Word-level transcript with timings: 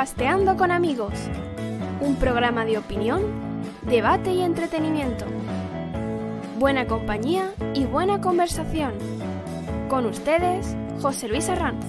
Podcasteando 0.00 0.56
con 0.56 0.70
amigos, 0.70 1.12
un 2.00 2.16
programa 2.16 2.64
de 2.64 2.78
opinión, 2.78 3.22
debate 3.82 4.32
y 4.32 4.40
entretenimiento. 4.40 5.26
Buena 6.58 6.86
compañía 6.86 7.52
y 7.74 7.84
buena 7.84 8.18
conversación. 8.18 8.94
Con 9.90 10.06
ustedes, 10.06 10.74
José 11.02 11.28
Luis 11.28 11.50
Arranz. 11.50 11.84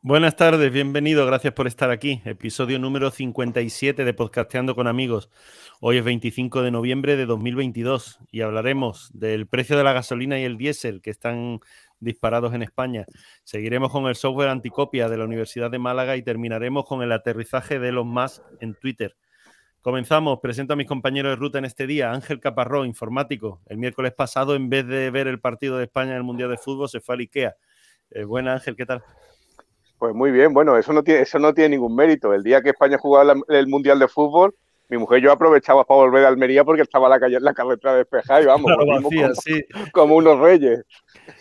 Buenas 0.00 0.36
tardes, 0.36 0.72
bienvenido, 0.72 1.26
gracias 1.26 1.52
por 1.52 1.66
estar 1.66 1.90
aquí. 1.90 2.22
Episodio 2.24 2.78
número 2.78 3.10
57 3.10 4.06
de 4.06 4.14
Podcasteando 4.14 4.74
con 4.74 4.86
amigos. 4.86 5.28
Hoy 5.80 5.98
es 5.98 6.04
25 6.04 6.62
de 6.62 6.70
noviembre 6.70 7.16
de 7.16 7.26
2022 7.26 8.20
y 8.32 8.40
hablaremos 8.40 9.10
del 9.12 9.46
precio 9.46 9.76
de 9.76 9.84
la 9.84 9.92
gasolina 9.92 10.40
y 10.40 10.44
el 10.44 10.56
diésel 10.56 11.02
que 11.02 11.10
están 11.10 11.60
disparados 12.00 12.54
en 12.54 12.62
España. 12.62 13.06
Seguiremos 13.44 13.90
con 13.90 14.06
el 14.06 14.14
software 14.14 14.48
anticopia 14.48 15.08
de 15.08 15.16
la 15.16 15.24
Universidad 15.24 15.70
de 15.70 15.78
Málaga 15.78 16.16
y 16.16 16.22
terminaremos 16.22 16.84
con 16.84 17.02
el 17.02 17.12
aterrizaje 17.12 17.78
de 17.78 17.92
los 17.92 18.06
más 18.06 18.42
en 18.60 18.74
Twitter. 18.74 19.16
Comenzamos, 19.80 20.40
presento 20.40 20.72
a 20.72 20.76
mis 20.76 20.88
compañeros 20.88 21.32
de 21.32 21.36
ruta 21.36 21.58
en 21.58 21.64
este 21.64 21.86
día. 21.86 22.12
Ángel 22.12 22.40
Caparró, 22.40 22.84
informático. 22.84 23.60
El 23.66 23.78
miércoles 23.78 24.12
pasado, 24.12 24.54
en 24.54 24.68
vez 24.68 24.86
de 24.86 25.10
ver 25.10 25.28
el 25.28 25.40
partido 25.40 25.78
de 25.78 25.84
España 25.84 26.10
en 26.10 26.16
el 26.18 26.24
Mundial 26.24 26.50
de 26.50 26.58
Fútbol, 26.58 26.88
se 26.88 27.00
fue 27.00 27.14
al 27.14 27.20
IKEA. 27.20 27.56
Eh, 28.10 28.24
buena, 28.24 28.54
Ángel, 28.54 28.76
¿qué 28.76 28.86
tal? 28.86 29.02
Pues 29.98 30.14
muy 30.14 30.30
bien, 30.30 30.52
bueno, 30.52 30.76
eso 30.76 30.92
no 30.92 31.02
tiene, 31.02 31.22
eso 31.22 31.38
no 31.38 31.54
tiene 31.54 31.70
ningún 31.70 31.94
mérito. 31.94 32.32
El 32.32 32.42
día 32.42 32.60
que 32.60 32.70
España 32.70 32.98
jugaba 32.98 33.34
el 33.48 33.66
Mundial 33.66 33.98
de 33.98 34.08
Fútbol, 34.08 34.54
mi 34.88 34.96
mujer 34.96 35.20
yo 35.20 35.30
aprovechaba 35.30 35.84
para 35.84 36.00
volver 36.00 36.24
a 36.24 36.28
Almería 36.28 36.64
porque 36.64 36.82
estaba 36.82 37.08
la, 37.08 37.20
calle, 37.20 37.38
la 37.40 37.52
carretera 37.52 37.94
despejada 37.94 38.42
y 38.42 38.46
vamos, 38.46 38.72
como, 38.76 39.10
sí. 39.34 39.64
como, 39.92 40.16
unos 40.16 40.38
reyes. 40.38 40.84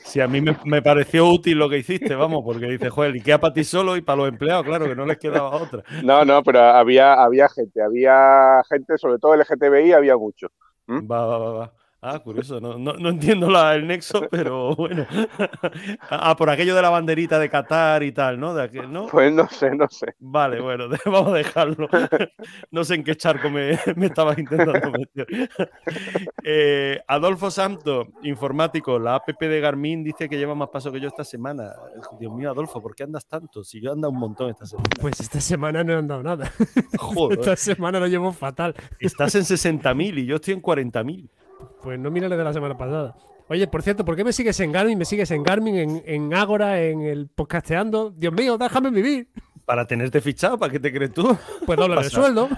Sí, 0.04 0.20
a 0.20 0.28
mí 0.28 0.42
me, 0.42 0.82
pareció 0.82 1.28
útil 1.28 1.58
lo 1.58 1.70
que 1.70 1.78
hiciste, 1.78 2.14
vamos, 2.16 2.42
porque 2.44 2.66
dice, 2.66 2.90
joder, 2.90 3.16
y 3.16 3.22
queda 3.22 3.40
para 3.40 3.54
ti 3.54 3.64
solo 3.64 3.96
y 3.96 4.02
para 4.02 4.18
los 4.18 4.30
empleados, 4.30 4.66
claro, 4.66 4.86
que 4.86 4.96
no 4.96 5.06
les 5.06 5.18
quedaba 5.18 5.50
otra. 5.50 5.84
No, 6.04 6.26
no, 6.26 6.44
pero 6.44 6.60
había, 6.60 7.14
había 7.14 7.48
gente, 7.50 7.82
había 7.82 8.62
gente, 8.70 8.98
sobre 8.98 9.18
todo 9.18 9.34
el 9.34 9.42
LGTBI, 9.42 9.94
había 9.94 10.18
mucho. 10.18 10.48
Va, 10.90 11.26
va, 11.26 11.38
va, 11.38 11.52
va. 11.52 11.74
Ah, 12.00 12.20
curioso, 12.20 12.62
no, 12.62 12.78
no, 12.78 13.10
entiendo 13.10 13.50
la, 13.50 13.74
el 13.74 13.88
nexo, 13.88 14.22
pero 14.30 14.76
bueno. 14.76 15.08
ah, 16.12 16.36
por 16.38 16.48
aquello 16.48 16.76
de 16.76 16.82
la 16.84 16.92
banderita 16.92 17.40
de 17.40 17.50
Qatar 17.50 18.04
y 18.04 18.12
tal, 18.12 18.40
¿no? 18.40 18.54
De 18.54 18.68
¿no? 18.88 19.08
Pues 19.12 19.34
no 19.34 19.48
sé, 19.48 19.76
no 19.76 19.88
sé. 19.90 20.16
Vale, 20.20 20.62
bueno, 20.62 20.86
vamos 21.06 21.34
a 21.34 21.38
dejarlo. 21.38 21.90
no 22.70 22.84
sé 22.84 22.96
en 22.96 23.04
qué 23.04 23.16
charco 23.16 23.50
me, 23.50 23.80
me 23.96 24.06
estabas 24.06 24.38
intentando 24.38 24.92
meter. 24.92 25.50
Eh, 26.44 27.02
Adolfo 27.08 27.50
Santo, 27.50 28.08
informático, 28.22 29.00
la 29.00 29.16
app 29.16 29.28
de 29.28 29.60
Garmin 29.60 30.04
dice 30.04 30.30
que 30.30 30.38
lleva 30.38 30.54
más 30.54 30.70
paso 30.70 30.92
que 30.92 31.00
yo 31.00 31.08
esta 31.08 31.24
semana. 31.24 31.74
Dios 32.20 32.32
mío, 32.32 32.52
Adolfo, 32.52 32.80
¿por 32.80 32.96
qué 32.96 33.04
andas 33.04 33.26
tanto? 33.26 33.64
Si 33.64 33.82
yo 33.82 33.94
ando 33.94 34.10
un 34.10 34.20
montón 34.20 34.52
esta 34.52 34.68
semana. 34.68 34.90
Pues 35.02 35.20
esta 35.20 35.42
semana 35.42 35.84
no 35.84 35.94
he 35.94 35.96
andado 35.96 36.22
nada. 36.22 36.52
Joder. 37.00 37.40
Esta 37.40 37.56
semana 37.56 38.00
lo 38.00 38.06
llevo 38.06 38.32
fatal. 38.32 38.76
Estás 39.00 39.34
en 39.34 39.42
60.000 39.42 40.20
y 40.20 40.26
yo 40.28 40.36
estoy 40.36 40.54
en 40.54 40.62
40.000. 40.62 41.28
Pues 41.82 42.00
no 42.00 42.12
mira 42.12 42.30
de 42.30 42.44
la 42.44 42.54
semana 42.54 42.78
pasada. 42.78 43.16
Oye, 43.50 43.66
por 43.68 43.82
cierto, 43.82 44.04
¿por 44.04 44.16
qué 44.16 44.24
me 44.24 44.34
sigues 44.34 44.60
en 44.60 44.72
Garmin? 44.72 44.98
¿Me 44.98 45.06
sigues 45.06 45.32
en 45.32 45.42
Garmin, 45.42 45.76
en, 45.76 46.04
en 46.06 46.34
Ágora, 46.34 46.82
en 46.82 47.02
el 47.02 47.30
podcasteando? 47.30 48.12
Dios 48.12 48.34
mío, 48.34 48.58
déjame 48.58 48.90
vivir. 48.90 49.30
Para 49.64 49.86
tenerte 49.86 50.20
fichado, 50.22 50.58
¿para 50.58 50.72
qué 50.72 50.80
te 50.80 50.94
crees 50.94 51.14
tú? 51.14 51.38
Pues 51.66 51.78
dobla 51.80 52.02
el 52.02 52.10
sueldo. 52.10 52.50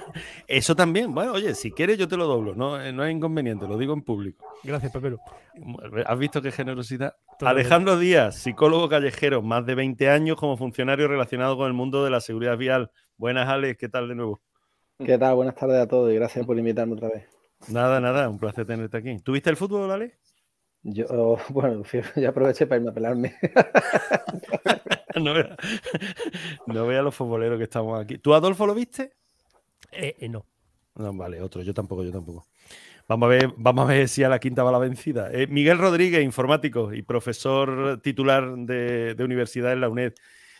Eso 0.48 0.74
también. 0.74 1.14
Bueno, 1.14 1.32
oye, 1.32 1.54
si 1.54 1.70
quieres 1.70 1.96
yo 1.96 2.08
te 2.08 2.16
lo 2.16 2.26
doblo. 2.26 2.54
No, 2.54 2.80
eh, 2.80 2.92
no 2.92 3.02
hay 3.02 3.12
inconveniente, 3.12 3.66
lo 3.66 3.78
digo 3.78 3.94
en 3.94 4.02
público. 4.02 4.44
Gracias, 4.62 4.92
Pepero. 4.92 5.18
¿Has 6.06 6.18
visto 6.18 6.42
qué 6.42 6.50
generosidad? 6.50 7.14
Alejandro 7.40 7.98
Díaz, 7.98 8.36
psicólogo 8.36 8.88
callejero, 8.88 9.42
más 9.42 9.64
de 9.64 9.74
20 9.74 10.08
años 10.10 10.36
como 10.36 10.56
funcionario 10.56 11.08
relacionado 11.08 11.56
con 11.56 11.66
el 11.68 11.72
mundo 11.72 12.04
de 12.04 12.10
la 12.10 12.20
seguridad 12.20 12.56
vial. 12.56 12.90
Buenas, 13.16 13.48
Alex, 13.48 13.78
¿qué 13.78 13.88
tal 13.88 14.08
de 14.08 14.14
nuevo? 14.14 14.40
¿Qué 14.98 15.18
tal? 15.18 15.34
Buenas 15.36 15.54
tardes 15.54 15.80
a 15.80 15.88
todos 15.88 16.12
y 16.12 16.16
gracias 16.16 16.44
por 16.46 16.58
invitarme 16.58 16.94
otra 16.94 17.08
vez. 17.08 17.24
Nada, 17.68 18.00
nada, 18.00 18.28
un 18.28 18.38
placer 18.38 18.66
tenerte 18.66 18.96
aquí. 18.96 19.18
¿Tuviste 19.20 19.50
el 19.50 19.56
fútbol, 19.56 19.90
Ale? 19.90 20.18
Yo, 20.82 21.38
bueno, 21.50 21.82
ya 22.16 22.28
aproveché 22.30 22.66
para 22.66 22.78
irme 22.78 22.90
a 22.90 22.94
pelarme. 22.94 23.34
no, 25.16 25.34
vea, 25.34 25.56
no 26.66 26.86
vea 26.86 27.02
los 27.02 27.14
futboleros 27.14 27.58
que 27.58 27.64
estamos 27.64 28.00
aquí. 28.00 28.18
¿Tú, 28.18 28.34
Adolfo, 28.34 28.66
lo 28.66 28.74
viste? 28.74 29.12
Eh, 29.92 30.16
eh, 30.18 30.28
no. 30.28 30.44
No, 30.94 31.12
vale, 31.14 31.40
otro, 31.40 31.62
yo 31.62 31.72
tampoco, 31.72 32.04
yo 32.04 32.12
tampoco. 32.12 32.46
Vamos 33.08 33.26
a 33.26 33.30
ver, 33.30 33.50
vamos 33.56 33.84
a 33.84 33.92
ver 33.92 34.08
si 34.08 34.22
a 34.24 34.28
la 34.28 34.38
quinta 34.38 34.62
va 34.62 34.72
la 34.72 34.78
vencida. 34.78 35.30
Eh, 35.32 35.46
Miguel 35.46 35.78
Rodríguez, 35.78 36.22
informático 36.22 36.92
y 36.92 37.02
profesor 37.02 38.00
titular 38.02 38.56
de, 38.56 39.14
de, 39.14 39.24
universidad 39.24 39.72
en 39.72 39.80
la 39.80 39.88
UNED, 39.88 40.12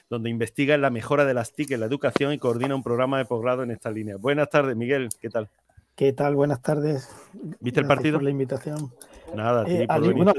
donde 0.08 0.30
investiga 0.30 0.74
en 0.74 0.80
la 0.80 0.90
mejora 0.90 1.24
de 1.24 1.34
las 1.34 1.52
TIC 1.52 1.72
en 1.72 1.80
la 1.80 1.86
educación 1.86 2.32
y 2.32 2.38
coordina 2.38 2.74
un 2.74 2.82
programa 2.82 3.18
de 3.18 3.26
posgrado 3.26 3.62
en 3.62 3.70
esta 3.70 3.90
línea. 3.90 4.16
Buenas 4.16 4.48
tardes, 4.48 4.74
Miguel, 4.74 5.08
¿qué 5.20 5.28
tal? 5.28 5.50
¿Qué 6.02 6.12
tal? 6.12 6.34
Buenas 6.34 6.60
tardes. 6.60 7.08
¿Viste 7.60 7.78
el 7.78 7.86
partido? 7.86 8.14
por 8.14 8.24
la 8.24 8.30
invitación. 8.30 8.92
Nada, 9.36 9.62
eh, 9.68 9.86
al, 9.88 10.12
bueno, 10.12 10.32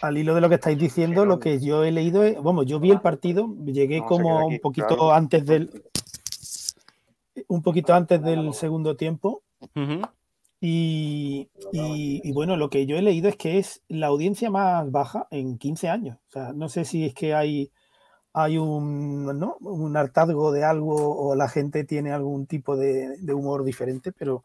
al, 0.00 0.16
hilo 0.16 0.34
de 0.34 0.40
lo 0.40 0.48
que 0.48 0.54
estáis 0.54 0.78
diciendo, 0.78 1.26
lo 1.26 1.38
que 1.38 1.60
yo 1.60 1.84
he 1.84 1.92
leído 1.92 2.24
es, 2.24 2.40
bueno, 2.40 2.62
yo 2.62 2.80
vi 2.80 2.92
el 2.92 3.02
partido, 3.02 3.54
llegué 3.62 4.00
como 4.00 4.46
un 4.46 4.58
poquito 4.58 5.12
antes 5.12 5.44
del 5.44 5.84
un 7.46 7.60
poquito 7.60 7.92
antes 7.92 8.22
del 8.22 8.54
segundo 8.54 8.96
tiempo. 8.96 9.42
y, 10.62 11.50
y, 11.72 12.32
bueno, 12.32 12.56
lo 12.56 12.70
que 12.70 12.86
yo 12.86 12.96
he 12.96 13.02
leído 13.02 13.28
es 13.28 13.36
que 13.36 13.58
es 13.58 13.82
la 13.88 14.06
audiencia 14.06 14.48
más 14.48 14.90
baja 14.90 15.28
en 15.30 15.58
15 15.58 15.90
años. 15.90 16.16
O 16.28 16.30
sea, 16.30 16.54
no 16.54 16.70
sé 16.70 16.86
si 16.86 17.04
es 17.04 17.12
que 17.12 17.34
hay, 17.34 17.70
hay 18.32 18.56
un, 18.56 19.26
¿no? 19.38 19.58
un 19.60 19.94
hartazgo 19.94 20.52
de 20.52 20.64
algo 20.64 20.94
o 20.96 21.34
la 21.34 21.50
gente 21.50 21.84
tiene 21.84 22.12
algún 22.12 22.46
tipo 22.46 22.78
de, 22.78 23.18
de 23.18 23.34
humor 23.34 23.62
diferente, 23.62 24.10
pero 24.10 24.42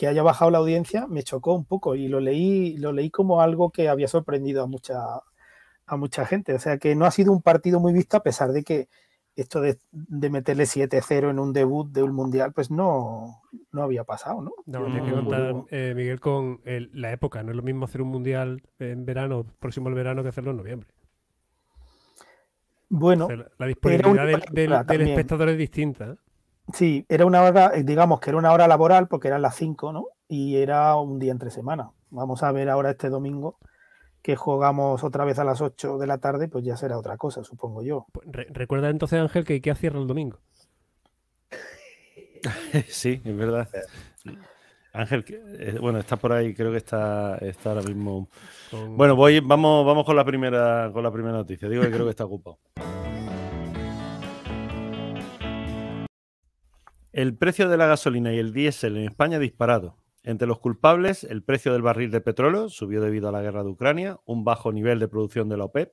que 0.00 0.06
haya 0.06 0.22
bajado 0.22 0.50
la 0.50 0.56
audiencia 0.56 1.06
me 1.08 1.22
chocó 1.22 1.52
un 1.52 1.66
poco 1.66 1.94
y 1.94 2.08
lo 2.08 2.20
leí, 2.20 2.78
lo 2.78 2.90
leí 2.90 3.10
como 3.10 3.42
algo 3.42 3.68
que 3.68 3.90
había 3.90 4.08
sorprendido 4.08 4.62
a 4.62 4.66
mucha, 4.66 4.96
a 5.84 5.96
mucha 5.98 6.24
gente. 6.24 6.54
O 6.54 6.58
sea 6.58 6.78
que 6.78 6.96
no 6.96 7.04
ha 7.04 7.10
sido 7.10 7.32
un 7.32 7.42
partido 7.42 7.80
muy 7.80 7.92
visto 7.92 8.16
a 8.16 8.22
pesar 8.22 8.52
de 8.52 8.64
que 8.64 8.88
esto 9.36 9.60
de, 9.60 9.78
meterle 10.30 10.64
7-0 10.64 11.28
en 11.28 11.38
un 11.38 11.52
debut 11.52 11.86
de 11.92 12.02
un 12.02 12.14
mundial, 12.14 12.54
pues 12.54 12.70
no, 12.70 13.42
no 13.72 13.82
había 13.82 14.04
pasado, 14.04 14.40
¿no? 14.40 14.52
No, 14.64 14.86
tienes 14.86 15.02
que 15.02 15.12
contar, 15.12 15.54
eh, 15.68 15.92
Miguel, 15.94 16.18
con 16.18 16.62
la 16.64 17.12
época. 17.12 17.42
No 17.42 17.50
es 17.50 17.56
lo 17.58 17.62
mismo 17.62 17.84
hacer 17.84 18.00
un 18.00 18.08
mundial 18.08 18.62
en 18.78 19.04
verano, 19.04 19.44
próximo 19.58 19.90
al 19.90 19.94
verano, 19.94 20.22
que 20.22 20.30
hacerlo 20.30 20.52
en 20.52 20.56
noviembre. 20.56 20.88
Bueno, 22.88 23.28
la 23.58 23.66
disponibilidad 23.66 24.46
del, 24.50 25.02
espectador 25.02 25.50
es 25.50 25.58
distinta. 25.58 26.16
Sí, 26.74 27.04
era 27.08 27.26
una 27.26 27.42
hora, 27.42 27.72
eh, 27.74 27.82
digamos 27.82 28.20
que 28.20 28.30
era 28.30 28.38
una 28.38 28.52
hora 28.52 28.68
laboral 28.68 29.08
porque 29.08 29.28
eran 29.28 29.42
las 29.42 29.56
5, 29.56 29.92
¿no? 29.92 30.06
Y 30.28 30.56
era 30.56 30.94
un 30.96 31.18
día 31.18 31.32
entre 31.32 31.50
semana. 31.50 31.90
Vamos 32.10 32.42
a 32.42 32.52
ver 32.52 32.68
ahora 32.68 32.90
este 32.90 33.08
domingo 33.08 33.58
que 34.22 34.36
jugamos 34.36 35.02
otra 35.02 35.24
vez 35.24 35.38
a 35.38 35.44
las 35.44 35.60
8 35.60 35.98
de 35.98 36.06
la 36.06 36.18
tarde, 36.18 36.48
pues 36.48 36.64
ya 36.64 36.76
será 36.76 36.98
otra 36.98 37.16
cosa, 37.16 37.42
supongo 37.42 37.82
yo. 37.82 38.06
Pues 38.12 38.26
recuerda 38.50 38.90
entonces, 38.90 39.18
Ángel, 39.20 39.44
que 39.44 39.54
IKEA 39.54 39.74
cierra 39.74 39.98
el 39.98 40.06
domingo. 40.06 40.38
sí, 42.88 43.20
es 43.24 43.36
verdad. 43.36 43.68
Ángel, 44.92 45.24
eh, 45.28 45.78
bueno, 45.80 45.98
está 45.98 46.16
por 46.16 46.32
ahí, 46.32 46.54
creo 46.54 46.72
que 46.72 46.78
está, 46.78 47.36
está 47.38 47.70
ahora 47.70 47.82
mismo. 47.82 48.28
Bueno, 48.72 49.14
voy, 49.14 49.40
vamos, 49.40 49.86
vamos 49.86 50.04
con 50.04 50.16
la 50.16 50.24
primera, 50.24 50.90
con 50.92 51.02
la 51.02 51.12
primera 51.12 51.36
noticia. 51.36 51.68
Digo 51.68 51.82
que 51.82 51.90
creo 51.90 52.04
que 52.04 52.10
está 52.10 52.24
ocupado. 52.24 52.58
El 57.12 57.36
precio 57.36 57.68
de 57.68 57.76
la 57.76 57.86
gasolina 57.86 58.32
y 58.32 58.38
el 58.38 58.52
diésel 58.52 58.96
en 58.96 59.04
España 59.04 59.38
ha 59.38 59.40
disparado. 59.40 59.96
Entre 60.22 60.46
los 60.46 60.60
culpables, 60.60 61.24
el 61.24 61.42
precio 61.42 61.72
del 61.72 61.82
barril 61.82 62.12
de 62.12 62.20
petróleo 62.20 62.68
subió 62.68 63.00
debido 63.00 63.28
a 63.28 63.32
la 63.32 63.42
guerra 63.42 63.64
de 63.64 63.70
Ucrania, 63.70 64.20
un 64.26 64.44
bajo 64.44 64.70
nivel 64.72 65.00
de 65.00 65.08
producción 65.08 65.48
de 65.48 65.56
la 65.56 65.64
OPEP, 65.64 65.92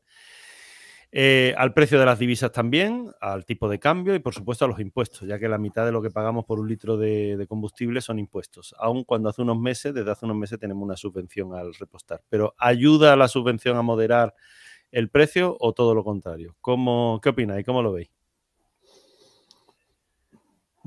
eh, 1.12 1.56
al 1.58 1.74
precio 1.74 2.00
de 2.00 2.06
las 2.06 2.20
divisas 2.20 2.52
también, 2.52 3.10
al 3.20 3.46
tipo 3.46 3.68
de 3.68 3.80
cambio 3.80 4.14
y 4.14 4.20
por 4.20 4.36
supuesto 4.36 4.66
a 4.66 4.68
los 4.68 4.80
impuestos, 4.80 5.28
ya 5.28 5.40
que 5.40 5.50
la 5.50 5.58
mitad 5.58 5.86
de 5.86 5.92
lo 5.92 6.04
que 6.04 6.12
pagamos 6.12 6.46
por 6.46 6.60
un 6.60 6.68
litro 6.68 6.98
de, 6.98 7.44
combustible 7.50 8.02
son 8.02 8.20
impuestos, 8.20 8.76
aun 8.78 9.04
cuando 9.04 9.30
hace 9.30 9.42
unos 9.42 9.58
meses, 9.58 9.96
desde 9.96 10.12
hace 10.12 10.26
unos 10.26 10.38
meses 10.38 10.60
tenemos 10.60 10.84
una 10.84 10.98
subvención 10.98 11.56
al 11.56 11.74
repostar. 11.74 12.22
Pero 12.30 12.54
¿ayuda 12.60 13.16
la 13.16 13.28
subvención 13.28 13.76
a 13.78 13.82
moderar 13.82 14.36
el 14.92 15.10
precio 15.10 15.58
o 15.60 15.74
todo 15.74 15.96
lo 15.96 16.04
contrario? 16.04 16.56
¿Cómo, 16.62 17.20
¿Qué 17.24 17.30
opináis? 17.30 17.66
¿Cómo 17.66 17.82
lo 17.82 17.94
veis? 17.94 18.17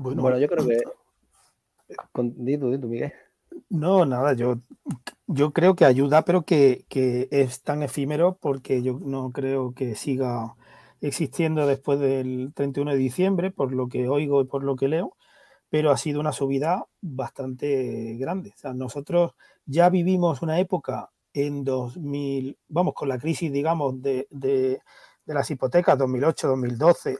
Bueno, 0.01 0.39
yo 0.39 0.47
creo 0.47 0.67
que. 0.67 0.77
Dito, 2.15 2.69
dito, 2.69 2.87
Miguel. 2.87 3.13
No, 3.69 4.05
nada, 4.05 4.33
yo, 4.33 4.59
yo 5.27 5.51
creo 5.51 5.75
que 5.75 5.85
ayuda, 5.85 6.23
pero 6.23 6.43
que, 6.43 6.85
es 7.31 7.61
tan 7.61 7.83
efímero 7.83 8.37
porque 8.39 8.81
yo 8.81 8.99
no 9.01 9.31
creo 9.31 9.73
que 9.73 9.95
siga 9.95 10.55
existiendo 11.01 11.67
después 11.67 11.99
del 11.99 12.51
31 12.55 12.91
de 12.91 12.97
diciembre, 12.97 13.51
por 13.51 13.73
lo 13.73 13.87
que 13.89 14.07
oigo 14.07 14.41
y 14.41 14.45
por 14.45 14.63
lo 14.63 14.75
que 14.75 14.87
leo, 14.87 15.15
pero 15.69 15.91
ha 15.91 15.97
sido 15.97 16.19
una 16.19 16.31
subida 16.31 16.85
bastante 17.01 18.15
grande. 18.17 18.53
O 18.55 18.57
sea, 18.59 18.73
nosotros 18.73 19.33
ya 19.65 19.89
vivimos 19.89 20.41
una 20.41 20.59
época 20.59 21.11
en 21.33 21.63
2000, 21.63 22.57
vamos, 22.69 22.93
con 22.93 23.09
la 23.09 23.19
crisis, 23.19 23.51
digamos, 23.51 24.01
de, 24.01 24.27
de 24.29 24.81
las 25.25 25.49
hipotecas 25.51 25.97
2008, 25.97 26.47
2012 26.47 27.17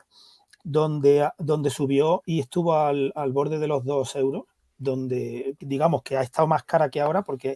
donde, 0.63 1.29
donde 1.37 1.69
subió 1.69 2.21
y 2.25 2.39
estuvo 2.39 2.75
al, 2.75 3.13
borde 3.31 3.59
de 3.59 3.67
los 3.67 3.83
2 3.83 4.15
euros, 4.15 4.43
donde 4.77 5.55
digamos 5.59 6.03
que 6.03 6.17
ha 6.17 6.21
estado 6.21 6.47
más 6.47 6.63
cara 6.63 6.89
que 6.89 7.01
ahora 7.01 7.23
porque 7.23 7.55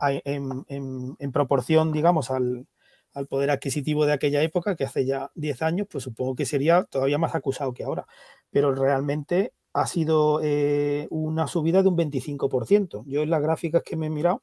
en, 0.00 0.64
en, 0.68 1.32
proporción, 1.32 1.92
digamos, 1.92 2.30
al, 2.30 2.66
al, 3.14 3.26
poder 3.26 3.50
adquisitivo 3.50 4.04
de 4.04 4.12
aquella 4.12 4.42
época, 4.42 4.74
que 4.74 4.84
hace 4.84 5.06
ya 5.06 5.30
10 5.34 5.62
años, 5.62 5.86
pues 5.90 6.04
supongo 6.04 6.34
que 6.34 6.46
sería 6.46 6.84
todavía 6.84 7.18
más 7.18 7.34
acusado 7.34 7.72
que 7.72 7.84
ahora. 7.84 8.06
Pero 8.50 8.74
realmente 8.74 9.52
ha 9.72 9.86
sido 9.86 10.40
eh, 10.42 11.06
una 11.10 11.46
subida 11.46 11.82
de 11.82 11.88
un 11.88 11.96
25%. 11.96 13.04
Yo 13.06 13.22
en 13.22 13.30
las 13.30 13.42
gráficas 13.42 13.82
que 13.82 13.96
me 13.96 14.06
he 14.06 14.10
mirado, 14.10 14.42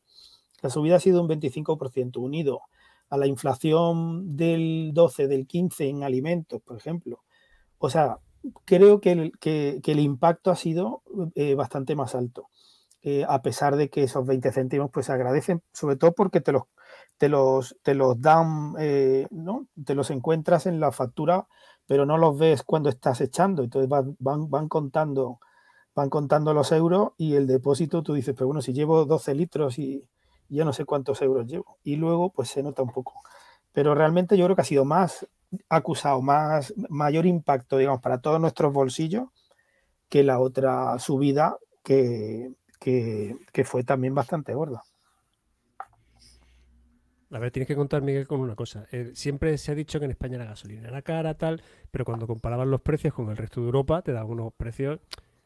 la 0.61 0.69
subida 0.69 0.95
ha 0.95 0.99
sido 0.99 1.21
un 1.21 1.29
25%, 1.29 2.17
unido 2.17 2.61
a 3.09 3.17
la 3.17 3.27
inflación 3.27 4.35
del 4.35 4.91
12, 4.93 5.27
del 5.27 5.47
15 5.47 5.87
en 5.87 6.03
alimentos, 6.03 6.61
por 6.61 6.77
ejemplo. 6.77 7.23
O 7.79 7.89
sea, 7.89 8.19
creo 8.65 9.01
que 9.01 9.11
el, 9.11 9.99
impacto 9.99 10.51
ha 10.51 10.55
sido 10.55 11.01
eh, 11.35 11.55
bastante 11.55 11.95
más 11.95 12.13
alto. 12.15 12.47
Eh, 13.01 13.25
a 13.27 13.41
pesar 13.41 13.77
de 13.77 13.89
que 13.89 14.03
esos 14.03 14.25
20 14.25 14.51
céntimos 14.51 14.91
pues 14.91 15.07
se 15.07 15.13
agradecen, 15.13 15.63
sobre 15.73 15.95
todo 15.95 16.11
porque 16.13 16.41
te 16.41 16.51
los, 16.51 16.63
te 17.17 17.29
los, 17.29 17.77
te 17.81 17.95
los 17.95 18.21
dan, 18.21 18.73
¿no? 19.31 19.67
te 19.85 19.95
los 19.95 20.11
encuentras 20.11 20.65
en 20.67 20.79
la 20.79 20.91
factura 20.91 21.47
pero 21.89 22.05
no 22.05 22.19
los 22.19 22.37
ves 22.37 22.61
cuando 22.61 22.87
estás 22.87 23.19
echando. 23.19 23.63
Entonces 23.63 23.89
van, 23.89 24.15
van, 24.19 24.69
contando 24.69 25.39
van 25.95 26.11
contando 26.11 26.53
los 26.53 26.71
euros 26.71 27.13
y 27.17 27.33
el 27.33 27.47
depósito 27.47 28.03
tú 28.03 28.13
dices, 28.13 28.35
pero 28.35 28.45
bueno, 28.45 28.61
si 28.61 28.73
llevo 28.73 29.05
12 29.05 29.33
litros 29.33 29.79
y 29.79 30.07
ya 30.49 30.65
no 30.65 30.71
sé 30.71 30.85
cuántos 30.85 31.19
euros 31.23 31.47
llevo. 31.47 31.79
Y 31.83 31.95
luego 31.95 32.31
pues 32.31 32.49
se 32.49 32.61
nota 32.61 32.83
un 32.83 32.91
poco. 32.91 33.13
Pero 33.71 33.95
realmente 33.95 34.37
yo 34.37 34.45
creo 34.45 34.55
que 34.55 34.61
ha 34.61 34.65
sido 34.65 34.85
más 34.85 35.27
acusado, 35.69 36.21
más 36.21 36.73
mayor 36.89 37.25
impacto, 37.25 37.77
digamos, 37.77 38.01
para 38.01 38.21
todos 38.21 38.39
nuestros 38.39 38.73
bolsillos 38.73 39.29
que 40.09 40.23
la 40.23 40.39
otra 40.39 40.97
subida 40.99 41.57
que, 41.83 42.51
que 42.79 43.63
fue 43.65 43.83
también 43.83 44.15
bastante 44.15 44.53
gorda. 44.53 44.83
A 47.31 47.37
ver, 47.37 47.51
tienes 47.51 47.67
que 47.67 47.75
contar, 47.75 48.01
Miguel, 48.01 48.27
con 48.27 48.39
una 48.39 48.55
cosa. 48.55 48.87
Eh, 48.91 49.11
siempre 49.13 49.57
se 49.59 49.71
ha 49.71 49.75
dicho 49.75 49.99
que 49.99 50.05
en 50.05 50.11
España 50.11 50.39
la 50.39 50.45
gasolina 50.45 50.87
era 50.87 51.01
cara, 51.03 51.35
tal, 51.35 51.61
pero 51.91 52.03
cuando 52.03 52.25
comparaban 52.25 52.71
los 52.71 52.81
precios 52.81 53.13
con 53.13 53.29
el 53.29 53.37
resto 53.37 53.61
de 53.61 53.67
Europa, 53.67 54.01
te 54.01 54.13
daban 54.13 54.31
unos 54.31 54.53
precios 54.53 54.99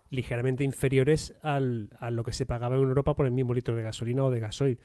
ligeramente 0.10 0.64
inferiores 0.64 1.36
al, 1.42 1.90
a 2.00 2.10
lo 2.10 2.24
que 2.24 2.32
se 2.32 2.46
pagaba 2.46 2.76
en 2.76 2.84
Europa 2.84 3.16
por 3.16 3.26
el 3.26 3.34
mismo 3.34 3.54
litro 3.54 3.76
de 3.76 3.84
gasolina 3.84 4.24
o 4.24 4.32
de 4.32 4.40
gasoil. 4.40 4.80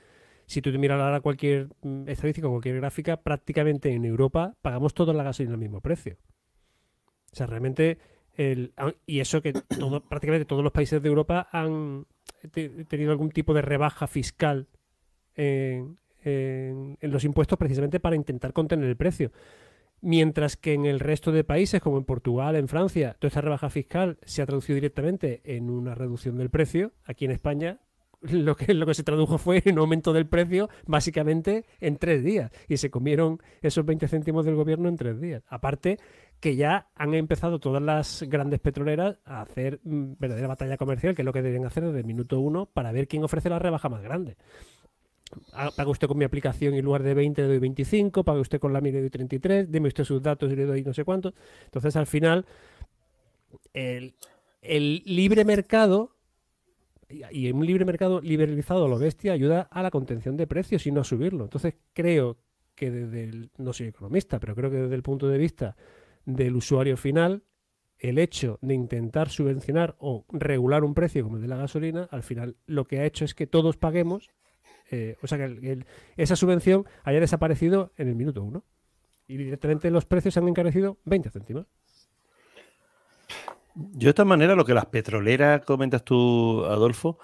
Si 0.48 0.62
tú 0.62 0.72
te 0.72 0.78
miras 0.78 0.98
ahora 0.98 1.20
cualquier 1.20 1.68
mm, 1.82 2.08
estadística 2.08 2.48
cualquier 2.48 2.76
gráfica, 2.76 3.18
prácticamente 3.18 3.92
en 3.92 4.06
Europa 4.06 4.56
pagamos 4.62 4.94
toda 4.94 5.12
la 5.12 5.22
gasolina 5.22 5.52
al 5.52 5.60
mismo 5.60 5.82
precio. 5.82 6.16
O 7.30 7.36
sea, 7.36 7.46
realmente, 7.46 7.98
el, 8.34 8.72
y 9.04 9.20
eso 9.20 9.42
que 9.42 9.52
todo, 9.78 10.00
prácticamente 10.00 10.46
todos 10.46 10.64
los 10.64 10.72
países 10.72 11.02
de 11.02 11.08
Europa 11.10 11.50
han 11.52 12.06
tenido 12.88 13.10
algún 13.10 13.30
tipo 13.30 13.52
de 13.52 13.60
rebaja 13.60 14.06
fiscal 14.06 14.68
en, 15.34 15.98
en, 16.24 16.96
los 17.02 17.24
impuestos 17.24 17.58
precisamente 17.58 18.00
para 18.00 18.16
intentar 18.16 18.54
contener 18.54 18.88
el 18.88 18.96
precio. 18.96 19.32
Mientras 20.00 20.56
que 20.56 20.72
en 20.72 20.86
el 20.86 20.98
resto 20.98 21.30
de 21.30 21.44
países, 21.44 21.82
como 21.82 21.98
en 21.98 22.04
Portugal, 22.04 22.56
en 22.56 22.68
Francia, 22.68 23.16
toda 23.18 23.28
esta 23.28 23.42
rebaja 23.42 23.68
fiscal 23.68 24.16
se 24.22 24.40
ha 24.40 24.46
traducido 24.46 24.76
directamente 24.76 25.42
en 25.44 25.68
una 25.68 25.94
reducción 25.94 26.38
del 26.38 26.48
precio. 26.48 26.92
Aquí 27.04 27.26
en 27.26 27.32
España, 27.32 27.80
lo 28.20 28.56
que, 28.56 28.74
lo 28.74 28.86
que 28.86 28.94
se 28.94 29.02
tradujo 29.02 29.38
fue 29.38 29.62
un 29.66 29.78
aumento 29.78 30.12
del 30.12 30.26
precio 30.26 30.68
básicamente 30.86 31.64
en 31.80 31.96
tres 31.96 32.24
días. 32.24 32.50
Y 32.68 32.76
se 32.76 32.90
comieron 32.90 33.40
esos 33.62 33.84
20 33.84 34.08
céntimos 34.08 34.44
del 34.44 34.54
gobierno 34.54 34.88
en 34.88 34.96
tres 34.96 35.20
días. 35.20 35.42
Aparte 35.48 35.98
que 36.40 36.56
ya 36.56 36.88
han 36.94 37.14
empezado 37.14 37.58
todas 37.58 37.82
las 37.82 38.22
grandes 38.28 38.60
petroleras 38.60 39.18
a 39.24 39.42
hacer 39.42 39.80
mm, 39.82 40.14
verdadera 40.18 40.48
batalla 40.48 40.76
comercial, 40.76 41.14
que 41.14 41.22
es 41.22 41.26
lo 41.26 41.32
que 41.32 41.42
deben 41.42 41.66
hacer 41.66 41.84
desde 41.84 42.00
el 42.00 42.06
minuto 42.06 42.38
uno, 42.38 42.66
para 42.66 42.92
ver 42.92 43.08
quién 43.08 43.24
ofrece 43.24 43.50
la 43.50 43.58
rebaja 43.58 43.88
más 43.88 44.02
grande. 44.02 44.36
Ah, 45.52 45.70
paga 45.76 45.90
usted 45.90 46.08
con 46.08 46.16
mi 46.16 46.24
aplicación 46.24 46.74
y 46.74 46.78
en 46.78 46.84
lugar 46.84 47.02
de 47.02 47.12
20 47.14 47.42
le 47.42 47.48
doy 47.48 47.58
25, 47.58 48.24
paga 48.24 48.40
usted 48.40 48.58
con 48.58 48.72
la 48.72 48.80
mía 48.80 48.92
le 48.92 49.00
doy 49.00 49.10
33, 49.10 49.70
deme 49.70 49.88
usted 49.88 50.04
sus 50.04 50.22
datos 50.22 50.50
y 50.50 50.56
le 50.56 50.64
doy 50.64 50.82
no 50.82 50.94
sé 50.94 51.04
cuánto. 51.04 51.34
Entonces, 51.64 51.96
al 51.96 52.06
final, 52.06 52.46
el, 53.74 54.14
libre 54.62 55.44
mercado 55.44 56.16
y 57.08 57.50
un 57.50 57.64
libre 57.64 57.84
mercado 57.84 58.20
liberalizado 58.20 58.86
lo 58.88 58.98
bestia 58.98 59.32
ayuda 59.32 59.62
a 59.62 59.82
la 59.82 59.90
contención 59.90 60.36
de 60.36 60.46
precios 60.46 60.86
y 60.86 60.92
no 60.92 61.00
a 61.00 61.04
subirlo. 61.04 61.44
Entonces, 61.44 61.74
creo 61.92 62.38
que 62.74 62.90
desde 62.90 63.24
el, 63.24 63.50
no 63.56 63.72
soy 63.72 63.88
economista, 63.88 64.38
pero 64.38 64.54
creo 64.54 64.70
que 64.70 64.76
desde 64.76 64.94
el 64.94 65.02
punto 65.02 65.28
de 65.28 65.38
vista 65.38 65.76
del 66.24 66.54
usuario 66.54 66.96
final, 66.96 67.42
el 67.98 68.18
hecho 68.18 68.58
de 68.60 68.74
intentar 68.74 69.30
subvencionar 69.30 69.96
o 69.98 70.26
regular 70.28 70.84
un 70.84 70.94
precio 70.94 71.24
como 71.24 71.36
el 71.36 71.42
de 71.42 71.48
la 71.48 71.56
gasolina, 71.56 72.08
al 72.10 72.22
final 72.22 72.56
lo 72.66 72.86
que 72.86 73.00
ha 73.00 73.04
hecho 73.04 73.24
es 73.24 73.34
que 73.34 73.46
todos 73.46 73.76
paguemos 73.76 74.30
eh, 74.90 75.16
o 75.22 75.26
sea 75.26 75.38
que 75.38 75.84
esa 76.16 76.36
subvención 76.36 76.86
haya 77.04 77.20
desaparecido 77.20 77.92
en 77.96 78.08
el 78.08 78.14
minuto 78.14 78.42
uno. 78.42 78.64
Y 79.26 79.36
directamente 79.36 79.90
los 79.90 80.06
precios 80.06 80.36
han 80.38 80.48
encarecido 80.48 80.98
20 81.04 81.30
céntimos. 81.30 81.66
Yo 83.92 84.06
de 84.06 84.10
esta 84.10 84.24
manera, 84.24 84.54
lo 84.54 84.64
que 84.64 84.74
las 84.74 84.86
petroleras, 84.86 85.64
comentas 85.64 86.04
tú, 86.04 86.64
Adolfo, 86.64 87.18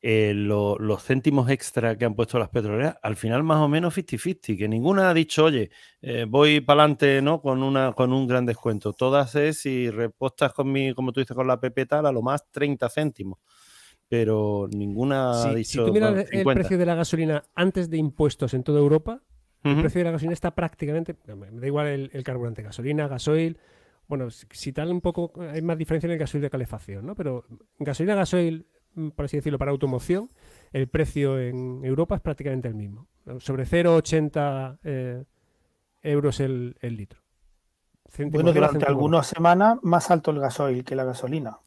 eh, 0.00 0.32
los 0.34 1.02
céntimos 1.02 1.50
extra 1.50 1.98
que 1.98 2.04
han 2.04 2.14
puesto 2.14 2.38
las 2.38 2.48
petroleras, 2.48 2.96
al 3.02 3.16
final 3.16 3.42
más 3.42 3.58
o 3.58 3.68
menos 3.68 3.96
50-50, 3.96 4.56
que 4.56 4.68
ninguna 4.68 5.10
ha 5.10 5.14
dicho, 5.14 5.44
oye, 5.44 5.70
eh, 6.00 6.24
voy 6.28 6.60
para 6.60 6.82
adelante 6.82 7.20
¿no? 7.20 7.42
con, 7.42 7.62
una, 7.62 7.92
con 7.92 8.12
un 8.12 8.26
gran 8.26 8.46
descuento. 8.46 8.92
Todas 8.92 9.34
es, 9.34 9.60
si 9.60 9.90
repostas 9.90 10.52
con 10.52 10.70
mi, 10.70 10.94
como 10.94 11.12
tú 11.12 11.20
dices, 11.20 11.34
con 11.34 11.46
la 11.46 11.60
PP 11.60 11.86
tal, 11.86 12.06
a 12.06 12.12
lo 12.12 12.22
más 12.22 12.50
30 12.50 12.88
céntimos 12.88 13.38
pero 14.08 14.68
ninguna 14.72 15.42
ha 15.42 15.54
dicho. 15.54 15.84
Si 15.84 15.86
tú 15.86 15.92
miras 15.92 16.26
el 16.30 16.44
precio 16.44 16.78
de 16.78 16.86
la 16.86 16.94
gasolina 16.94 17.44
antes 17.54 17.90
de 17.90 17.98
impuestos 17.98 18.54
en 18.54 18.62
toda 18.62 18.78
Europa, 18.80 19.22
el 19.64 19.80
precio 19.80 19.98
de 19.98 20.04
la 20.04 20.12
gasolina 20.12 20.32
está 20.32 20.54
prácticamente. 20.54 21.14
Me 21.26 21.60
da 21.60 21.66
igual 21.66 22.10
el, 22.12 22.22
carburante, 22.24 22.62
gasolina, 22.62 23.06
gasoil. 23.06 23.58
Bueno, 24.08 24.28
si 24.30 24.72
tal 24.72 24.90
un 24.90 25.00
poco. 25.00 25.32
Hay 25.52 25.62
más 25.62 25.78
diferencia 25.78 26.06
en 26.06 26.12
el 26.12 26.18
gasoil 26.18 26.42
de 26.42 26.50
calefacción, 26.50 27.06
¿no? 27.06 27.14
Pero 27.14 27.44
gasolina, 27.78 28.14
gasoil, 28.14 28.66
mm, 28.94 29.10
por 29.10 29.26
así 29.26 29.36
decirlo, 29.36 29.58
para 29.58 29.70
automoción, 29.70 30.30
el 30.72 30.88
precio 30.88 31.38
en 31.38 31.84
Europa 31.84 32.16
es 32.16 32.22
prácticamente 32.22 32.68
el 32.68 32.74
mismo. 32.74 33.06
Sobre 33.38 33.66
0,80 33.66 34.78
eh, 34.82 35.24
euros 36.02 36.40
el, 36.40 36.74
litro. 36.80 37.20
bueno, 38.30 38.52
durante 38.52 38.86
algunas 38.86 39.26
semanas 39.26 39.78
más 39.82 40.10
alto 40.10 40.30
el 40.30 40.40
gasoil 40.40 40.84
que 40.84 40.96
la 40.96 41.04
gasolina 41.04 41.58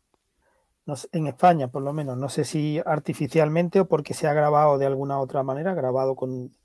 en 1.12 1.27
España 1.27 1.67
por 1.69 1.83
lo 1.83 1.93
menos, 1.93 2.17
no 2.17 2.29
sé 2.29 2.43
si 2.43 2.81
artificialmente 2.86 3.81
o 3.81 3.88
porque 3.88 4.13
se 4.13 4.27
ha 4.27 4.33
grabado 4.33 4.77
de 4.77 4.86
alguna 4.86 5.19
otra 5.19 5.43
manera, 5.43 5.74
grabado 5.74 6.15
con, 6.15 6.55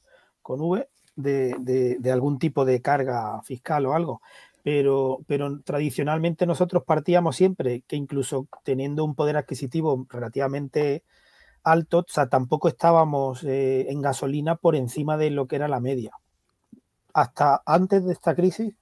con 0.42 0.60
V, 0.60 0.88
de, 1.16 2.10
algún 2.12 2.38
tipo 2.38 2.64
de 2.64 2.82
carga 2.82 3.40
fiscal 3.42 3.86
o 3.86 3.94
algo. 3.94 4.22
Pero, 4.66 5.20
pero 5.28 5.60
tradicionalmente 5.60 6.44
nosotros 6.44 6.82
partíamos 6.82 7.36
siempre 7.36 7.82
que 7.86 7.94
incluso 7.94 8.48
teniendo 8.64 9.04
un 9.04 9.14
poder 9.14 9.36
adquisitivo 9.36 10.08
relativamente 10.10 11.04
alto, 11.62 11.98
o 11.98 12.04
sea, 12.08 12.28
tampoco 12.28 12.66
estábamos 12.66 13.44
eh, 13.44 13.86
en 13.90 14.02
gasolina 14.02 14.56
por 14.56 14.74
encima 14.74 15.16
de 15.16 15.30
lo 15.30 15.46
que 15.46 15.54
era 15.54 15.68
la 15.68 15.78
media. 15.78 16.14
Hasta 17.14 17.62
antes 17.64 18.04
de 18.06 18.12
esta 18.12 18.34
crisis, 18.34 18.74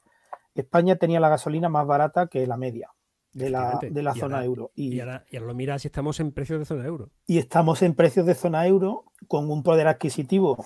España 0.54 0.96
tenía 0.96 1.20
la 1.20 1.28
gasolina 1.28 1.68
más 1.68 1.86
barata 1.86 2.28
que 2.28 2.46
la 2.46 2.56
media 2.56 2.88
de 3.34 3.50
la, 3.50 3.78
de 3.82 4.02
la 4.02 4.14
zona 4.14 4.42
euro. 4.42 4.70
Y, 4.74 4.98
ahora, 5.00 5.26
lo 5.32 5.54
miras 5.54 5.82
si 5.82 5.88
estamos 5.88 6.18
en 6.18 6.32
precios 6.32 6.60
de 6.60 6.64
zona 6.64 6.86
euro. 6.86 7.10
Y 7.26 7.36
estamos 7.36 7.82
en 7.82 7.94
precios 7.94 8.24
de 8.24 8.34
zona 8.34 8.66
euro 8.66 9.04
con 9.28 9.50
un 9.50 9.62
poder 9.62 9.86
adquisitivo 9.86 10.64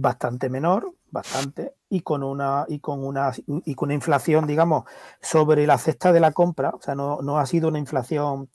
bastante 0.00 0.48
menor, 0.48 0.94
bastante, 1.10 1.74
y 1.88 2.00
con 2.00 2.22
una, 2.22 2.64
y 2.68 2.80
con 2.80 3.04
una, 3.04 3.32
y 3.46 3.74
con 3.74 3.88
una 3.88 3.94
inflación, 3.94 4.46
digamos, 4.46 4.84
sobre 5.20 5.66
la 5.66 5.78
cesta 5.78 6.12
de 6.12 6.20
la 6.20 6.32
compra. 6.32 6.70
O 6.70 6.80
sea, 6.80 6.94
no, 6.94 7.20
no 7.22 7.38
ha 7.38 7.46
sido 7.46 7.68
una 7.68 7.78
inflación 7.78 8.48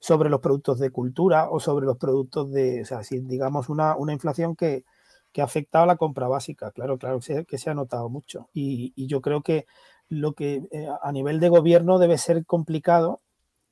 sobre 0.00 0.30
los 0.30 0.40
productos 0.40 0.78
de 0.78 0.90
cultura 0.90 1.48
o 1.50 1.60
sobre 1.60 1.86
los 1.86 1.96
productos 1.96 2.50
de, 2.52 2.82
o 2.82 2.84
sea, 2.84 3.04
si, 3.04 3.20
digamos, 3.20 3.68
una, 3.68 3.96
una 3.96 4.12
inflación 4.12 4.56
que, 4.56 4.84
que 5.32 5.40
ha 5.40 5.44
afectado 5.44 5.84
a 5.84 5.86
la 5.86 5.96
compra 5.96 6.28
básica. 6.28 6.70
Claro, 6.70 6.98
claro 6.98 7.20
que 7.46 7.58
se 7.58 7.70
ha 7.70 7.74
notado 7.74 8.08
mucho. 8.08 8.48
Y, 8.52 8.92
yo 9.06 9.20
creo 9.20 9.42
que 9.42 9.66
lo 10.08 10.34
que 10.34 10.62
eh, 10.70 10.88
a 11.02 11.12
nivel 11.12 11.40
de 11.40 11.48
gobierno 11.48 11.98
debe 11.98 12.18
ser 12.18 12.44
complicado 12.44 13.22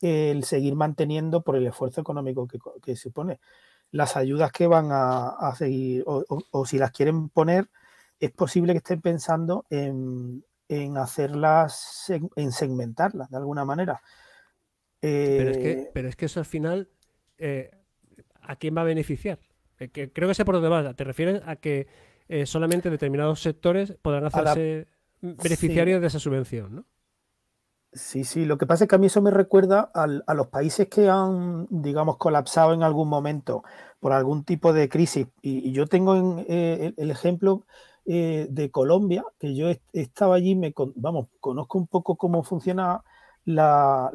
el 0.01 0.45
seguir 0.45 0.75
manteniendo 0.75 1.43
por 1.43 1.57
el 1.57 1.67
esfuerzo 1.67 2.01
económico 2.01 2.49
que, 2.83 2.97
supone. 2.97 3.39
Las 3.93 4.17
ayudas 4.17 4.53
que 4.53 4.67
van 4.67 4.89
a, 4.91 5.53
seguir, 5.57 6.05
o, 6.07 6.67
si 6.67 6.79
las 6.79 6.93
quieren 6.93 7.29
poner, 7.29 7.69
es 8.19 8.31
posible 8.31 8.73
que 8.73 8.79
estén 8.79 9.01
pensando 9.01 9.67
en, 9.71 10.45
hacerlas, 10.97 12.13
en 12.37 12.53
segmentarlas 12.53 13.31
de 13.31 13.37
alguna 13.37 13.65
manera. 13.65 14.01
pero, 15.01 15.51
es 15.51 15.59
que, 15.59 15.71
eh, 15.73 15.91
pero 15.93 16.09
es 16.09 16.17
que 16.17 16.27
eso 16.27 16.41
al 16.41 16.47
final, 16.47 16.89
eh, 17.39 17.71
¿a 18.43 18.57
quién 18.57 18.77
va 18.77 18.83
a 18.83 18.85
beneficiar? 18.85 19.39
creo 19.93 20.29
que 20.29 20.35
sé 20.35 20.45
por 20.45 20.55
dónde 20.55 20.69
vas. 20.69 20.95
¿Te 20.95 21.05
refieres 21.05 21.41
a 21.47 21.57
que 21.57 21.89
solamente 22.45 22.91
determinados 22.91 23.41
sectores 23.41 23.97
podrán 24.03 24.27
hacerse 24.27 24.89
beneficiarios 25.21 26.03
de 26.03 26.07
esa 26.07 26.19
subvención, 26.19 26.77
¿no? 26.77 26.85
Sí, 27.93 28.23
sí, 28.23 28.45
lo 28.45 28.57
que 28.57 28.67
pasa 28.67 28.85
es 28.85 28.89
que 28.89 28.95
a 28.95 28.99
mí 28.99 29.07
eso 29.07 29.21
me 29.21 29.33
recuerda 29.33 29.91
a 29.95 30.35
los 30.35 30.47
países 30.47 30.89
que 30.89 31.09
han, 31.09 31.67
digamos, 31.71 32.19
colapsado 32.19 32.73
en 32.73 32.85
algún 32.85 33.09
momento 33.09 33.65
por 33.99 34.13
algún 34.13 34.45
tipo 34.45 34.73
de 34.73 34.89
crisis. 34.89 35.27
Y, 35.43 35.73
yo 35.73 35.87
tengo 35.89 36.15
en, 36.15 36.47
eh, 36.49 36.95
el, 36.97 37.11
ejemplo 37.11 37.67
eh, 38.07 38.47
de 38.49 38.71
Colombia, 38.71 39.25
que 39.41 39.57
yo 39.57 39.69
estaba 39.93 40.37
allí, 40.37 40.55
me, 40.55 40.73
vamos, 40.95 41.29
conozco 41.41 41.79
un 41.79 41.89
poco 41.89 42.17
cómo 42.17 42.45
funciona 42.45 43.03
la, 43.45 44.11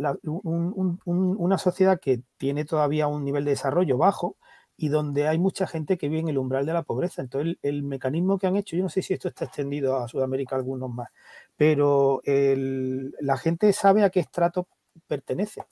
una 1.03 1.57
sociedad 1.57 1.99
que 1.99 2.21
tiene 2.37 2.63
todavía 2.65 3.07
un 3.07 3.25
nivel 3.25 3.43
de 3.45 3.51
desarrollo 3.51 3.97
bajo 3.97 4.37
y 4.77 4.89
donde 4.89 5.27
hay 5.27 5.37
mucha 5.37 5.67
gente 5.67 5.97
que 5.97 6.09
vive 6.09 6.21
en 6.21 6.29
el 6.29 6.37
umbral 6.37 6.65
de 6.65 6.73
la 6.73 6.83
pobreza. 6.83 7.21
Entonces, 7.21 7.57
el, 7.61 7.83
mecanismo 7.83 8.37
que 8.37 8.47
han 8.47 8.57
hecho, 8.57 8.75
yo 8.75 8.83
no 8.83 8.89
sé 8.89 9.01
si 9.01 9.13
esto 9.13 9.29
está 9.29 9.45
extendido 9.45 9.97
a 9.97 10.07
Sudamérica 10.07 10.55
algunos 10.55 10.89
más, 10.89 11.09
pero 11.57 12.21
la 12.25 13.37
gente 13.37 13.71
sabe 13.73 14.03
a 14.03 14.09
qué 14.09 14.19
estrato 14.19 14.67
pertenece 15.07 15.63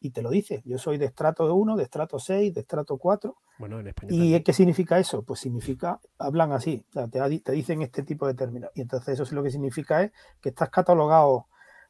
y 0.00 0.10
te 0.10 0.22
lo 0.22 0.30
dice. 0.30 0.62
Yo 0.64 0.78
soy 0.78 0.98
de 0.98 1.06
estrato 1.06 1.54
1, 1.54 1.76
de 1.76 1.82
estrato 1.82 2.18
6, 2.18 2.54
de 2.54 2.60
estrato 2.60 2.96
4. 2.96 3.36
Bueno, 3.58 3.78
en 3.78 3.88
España. 3.88 4.08
¿Y 4.10 4.42
qué 4.42 4.52
significa 4.52 4.98
eso? 4.98 5.22
Pues 5.22 5.40
significa, 5.40 6.00
hablan 6.18 6.52
así, 6.52 6.84
te, 6.90 7.40
te, 7.40 7.52
dicen 7.52 7.82
este 7.82 8.02
tipo 8.02 8.26
de 8.26 8.34
términos. 8.34 8.70
Y 8.74 8.80
entonces 8.80 9.14
eso 9.14 9.26
sí 9.26 9.34
lo 9.34 9.42
que 9.42 9.50
significa 9.50 10.02
es 10.02 10.12
que 10.40 10.48
estás 10.48 10.70
catalogado 10.70 11.46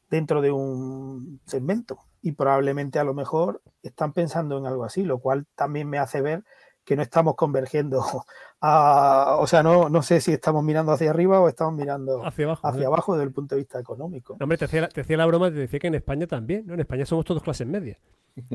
dentro 0.09 0.41
de 0.41 0.51
un 0.51 1.39
segmento 1.45 1.99
y 2.21 2.33
probablemente 2.33 2.99
a 2.99 3.05
lo 3.05 3.13
mejor 3.13 3.61
están 3.81 4.11
pensando 4.11 4.57
en 4.57 4.65
algo 4.65 4.83
así, 4.83 5.03
lo 5.03 5.19
cual 5.19 5.47
también 5.55 5.89
me 5.89 5.97
hace 5.97 6.21
ver 6.21 6.43
que 6.83 6.95
no 6.95 7.01
estamos 7.01 7.35
convergiendo 7.35 8.03
a, 8.61 9.37
o 9.39 9.47
sea, 9.47 9.63
no, 9.63 9.89
no 9.89 10.01
sé 10.01 10.21
si 10.21 10.33
estamos 10.33 10.63
mirando 10.63 10.91
hacia 10.91 11.09
arriba 11.09 11.39
o 11.39 11.47
estamos 11.47 11.73
mirando 11.73 12.25
hacia 12.25 12.45
abajo, 12.45 12.67
hacia 12.67 12.87
abajo 12.87 13.13
desde 13.13 13.25
el 13.25 13.33
punto 13.33 13.55
de 13.55 13.61
vista 13.61 13.79
económico. 13.79 14.37
hombre, 14.39 14.57
te 14.57 14.65
hacía, 14.65 14.87
te 14.87 15.17
la 15.17 15.25
broma, 15.25 15.49
te 15.49 15.55
decía 15.55 15.79
que 15.79 15.87
en 15.87 15.95
España 15.95 16.27
también, 16.27 16.65
¿no? 16.65 16.73
En 16.73 16.79
España 16.79 17.05
somos 17.05 17.25
todos 17.25 17.43
clases 17.43 17.67
medias. 17.67 17.97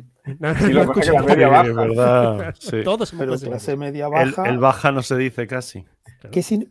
Sí, 0.58 0.72
lo 0.72 0.90
que 0.92 1.04
la 1.12 1.22
media 1.22 1.48
baja. 1.48 1.72
Verdad, 1.72 2.54
Todos 2.84 3.10
somos 3.10 3.40
pero 3.40 3.50
clase 3.50 3.76
media, 3.76 4.08
baja. 4.08 4.48
El, 4.48 4.58
baja 4.58 4.90
no 4.90 5.02
se 5.02 5.16
dice 5.16 5.46
casi. 5.46 5.84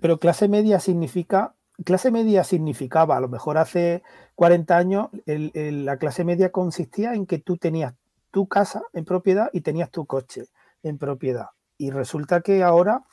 pero 0.02 0.20
clase 0.20 0.48
media 0.48 0.80
significa 0.80 1.54
clase 1.84 2.12
media 2.12 2.44
significaba, 2.44 3.18
a 3.18 3.20
lo 3.20 3.28
mejor 3.28 3.58
hace 3.58 4.04
40 4.36 4.78
años, 4.78 5.10
la 5.26 5.98
clase 5.98 6.24
media 6.24 6.52
consistía 6.52 7.14
en 7.14 7.26
que 7.26 7.40
tú 7.40 7.58
tenías 7.58 7.94
tu 8.32 8.48
casa 8.48 8.84
en 8.94 9.06
propiedad 9.06 9.50
y 9.54 9.62
tenías 9.62 9.92
tu 9.92 10.06
coche 10.06 10.46
en 10.86 10.98
propiedad. 10.98 11.48
Y 11.77 11.92
resulta 11.92 12.42
que 12.42 12.63
ahora, 12.63 13.04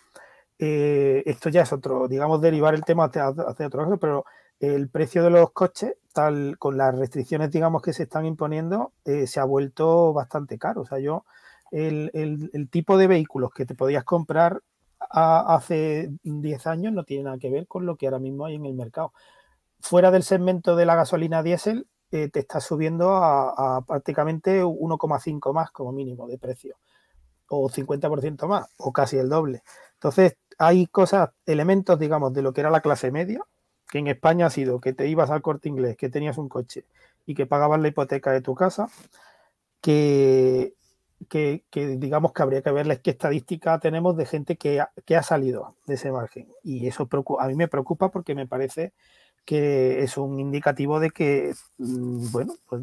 eh, 0.58 1.22
esto 1.26 1.48
ya 1.48 1.62
es 1.62 1.72
otro, 1.72 2.06
digamos, 2.08 2.40
derivar 2.40 2.74
el 2.74 2.84
tema 2.84 3.04
hacia, 3.06 3.28
otro 3.28 3.82
lado, 3.82 3.98
pero 3.98 4.24
el 4.60 4.88
precio 4.88 5.24
de 5.24 5.30
los 5.30 5.50
coches, 5.50 5.96
tal 6.12 6.56
con 6.58 6.76
las 6.76 6.96
restricciones, 6.96 7.50
digamos, 7.50 7.82
que 7.82 7.92
se 7.92 8.04
están 8.04 8.26
imponiendo, 8.26 8.92
eh, 9.04 9.26
se 9.26 9.40
ha 9.40 9.44
vuelto 9.44 10.12
bastante 10.12 10.58
caro. 10.58 10.82
O 10.82 10.86
sea, 10.86 11.00
yo, 11.00 11.24
el, 11.72 12.10
el 12.14 12.68
tipo 12.68 12.96
de 12.96 13.08
vehículos 13.08 13.50
que 13.52 13.66
te 13.66 13.74
podías 13.74 14.04
comprar 14.04 14.62
hace 15.10 16.10
10 16.22 16.66
años 16.66 16.92
no 16.92 17.04
tiene 17.04 17.24
nada 17.24 17.38
que 17.38 17.50
ver 17.50 17.66
con 17.66 17.86
lo 17.86 17.96
que 17.96 18.06
ahora 18.06 18.18
mismo 18.18 18.46
hay 18.46 18.56
en 18.56 18.66
el 18.66 18.74
mercado. 18.74 19.12
Fuera 19.80 20.10
del 20.10 20.22
segmento 20.22 20.76
de 20.76 20.86
la 20.86 20.94
gasolina 20.94 21.42
diésel, 21.42 21.86
eh, 22.10 22.28
te 22.28 22.40
está 22.40 22.60
subiendo 22.60 23.10
a, 23.16 23.82
prácticamente 23.86 24.62
1,5 24.62 25.52
más 25.52 25.70
como 25.70 25.92
mínimo 25.92 26.26
de 26.26 26.38
precio, 26.38 26.76
o 27.60 27.68
50% 27.70 28.46
más, 28.48 28.68
o 28.76 28.92
casi 28.92 29.18
el 29.18 29.28
doble. 29.28 29.62
Entonces, 29.94 30.36
hay 30.58 30.86
cosas, 30.86 31.30
elementos, 31.46 31.98
digamos, 31.98 32.32
de 32.32 32.42
lo 32.42 32.52
que 32.52 32.60
era 32.62 32.70
la 32.70 32.80
clase 32.80 33.10
media, 33.10 33.40
que 33.88 33.98
en 33.98 34.08
España 34.08 34.46
ha 34.46 34.50
sido 34.50 34.80
que 34.80 34.92
te 34.92 35.08
ibas 35.08 35.30
al 35.30 35.42
corte 35.42 35.68
inglés, 35.68 35.96
que 35.96 36.08
tenías 36.08 36.38
un 36.38 36.48
coche 36.48 36.86
y 37.26 37.34
que 37.34 37.46
pagabas 37.46 37.80
la 37.80 37.88
hipoteca 37.88 38.32
de 38.32 38.40
tu 38.42 38.54
casa, 38.54 38.88
que 39.80 40.74
que, 41.28 41.64
digamos 41.98 42.32
que 42.32 42.42
habría 42.42 42.62
que 42.62 42.70
verles 42.70 43.00
qué 43.00 43.10
estadística 43.10 43.78
tenemos 43.78 44.16
de 44.16 44.26
gente 44.26 44.56
que 44.56 44.80
ha, 44.80 45.22
salido 45.22 45.76
de 45.86 45.94
ese 45.94 46.12
margen. 46.12 46.48
Y 46.62 46.86
eso 46.86 47.08
a 47.38 47.48
mí 47.48 47.54
me 47.54 47.68
preocupa 47.68 48.10
porque 48.10 48.34
me 48.34 48.46
parece 48.46 48.92
que 49.44 50.02
es 50.02 50.16
un 50.16 50.38
indicativo 50.40 51.00
de 51.00 51.10
que, 51.10 51.54
mm, 51.78 52.32
bueno, 52.32 52.54
pues, 52.68 52.82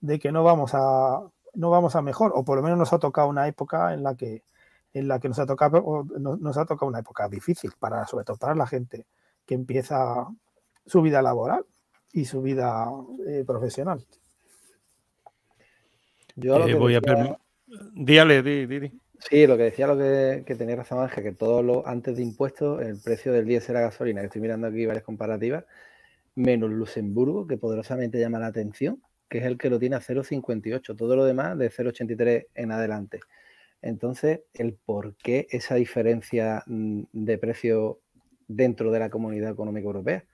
de 0.00 0.18
que 0.18 0.32
no 0.32 0.44
vamos 0.44 0.72
a 0.74 1.20
no 1.54 1.70
vamos 1.70 1.96
a 1.96 2.02
mejor, 2.02 2.32
o 2.34 2.44
por 2.44 2.56
lo 2.56 2.62
menos 2.62 2.78
nos 2.78 2.92
ha 2.92 2.98
tocado 2.98 3.28
una 3.28 3.46
época 3.48 3.94
en 3.94 4.02
la 4.02 4.14
que 4.14 4.42
en 4.92 5.06
la 5.06 5.20
que 5.20 5.28
nos 5.28 5.38
ha 5.38 5.46
tocado 5.46 6.06
nos, 6.18 6.56
ha 6.56 6.64
tocado 6.64 6.88
una 6.88 6.98
época 6.98 7.28
difícil 7.28 7.72
para 7.78 8.06
sobre 8.06 8.24
todo 8.24 8.36
para 8.36 8.54
la 8.54 8.66
gente 8.66 9.06
que 9.46 9.54
empieza 9.54 10.26
su 10.86 11.02
vida 11.02 11.22
laboral 11.22 11.64
y 12.12 12.24
su 12.24 12.42
vida 12.42 12.90
eh, 13.26 13.44
profesional. 13.46 14.04
Yo 16.34 16.66
eh, 16.66 16.74
voy 16.74 16.96
a 16.96 17.00
Díale, 17.94 18.42
di, 18.42 18.66
di, 18.66 19.00
Sí, 19.28 19.46
lo 19.46 19.56
que 19.56 19.64
decía 19.64 19.86
lo 19.86 19.98
que, 19.98 20.44
que 20.46 20.54
tenía 20.54 20.76
razón 20.76 20.98
Ángel, 20.98 21.22
que 21.22 21.32
todo 21.32 21.62
lo 21.62 21.86
antes 21.86 22.16
de 22.16 22.22
impuestos, 22.22 22.82
el 22.82 22.98
precio 23.00 23.32
del 23.32 23.44
diésel 23.44 23.76
a 23.76 23.82
gasolina, 23.82 24.20
que 24.20 24.26
estoy 24.26 24.40
mirando 24.40 24.66
aquí 24.66 24.86
varias 24.86 25.04
comparativas, 25.04 25.64
menos 26.34 26.70
Luxemburgo, 26.70 27.46
que 27.46 27.58
poderosamente 27.58 28.18
llama 28.18 28.38
la 28.38 28.46
atención, 28.46 29.02
que 29.30 29.38
es 29.38 29.44
el 29.44 29.56
que 29.56 29.70
lo 29.70 29.78
tiene 29.78 29.96
a 29.96 30.00
0,58, 30.00 30.96
todo 30.96 31.16
lo 31.16 31.24
demás 31.24 31.56
de 31.56 31.70
0,83 31.70 32.48
en 32.54 32.72
adelante. 32.72 33.20
Entonces, 33.80 34.40
el 34.52 34.74
por 34.74 35.16
qué 35.16 35.46
esa 35.50 35.76
diferencia 35.76 36.62
mm, 36.66 37.04
de 37.12 37.38
precio 37.38 38.00
dentro 38.48 38.90
de 38.90 38.98
la 38.98 39.08
comunidad 39.08 39.52
económica 39.52 39.86
europea. 39.86 40.24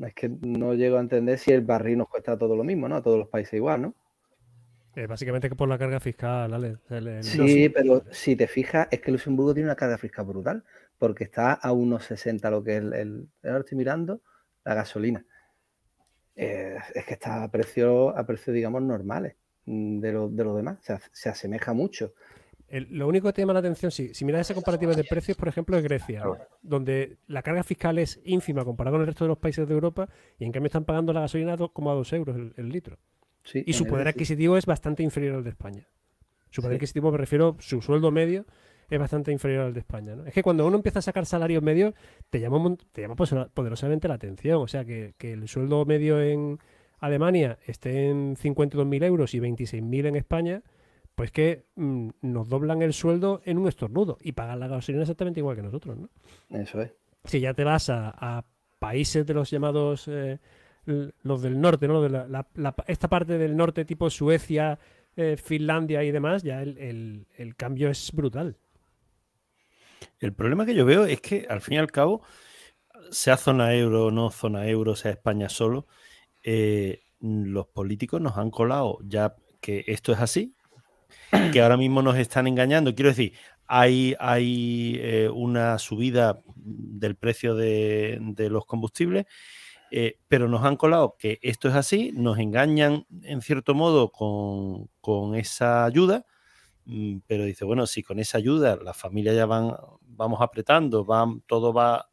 Es 0.00 0.14
que 0.14 0.30
no 0.40 0.74
llego 0.74 0.96
a 0.96 1.00
entender 1.00 1.38
si 1.38 1.50
el 1.50 1.62
barril 1.62 1.98
nos 1.98 2.08
cuesta 2.08 2.38
todo 2.38 2.56
lo 2.56 2.62
mismo, 2.62 2.88
¿no? 2.88 2.94
A 2.94 3.02
todos 3.02 3.18
los 3.18 3.28
países 3.28 3.54
igual, 3.54 3.82
¿no? 3.82 3.94
Eh, 4.94 5.06
básicamente 5.06 5.48
que 5.48 5.56
por 5.56 5.68
la 5.68 5.78
carga 5.78 6.00
fiscal, 6.00 6.52
Ale. 6.52 6.78
sí, 7.22 7.68
pero 7.68 8.04
si 8.10 8.36
te 8.36 8.46
fijas, 8.46 8.88
es 8.90 9.00
que 9.00 9.12
Luxemburgo 9.12 9.54
tiene 9.54 9.68
una 9.68 9.76
carga 9.76 9.98
fiscal 9.98 10.26
brutal, 10.26 10.64
porque 10.98 11.24
está 11.24 11.52
a 11.52 11.72
unos 11.72 12.04
60 12.04 12.50
lo 12.50 12.62
que 12.62 12.76
es 12.76 12.82
el, 12.82 13.28
ahora 13.44 13.60
estoy 13.60 13.78
mirando, 13.78 14.22
la 14.64 14.74
gasolina. 14.74 15.24
Eh, 16.42 16.78
es 16.94 17.04
que 17.04 17.14
está 17.14 17.42
a 17.42 17.50
precios, 17.50 18.14
a 18.16 18.24
precios, 18.24 18.54
digamos, 18.54 18.82
normales 18.82 19.34
mm, 19.66 20.00
de 20.00 20.12
lo, 20.12 20.28
de 20.28 20.44
demás. 20.44 20.78
O 20.80 20.82
sea, 20.82 21.00
se 21.12 21.28
asemeja 21.28 21.72
mucho. 21.74 22.14
lo 22.70 23.08
único 23.08 23.28
que 23.28 23.34
te 23.34 23.42
llama 23.42 23.52
la 23.52 23.58
atención, 23.58 23.90
si, 23.90 24.14
si 24.14 24.24
miras 24.24 24.42
esa 24.42 24.54
comparativa 24.54 24.94
de 24.94 25.04
precios, 25.04 25.36
por 25.36 25.48
ejemplo, 25.48 25.76
es 25.76 25.84
Grecia, 25.84 26.24
donde 26.62 27.18
la 27.26 27.42
carga 27.42 27.62
fiscal 27.62 27.98
es 27.98 28.20
ínfima 28.24 28.64
comparada 28.64 28.94
con 28.94 29.00
el 29.02 29.06
resto 29.06 29.24
de 29.24 29.28
los 29.28 29.38
países 29.38 29.68
de 29.68 29.74
Europa 29.74 30.08
y 30.38 30.44
en 30.44 30.52
cambio 30.52 30.68
están 30.68 30.84
pagando 30.84 31.12
la 31.12 31.20
gasolina 31.20 31.56
como 31.56 31.90
a 31.90 31.94
2 31.94 32.12
euros 32.14 32.36
el 32.56 32.68
litro 32.70 32.98
y 33.54 33.72
su 33.72 33.86
poder 33.86 34.08
adquisitivo 34.08 34.56
es 34.56 34.66
bastante 34.66 35.02
inferior 35.02 35.36
al 35.36 35.44
de 35.44 35.50
España. 35.50 35.88
Su 36.50 36.62
poder 36.62 36.76
adquisitivo, 36.76 37.12
me 37.12 37.18
refiero, 37.18 37.56
su 37.60 37.80
sueldo 37.80 38.10
medio 38.10 38.46
es 38.90 38.98
bastante 38.98 39.32
inferior 39.32 39.66
al 39.66 39.72
de 39.72 39.80
España. 39.80 40.16
Es 40.26 40.34
que 40.34 40.42
cuando 40.42 40.66
uno 40.66 40.76
empieza 40.76 40.98
a 40.98 41.02
sacar 41.02 41.24
salarios 41.24 41.62
medios, 41.62 41.94
te 42.28 42.40
llama, 42.40 42.76
te 42.92 43.02
llama 43.02 43.14
poderosamente 43.14 44.08
la 44.08 44.14
atención. 44.14 44.60
O 44.60 44.66
sea, 44.66 44.84
que, 44.84 45.14
el 45.20 45.48
sueldo 45.48 45.84
medio 45.84 46.20
en 46.20 46.58
Alemania 46.98 47.58
esté 47.66 48.08
en 48.08 48.36
52.000 48.36 49.04
euros 49.04 49.34
y 49.34 49.40
26.000 49.40 50.06
en 50.06 50.16
España, 50.16 50.62
pues 51.14 51.30
que 51.30 51.66
mm, 51.76 52.08
nos 52.22 52.48
doblan 52.48 52.82
el 52.82 52.92
sueldo 52.92 53.40
en 53.44 53.58
un 53.58 53.68
estornudo 53.68 54.18
y 54.20 54.32
pagan 54.32 54.60
la 54.60 54.68
gasolina 54.68 55.02
exactamente 55.02 55.40
igual 55.40 55.56
que 55.56 55.62
nosotros. 55.62 55.96
¿no? 55.96 56.08
Eso 56.50 56.82
es. 56.82 56.92
Si 57.24 57.40
ya 57.40 57.54
te 57.54 57.64
vas 57.64 57.88
a, 57.90 58.44
países 58.78 59.26
de 59.26 59.34
los 59.34 59.50
llamados... 59.50 60.08
Eh, 60.08 60.38
los 60.86 61.42
del 61.42 61.60
norte, 61.60 61.86
¿no? 61.86 62.00
De 62.00 62.44
esta 62.86 63.08
parte 63.08 63.38
del 63.38 63.54
norte 63.56 63.84
tipo 63.84 64.10
Suecia, 64.10 64.78
eh, 65.16 65.36
Finlandia 65.36 66.04
y 66.04 66.10
demás, 66.10 66.42
ya 66.42 66.62
el, 66.62 67.26
cambio 67.56 67.90
es 67.90 68.12
brutal. 68.12 68.56
El 70.18 70.32
problema 70.34 70.66
que 70.66 70.74
yo 70.74 70.84
veo 70.84 71.04
es 71.04 71.20
que 71.20 71.46
al 71.48 71.60
fin 71.60 71.74
y 71.74 71.78
al 71.78 71.90
cabo, 71.90 72.22
sea 73.10 73.36
zona 73.36 73.74
euro, 73.74 74.10
no 74.10 74.30
zona 74.30 74.66
euro, 74.68 74.96
sea 74.96 75.10
España 75.12 75.48
solo, 75.48 75.86
eh, 76.42 77.02
los 77.20 77.66
políticos 77.68 78.20
nos 78.20 78.36
han 78.38 78.50
colado 78.50 78.98
ya 79.02 79.36
que 79.60 79.84
esto 79.86 80.12
es 80.12 80.20
así, 80.20 80.54
que 81.52 81.60
ahora 81.60 81.76
mismo 81.76 82.02
nos 82.02 82.16
están 82.16 82.46
engañando. 82.46 82.94
Quiero 82.94 83.10
decir, 83.10 83.34
hay, 83.66 84.14
hay 84.18 84.98
eh, 85.00 85.28
una 85.32 85.78
subida 85.78 86.40
del 86.56 87.16
precio 87.16 87.54
de, 87.54 88.18
los 88.50 88.66
combustibles 88.66 89.26
eh, 89.92 90.18
pero 90.28 90.48
nos 90.48 90.64
han 90.64 90.76
colado 90.76 91.16
que 91.18 91.40
esto 91.42 91.68
es 91.68 91.74
así, 91.74 92.12
nos 92.14 92.38
engañan 92.38 93.06
en 93.22 93.42
cierto 93.42 93.74
modo 93.74 94.12
con, 94.12 95.34
esa 95.34 95.84
ayuda, 95.84 96.26
pero 97.26 97.44
dice, 97.44 97.64
bueno, 97.64 97.86
si 97.86 98.02
con 98.02 98.18
esa 98.18 98.38
ayuda 98.38 98.76
las 98.76 98.96
familias 98.96 99.36
ya 99.36 99.46
van, 99.46 99.74
vamos 100.02 100.40
apretando, 100.40 101.04
van, 101.04 101.40
todo 101.42 101.72
va, 101.72 102.10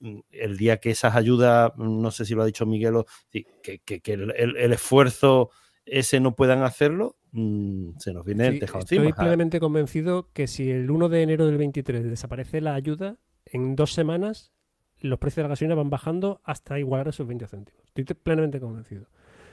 mm, 0.00 0.18
el 0.30 0.56
día 0.56 0.78
que 0.78 0.90
esas 0.90 1.16
ayudas, 1.16 1.72
mm, 1.76 2.00
no 2.00 2.10
sé 2.10 2.24
si 2.24 2.34
lo 2.34 2.42
ha 2.42 2.46
dicho 2.46 2.66
Miguelo, 2.66 3.06
que, 3.30 4.02
el, 4.04 4.72
esfuerzo 4.72 5.50
ese 5.84 6.20
no 6.20 6.34
puedan 6.34 6.62
hacerlo, 6.62 7.16
se 7.32 8.12
nos 8.12 8.24
viene 8.24 8.48
el 8.48 8.58
tejado 8.60 8.80
estoy 8.80 8.98
Estoy 8.98 9.12
plenamente 9.12 9.60
convencido 9.60 10.30
que 10.32 10.46
si 10.48 10.70
el 10.70 10.90
1 10.90 11.08
de 11.08 11.22
enero 11.22 11.46
del 11.46 11.58
23 11.58 12.04
desaparece 12.04 12.60
la 12.60 12.74
ayuda, 12.74 13.18
en 13.46 13.76
dos 13.76 13.92
semanas 13.92 14.52
los 15.00 15.18
precios 15.18 15.36
de 15.36 15.42
la 15.44 15.48
gasolina 15.50 15.74
van 15.74 15.90
bajando 15.90 16.40
hasta 16.44 16.78
igualar 16.78 17.08
esos 17.08 17.26
20 17.26 17.46
céntimos. 17.46 17.82
Estoy 17.86 18.04
plenamente 18.04 18.60
convencido. 18.60 19.06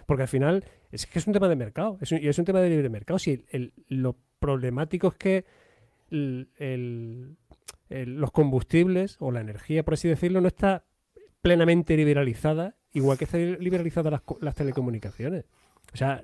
Porque 0.07 0.23
al 0.23 0.27
final 0.27 0.65
es 0.91 1.05
que 1.05 1.19
es 1.19 1.27
un 1.27 1.33
tema 1.33 1.47
de 1.47 1.55
mercado, 1.55 1.99
es 2.01 2.11
un, 2.11 2.23
y 2.23 2.27
es 2.27 2.39
un 2.39 2.45
tema 2.45 2.61
de 2.61 2.69
libre 2.69 2.89
mercado. 2.89 3.19
Si 3.19 3.45
lo 3.89 4.15
problemático 4.39 5.09
es 5.09 5.15
que 5.15 5.45
los 7.89 8.31
combustibles 8.31 9.17
o 9.19 9.31
la 9.31 9.41
energía, 9.41 9.83
por 9.83 9.93
así 9.93 10.07
decirlo, 10.07 10.41
no 10.41 10.47
está 10.47 10.85
plenamente 11.41 11.95
liberalizada, 11.95 12.75
igual 12.93 13.17
que 13.17 13.25
están 13.25 13.59
liberalizadas 13.59 14.11
las, 14.11 14.21
las 14.41 14.55
telecomunicaciones. 14.55 15.45
O 15.93 15.97
sea, 15.97 16.23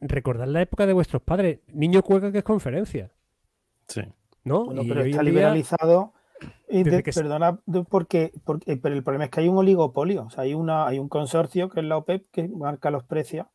recordad 0.00 0.46
la 0.46 0.62
época 0.62 0.86
de 0.86 0.92
vuestros 0.92 1.22
padres. 1.22 1.60
Niño 1.68 2.02
cuelga 2.02 2.32
que 2.32 2.38
es 2.38 2.44
conferencia. 2.44 3.12
Sí. 3.88 4.02
¿No? 4.42 4.68
pero 4.88 5.02
está 5.02 5.22
liberalizado. 5.22 6.12
Perdona, 7.14 7.58
porque, 7.88 8.32
porque, 8.44 8.76
pero 8.76 8.94
el 8.94 9.02
problema 9.02 9.24
es 9.24 9.30
que 9.30 9.40
hay 9.40 9.48
un 9.48 9.58
oligopolio. 9.58 10.24
O 10.24 10.30
sea, 10.30 10.44
hay, 10.44 10.54
una, 10.54 10.86
hay 10.86 10.98
un 10.98 11.08
consorcio 11.08 11.68
que 11.68 11.80
es 11.80 11.86
la 11.86 11.96
OPEP 11.96 12.30
que 12.30 12.48
marca 12.48 12.90
los 12.90 13.04
precios 13.04 13.46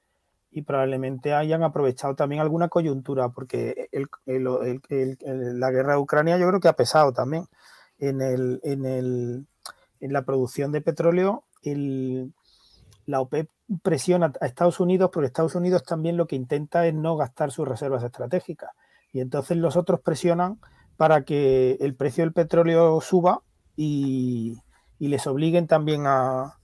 y 0.52 0.64
probablemente 0.64 1.34
hayan 1.34 1.64
aprovechado 1.64 2.16
también 2.16 2.42
alguna 2.42 2.70
coyuntura, 2.70 3.30
porque 3.30 3.90
la 3.92 5.72
guerra 5.72 5.94
de 5.94 6.00
Ucrania 6.00 6.38
yo 6.38 6.48
creo 6.48 6.60
que 6.60 6.68
ha 6.68 6.74
pesado 6.74 7.14
también 7.14 7.46
en, 8.00 8.22
el, 8.22 8.60
en, 8.64 8.86
el, 8.86 9.48
en 10.00 10.14
la 10.14 10.24
producción 10.24 10.72
de 10.72 10.82
petróleo. 10.82 11.44
El, 11.62 12.34
la 13.06 13.22
OPEP 13.22 13.50
presiona 13.84 14.32
a 14.42 14.46
Estados 14.46 14.80
Unidos, 14.80 15.10
porque 15.14 15.28
Estados 15.28 15.56
Unidos 15.56 15.84
también 15.84 16.18
lo 16.18 16.26
que 16.26 16.36
intenta 16.36 16.88
es 16.88 16.94
no 16.94 17.16
gastar 17.16 17.52
sus 17.52 17.68
reservas 17.68 18.04
estratégicas. 18.04 18.72
Y 19.12 19.20
entonces 19.20 19.58
los 19.58 19.76
otros 19.76 20.02
presionan 20.02 20.60
para 21.00 21.24
que 21.24 21.78
el 21.80 21.96
precio 21.96 22.26
del 22.26 22.34
petróleo 22.34 23.00
suba 23.00 23.42
y, 23.78 24.58
les 25.00 25.26
obliguen 25.28 25.66
también 25.66 26.04
a, 26.06 26.58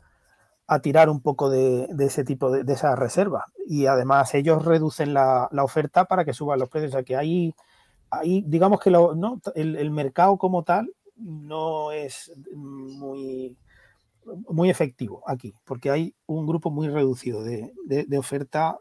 tirar 0.84 1.10
un 1.10 1.22
poco 1.22 1.50
de, 1.50 1.88
ese 2.00 2.26
tipo 2.26 2.52
de, 2.52 2.74
esas 2.74 3.00
reservas. 3.00 3.46
Y 3.66 3.86
además 3.86 4.36
ellos 4.36 4.66
reducen 4.66 5.14
la, 5.14 5.48
oferta 5.64 6.04
para 6.04 6.26
que 6.26 6.34
suban 6.34 6.60
los 6.60 6.68
precios. 6.68 6.92
O 6.92 6.98
sea 6.98 7.04
que 7.04 7.16
ahí, 7.16 7.56
ahí 8.10 8.44
digamos 8.46 8.82
que 8.82 8.92
¿no? 8.92 9.40
el 9.56 9.92
mercado 9.92 10.38
como 10.38 10.64
tal 10.64 10.92
no 11.16 11.94
es 11.94 12.34
muy 12.54 13.58
muy 14.50 14.70
efectivo 14.70 15.24
aquí, 15.28 15.54
porque 15.64 15.92
hay 15.92 16.16
un 16.26 16.46
grupo 16.46 16.72
muy 16.72 16.90
reducido 16.90 17.42
de, 17.44 17.72
oferta, 18.18 18.78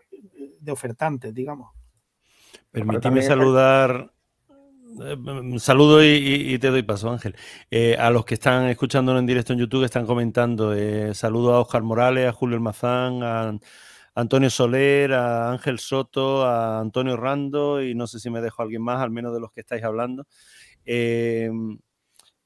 de 0.59 0.73
ofertantes, 0.73 1.33
digamos. 1.33 1.71
Permíteme 2.71 3.23
saludar. 3.23 4.11
Eh, 5.01 5.59
saludo 5.59 6.05
y, 6.05 6.59
te 6.59 6.69
doy 6.69 6.83
paso, 6.83 7.11
Ángel. 7.11 7.35
Eh, 7.71 7.97
a 7.99 8.11
los 8.11 8.25
que 8.25 8.35
están 8.35 8.67
escuchándonos 8.69 9.21
en 9.21 9.27
directo 9.27 9.53
en 9.53 9.59
YouTube 9.59 9.85
están 9.85 10.07
comentando. 10.07 10.75
Eh, 10.75 11.15
saludo 11.15 11.55
a 11.55 11.61
Oscar 11.61 11.83
Morales, 11.83 12.29
a 12.29 12.33
Julio 12.33 12.57
Almazán, 12.57 13.23
a 13.23 13.59
Antonio 14.15 14.51
Soler, 14.51 15.13
a 15.13 15.51
Ángel 15.51 15.79
Soto, 15.79 16.45
a 16.45 16.81
Antonio 16.81 17.17
Rando 17.17 17.83
y 17.83 17.95
no 17.95 18.07
sé 18.07 18.21
si 18.21 18.31
me 18.31 18.41
dejo 18.41 18.63
alguien 18.63 18.83
más, 18.83 19.01
al 19.01 19.11
menos 19.11 19.35
de 19.35 19.41
los 19.41 19.53
que 19.53 19.61
estáis 19.61 19.83
hablando. 19.83 20.27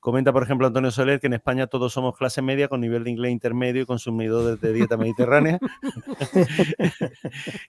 Comenta, 0.08 0.32
por 0.32 0.42
ejemplo, 0.42 0.66
Antonio 0.66 0.90
Soler 0.90 1.20
que 1.20 1.26
en 1.26 1.34
España 1.34 1.66
todos 1.66 1.92
somos 1.92 2.16
clase 2.16 2.40
media 2.40 2.68
con 2.68 2.80
nivel 2.80 3.04
de 3.04 3.10
inglés 3.10 3.30
intermedio 3.30 3.82
y 3.82 3.84
consumidores 3.84 4.58
de 4.58 4.72
dieta 4.72 4.96
mediterránea. 4.96 5.58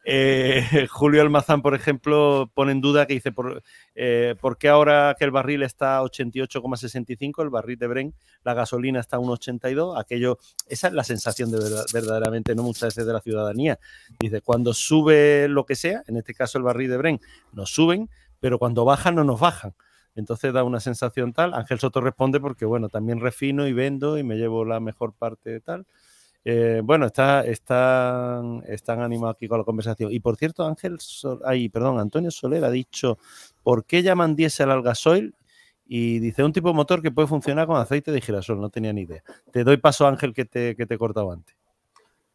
Eh, 0.05 0.87
Julio 0.89 1.21
Almazán, 1.21 1.61
por 1.61 1.75
ejemplo, 1.75 2.49
pone 2.55 2.71
en 2.71 2.81
duda 2.81 3.05
que 3.05 3.13
dice, 3.13 3.31
¿por, 3.31 3.61
eh, 3.93 4.35
¿por 4.39 4.57
qué 4.57 4.69
ahora 4.69 5.15
que 5.19 5.25
el 5.25 5.31
barril 5.31 5.61
está 5.61 5.97
a 5.97 6.01
88,65, 6.01 7.43
el 7.43 7.49
barril 7.49 7.77
de 7.77 7.87
Bren, 7.87 8.13
la 8.43 8.53
gasolina 8.53 8.99
está 8.99 9.17
a 9.17 9.19
1,82? 9.19 9.99
Aquello, 9.99 10.39
esa 10.67 10.87
es 10.87 10.93
la 10.93 11.03
sensación 11.03 11.51
de 11.51 11.59
verdaderamente, 11.93 12.55
no 12.55 12.63
muchas 12.63 12.95
veces 12.95 13.05
de 13.05 13.13
la 13.13 13.21
ciudadanía. 13.21 13.79
Dice, 14.19 14.41
cuando 14.41 14.73
sube 14.73 15.47
lo 15.47 15.65
que 15.65 15.75
sea, 15.75 16.03
en 16.07 16.17
este 16.17 16.33
caso 16.33 16.57
el 16.57 16.63
barril 16.63 16.89
de 16.89 16.97
Bren, 16.97 17.21
nos 17.51 17.69
suben, 17.69 18.09
pero 18.39 18.57
cuando 18.57 18.85
bajan 18.85 19.15
no 19.15 19.23
nos 19.23 19.39
bajan. 19.39 19.75
Entonces 20.15 20.53
da 20.53 20.63
una 20.63 20.79
sensación 20.79 21.33
tal. 21.33 21.53
Ángel 21.53 21.79
Soto 21.79 22.01
responde 22.01 22.39
porque, 22.39 22.65
bueno, 22.65 22.89
también 22.89 23.19
refino 23.19 23.67
y 23.67 23.73
vendo 23.73 24.17
y 24.17 24.23
me 24.23 24.35
llevo 24.35 24.65
la 24.65 24.79
mejor 24.79 25.13
parte 25.13 25.49
de 25.49 25.59
tal. 25.61 25.85
Eh, 26.45 26.81
bueno, 26.83 27.05
está, 27.05 27.45
están, 27.45 28.63
están 28.67 29.01
animados 29.01 29.35
aquí 29.35 29.47
con 29.47 29.59
la 29.59 29.63
conversación. 29.63 30.11
Y 30.11 30.19
por 30.19 30.35
cierto, 30.37 30.65
Ángel, 30.65 30.97
ay, 31.45 31.69
perdón, 31.69 31.99
Antonio 31.99 32.31
Soler 32.31 32.63
ha 32.63 32.71
dicho, 32.71 33.17
¿por 33.63 33.85
qué 33.85 34.01
llaman 34.01 34.35
diésel 34.35 34.71
al 34.71 34.81
gasoil? 34.81 35.35
Y 35.85 36.19
dice, 36.19 36.43
un 36.43 36.53
tipo 36.53 36.67
de 36.69 36.75
motor 36.75 37.01
que 37.01 37.11
puede 37.11 37.27
funcionar 37.27 37.65
con 37.65 37.77
aceite 37.77 38.11
de 38.11 38.21
girasol, 38.21 38.61
no 38.61 38.69
tenía 38.69 38.93
ni 38.93 39.01
idea. 39.01 39.23
Te 39.51 39.63
doy 39.63 39.77
paso, 39.77 40.07
Ángel, 40.07 40.33
que 40.33 40.45
te, 40.45 40.75
que 40.75 40.85
te 40.85 40.93
he 40.93 40.97
cortado 40.97 41.31
antes. 41.31 41.55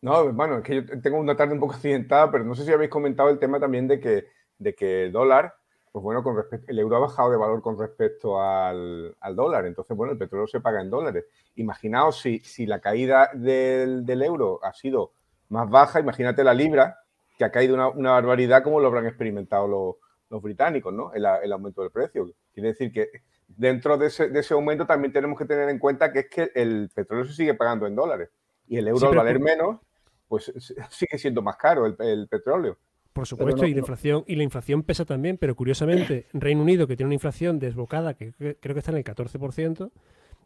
No, 0.02 0.32
bueno, 0.32 0.58
es 0.58 0.64
que 0.64 0.74
yo 0.74 1.00
tengo 1.00 1.18
una 1.18 1.36
tarde 1.36 1.54
un 1.54 1.60
poco 1.60 1.74
accidentada, 1.74 2.30
pero 2.30 2.44
no 2.44 2.54
sé 2.54 2.64
si 2.64 2.72
habéis 2.72 2.90
comentado 2.90 3.30
el 3.30 3.38
tema 3.38 3.60
también 3.60 3.88
de 3.88 4.00
que, 4.00 4.26
de 4.58 4.74
que 4.74 5.08
dólar 5.10 5.54
pues 5.94 6.02
bueno, 6.02 6.24
con 6.24 6.36
respecto, 6.36 6.66
el 6.72 6.80
euro 6.80 6.96
ha 6.96 6.98
bajado 6.98 7.30
de 7.30 7.36
valor 7.36 7.62
con 7.62 7.78
respecto 7.78 8.42
al, 8.42 9.14
dólar, 9.36 9.64
entonces, 9.64 9.96
bueno, 9.96 10.12
el 10.12 10.18
petróleo 10.18 10.48
se 10.48 10.58
paga 10.58 10.80
en 10.80 10.90
dólares. 10.90 11.26
Imaginaos 11.54 12.20
si, 12.20 12.40
si 12.40 12.66
la 12.66 12.80
caída 12.80 13.30
del, 13.32 14.04
euro 14.20 14.58
ha 14.64 14.72
sido 14.72 15.12
más 15.50 15.70
baja, 15.70 16.00
imagínate 16.00 16.42
la 16.42 16.52
libra, 16.52 16.98
que 17.38 17.44
ha 17.44 17.52
caído 17.52 17.92
una, 17.94 18.10
barbaridad 18.10 18.64
como 18.64 18.80
lo 18.80 18.88
habrán 18.88 19.06
experimentado 19.06 20.00
los, 20.28 20.42
británicos, 20.42 20.92
¿no? 20.92 21.12
El, 21.14 21.52
aumento 21.52 21.82
del 21.82 21.92
precio. 21.92 22.28
Quiere 22.52 22.70
decir 22.70 22.90
que 22.90 23.10
dentro 23.46 23.96
de 23.96 24.08
ese, 24.08 24.30
de 24.30 24.40
ese, 24.40 24.52
aumento 24.52 24.88
también 24.88 25.12
tenemos 25.12 25.38
que 25.38 25.44
tener 25.44 25.68
en 25.68 25.78
cuenta 25.78 26.12
que 26.12 26.18
es 26.18 26.28
que 26.28 26.50
el 26.56 26.90
petróleo 26.92 27.24
se 27.24 27.34
sigue 27.34 27.54
pagando 27.54 27.86
en 27.86 27.94
dólares 27.94 28.30
y 28.66 28.78
el 28.78 28.88
euro 28.88 29.10
al 29.10 29.14
valer 29.14 29.38
menos, 29.38 29.78
pues 30.26 30.52
sigue 30.90 31.18
siendo 31.18 31.40
más 31.40 31.56
caro 31.56 31.86
el 31.86 32.26
petróleo. 32.28 32.78
Por 33.14 33.28
supuesto, 33.28 33.64
y, 33.64 33.72
la 33.72 33.78
inflación, 33.78 34.24
y 34.26 34.34
la 34.34 34.42
inflación 34.42 34.82
pesa 34.82 35.04
también, 35.04 35.38
pero 35.38 35.54
curiosamente, 35.54 36.26
Reino 36.32 36.62
Unido, 36.62 36.88
que 36.88 36.96
tiene 36.96 37.06
una 37.06 37.14
inflación 37.14 37.60
desbocada, 37.60 38.14
que 38.14 38.32
creo 38.32 38.74
que 38.74 38.78
está 38.80 38.90
en 38.90 38.98
el 38.98 39.04
14%, 39.04 39.92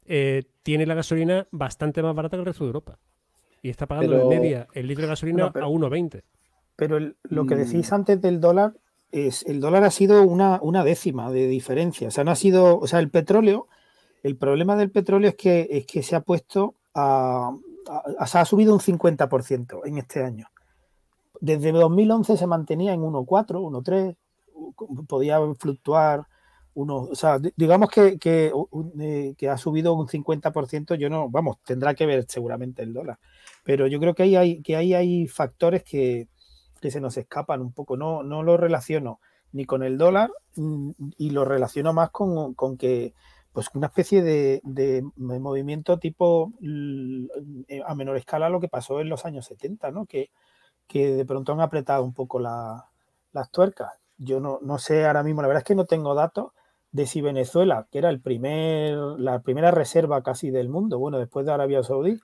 eh, 0.04 0.42
tiene 0.62 0.85
la 0.85 0.94
gasolina 0.94 1.48
bastante 1.50 2.02
más 2.02 2.14
barata 2.14 2.37
que 2.37 2.40
el 2.40 2.46
resto 2.46 2.64
de 2.64 2.68
Europa. 2.68 2.98
Y 3.62 3.70
está 3.70 3.87
pagando 3.87 4.18
de 4.18 4.38
media 4.38 4.68
el 4.74 4.87
litro 4.87 5.02
de 5.02 5.09
gasolina 5.09 5.46
a 5.46 5.50
1,20. 5.50 6.22
Pero 6.76 6.98
lo 7.22 7.46
que 7.46 7.57
decís 7.57 7.90
mm. 7.90 7.94
antes 7.94 8.20
del 8.20 8.38
dólar 8.38 8.74
es, 9.12 9.46
el 9.46 9.61
dólar 9.61 9.85
ha 9.85 9.90
sido 9.90 10.22
una, 10.22 10.61
una, 10.61 10.85
décima 10.85 11.33
de 11.33 11.46
diferencia. 11.46 12.09
O 12.09 12.11
sea, 12.11 12.22
no 12.22 12.33
ha 12.33 12.37
sido, 12.37 12.78
o 12.78 12.87
sea, 12.87 12.98
el 12.98 13.09
petróleo, 13.09 13.66
el 14.22 14.37
problema 14.37 14.76
del 14.76 14.90
petróleo 14.90 15.31
es 15.31 15.37
que, 15.37 15.68
es 15.70 15.87
que 15.87 16.02
se 16.02 16.16
ha 16.16 16.20
puesto 16.20 16.74
a, 16.94 17.50
ha 18.18 18.44
subido 18.44 18.74
un 18.74 18.81
50% 18.81 19.81
en 19.87 19.96
este 19.96 20.22
año 20.22 20.50
desde 21.40 21.72
2011 21.72 22.37
se 22.37 22.46
mantenía 22.46 22.92
en 22.92 23.01
1,4, 23.01 23.61
1,3, 23.61 24.16
podía 25.07 25.38
fluctuar 25.59 26.27
uno, 26.74 27.09
o 27.11 27.14
sea, 27.16 27.40
digamos 27.57 27.90
que, 27.90 28.18
eh, 28.24 29.35
que, 29.37 29.48
ha 29.48 29.57
subido 29.57 29.94
un 29.94 30.07
50%, 30.07 30.94
yo 30.94 31.11
no, 31.11 31.29
vamos, 31.29 31.57
tendrá 31.64 31.94
que 31.94 32.07
ver 32.07 32.24
seguramente 32.29 32.83
el 32.83 32.92
dólar, 32.92 33.18
pero 33.64 33.88
yo 33.88 33.98
creo 33.98 34.14
que 34.14 34.22
ahí 34.22 34.37
hay, 34.37 34.62
que 34.62 34.77
ahí 34.77 34.94
hay 34.94 35.27
factores 35.27 35.83
que, 35.83 36.29
se 36.81 37.01
nos 37.01 37.16
escapan 37.16 37.62
un 37.62 37.72
poco, 37.72 37.96
no, 37.96 38.22
no 38.22 38.44
lo 38.44 38.57
relaciono 38.57 39.18
ni 39.51 39.64
con 39.64 39.83
el 39.83 39.98
dólar 39.98 40.31
mm, 40.55 40.90
y 41.16 41.31
lo 41.31 41.44
relaciono 41.44 41.92
más 41.92 42.11
con, 42.11 42.55
que 42.79 43.12
pues 43.53 43.66
una 43.74 43.88
especie 43.88 44.22
de, 44.22 44.61
de, 44.62 45.03
movimiento 45.16 45.98
tipo 45.98 46.53
a 47.87 47.94
menor 47.96 48.16
escala 48.16 48.48
lo 48.51 48.61
que 48.61 48.68
pasó 48.68 49.01
en 49.01 49.09
los 49.09 49.24
años 49.24 49.46
70, 49.46 49.90
¿no? 49.90 50.07
Que, 50.07 50.31
que 50.88 51.14
de 51.14 51.24
pronto 51.24 51.53
han 51.53 51.61
apretado 51.61 52.03
un 52.03 52.14
poco 52.14 52.40
las 52.40 53.51
tuercas. 53.53 53.92
Yo 54.16 54.40
no, 54.40 54.59
no, 54.62 54.79
sé 54.79 55.07
ahora 55.07 55.22
mismo, 55.22 55.42
la 55.42 55.48
verdad 55.48 55.62
es 55.62 55.66
que 55.66 55.74
no 55.77 55.85
tengo 55.85 56.14
datos 56.14 56.53
de 56.90 57.07
si 57.07 57.20
Venezuela, 57.20 57.87
que 57.90 57.98
era 57.98 58.11
el 58.11 58.20
primer, 58.20 58.96
la 59.18 59.40
primera 59.40 59.70
reserva 59.70 60.22
casi 60.22 60.51
del 60.51 60.68
mundo, 60.68 60.98
bueno, 60.98 61.18
después 61.18 61.46
de 61.46 61.53
Arabia 61.53 61.83
Saudí, 61.83 62.18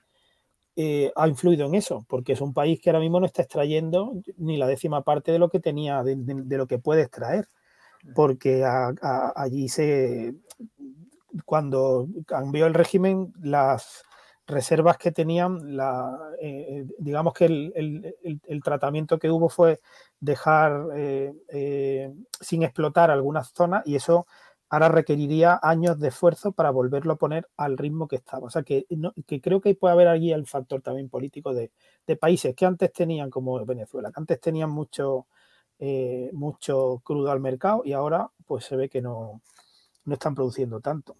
eh, 0.75 1.13
ha 1.15 1.27
influido 1.27 1.67
en 1.67 1.75
eso, 1.75 2.05
porque 2.09 2.33
es 2.33 2.41
un 2.41 2.53
país 2.53 2.81
que 2.81 2.89
ahora 2.89 2.99
mismo 2.99 3.19
no 3.19 3.25
está 3.25 3.43
extrayendo 3.43 4.13
ni 4.37 4.57
la 4.57 4.67
décima 4.67 5.03
parte 5.03 5.31
de 5.31 5.39
lo 5.39 5.49
que 5.49 5.61
tenía, 5.61 6.03
de, 6.03 6.17
lo 6.57 6.67
que 6.67 6.79
puede 6.79 7.03
extraer, 7.03 7.47
porque 8.13 8.65
allí 8.65 9.69
se, 9.69 10.35
cuando 11.45 12.07
cambió 12.25 12.65
el 12.65 12.73
régimen, 12.73 13.31
las, 13.41 14.03
reservas 14.47 14.97
que 14.97 15.11
tenían, 15.11 15.75
la, 15.75 16.17
eh, 16.39 16.85
digamos 16.99 17.33
que 17.33 17.45
el, 17.45 18.61
tratamiento 18.63 19.17
que 19.17 19.31
hubo 19.31 19.49
fue 19.49 19.81
dejar 20.19 20.87
eh, 20.95 21.33
eh, 21.49 22.13
sin 22.39 22.63
explotar 22.63 23.11
algunas 23.11 23.49
zonas 23.53 23.83
y 23.85 23.95
eso 23.95 24.27
ahora 24.69 24.89
requeriría 24.89 25.59
años 25.61 25.99
de 25.99 26.09
esfuerzo 26.09 26.51
para 26.51 26.71
volverlo 26.71 27.13
a 27.13 27.17
poner 27.17 27.47
al 27.57 27.77
ritmo 27.77 28.07
que 28.07 28.17
estaba. 28.17 28.45
O 28.47 28.49
sea 28.49 28.63
que, 28.63 28.85
que 29.25 29.41
creo 29.41 29.61
que 29.61 29.75
puede 29.75 29.93
haber 29.93 30.07
allí 30.07 30.31
el 30.31 30.47
factor 30.47 30.81
también 30.81 31.09
político 31.09 31.53
de, 31.53 31.71
países 32.19 32.55
que 32.55 32.65
antes 32.65 32.91
tenían, 32.93 33.29
como 33.29 33.63
Venezuela, 33.65 34.11
que 34.11 34.19
antes 34.19 34.39
tenían 34.39 34.69
mucho, 34.69 35.27
mucho 36.33 37.01
crudo 37.03 37.31
al 37.31 37.39
mercado 37.39 37.81
y 37.85 37.93
ahora 37.93 38.29
pues 38.45 38.65
se 38.65 38.75
ve 38.75 38.89
que 38.89 39.01
no, 39.01 39.41
no 40.05 40.13
están 40.13 40.35
produciendo 40.35 40.79
tanto. 40.81 41.15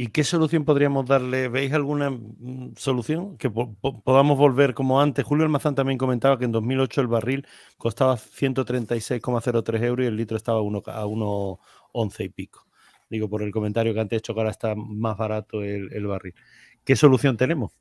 ¿Y 0.00 0.10
qué 0.10 0.22
solución 0.22 0.64
podríamos 0.64 1.06
darle? 1.06 1.48
¿Veis 1.48 1.72
alguna 1.72 2.10
mm, 2.10 2.74
solución? 2.76 3.36
Que 3.36 3.50
podamos 3.50 4.38
volver 4.38 4.72
como 4.72 5.00
antes. 5.00 5.24
Julio 5.24 5.44
Almazán 5.44 5.74
también 5.74 5.98
comentaba 5.98 6.38
que 6.38 6.44
en 6.44 6.52
2008 6.52 7.00
el 7.00 7.08
barril 7.08 7.46
costaba 7.78 8.16
136,03 8.16 9.82
euros 9.82 10.04
y 10.04 10.06
el 10.06 10.16
litro 10.16 10.36
estaba 10.36 10.60
a 10.60 10.62
1,11 10.62 12.24
y 12.24 12.28
pico. 12.28 12.64
Digo, 13.10 13.28
por 13.28 13.42
el 13.42 13.50
comentario 13.50 13.92
que 13.92 13.98
antes 13.98 14.16
he 14.16 14.18
hecho, 14.18 14.34
que 14.34 14.40
ahora 14.40 14.52
está 14.52 14.76
más 14.76 15.16
barato 15.16 15.64
el, 15.64 16.06
barril. 16.06 16.36
¿Qué 16.84 16.94
solución 16.94 17.36
tenemos? 17.36 17.72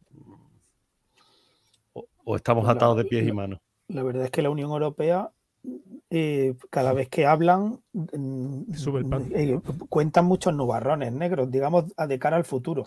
¿O, 1.93 2.36
estamos 2.36 2.65
pues 2.65 2.75
atados 2.75 2.97
de 2.97 3.06
pies 3.06 3.27
y 3.27 3.32
manos? 3.32 3.60
La 3.89 4.01
verdad 4.01 4.25
es 4.25 4.32
que 4.32 4.41
la 4.41 4.49
Unión 4.49 4.71
Europea 4.71 5.30
eh, 6.10 6.56
cada 6.69 6.93
vez 6.93 7.10
que 7.10 7.25
hablan, 7.25 7.82
mm, 7.93 8.63
eh, 9.36 9.60
cuentan 9.89 10.25
muchos 10.25 10.53
nubarrones 10.53 11.12
negros, 11.12 11.51
digamos, 11.51 11.86
de 11.95 12.19
cara 12.19 12.38
al 12.38 12.45
futuro. 12.45 12.84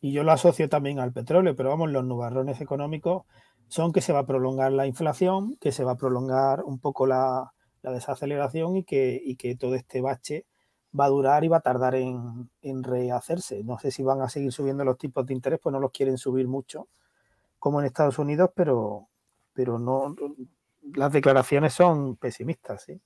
Y 0.00 0.12
yo 0.12 0.22
lo 0.22 0.32
asocio 0.32 0.68
también 0.68 0.98
al 1.00 1.12
petróleo, 1.12 1.56
pero 1.56 1.70
vamos, 1.70 1.90
los 1.90 2.04
nubarrones 2.04 2.60
económicos 2.60 3.24
son 3.68 3.92
que 3.92 4.00
se 4.00 4.12
va 4.12 4.20
a 4.20 4.26
prolongar 4.26 4.72
la 4.72 4.86
inflación, 4.86 5.56
que 5.60 5.72
se 5.72 5.84
va 5.84 5.92
a 5.92 5.96
prolongar 5.96 6.62
un 6.64 6.78
poco 6.78 7.06
la, 7.06 7.52
desaceleración 7.82 8.76
y 8.76 8.84
que, 8.84 9.34
que, 9.38 9.56
todo 9.56 9.74
este 9.74 10.02
bache 10.02 10.44
va 10.98 11.06
a 11.06 11.08
durar 11.08 11.44
y 11.44 11.48
va 11.48 11.58
a 11.58 11.60
tardar 11.60 11.94
en, 11.94 12.50
en, 12.60 12.82
rehacerse. 12.82 13.64
No 13.64 13.78
sé 13.78 13.90
si 13.90 14.02
van 14.02 14.20
a 14.20 14.28
seguir 14.28 14.52
subiendo 14.52 14.84
los 14.84 14.98
tipos 14.98 15.24
de 15.24 15.32
interés, 15.32 15.58
pues 15.62 15.72
no 15.72 15.80
los 15.80 15.90
quieren 15.90 16.18
subir 16.18 16.48
mucho, 16.48 16.88
como 17.58 17.80
en 17.80 17.86
Estados 17.86 18.18
Unidos, 18.18 18.50
pero, 18.54 19.08
pero 19.54 19.78
no, 19.78 20.14
las 20.94 21.12
declaraciones 21.12 21.72
son 21.72 22.16
pesimistas, 22.16 22.84
sí. 22.84 23.00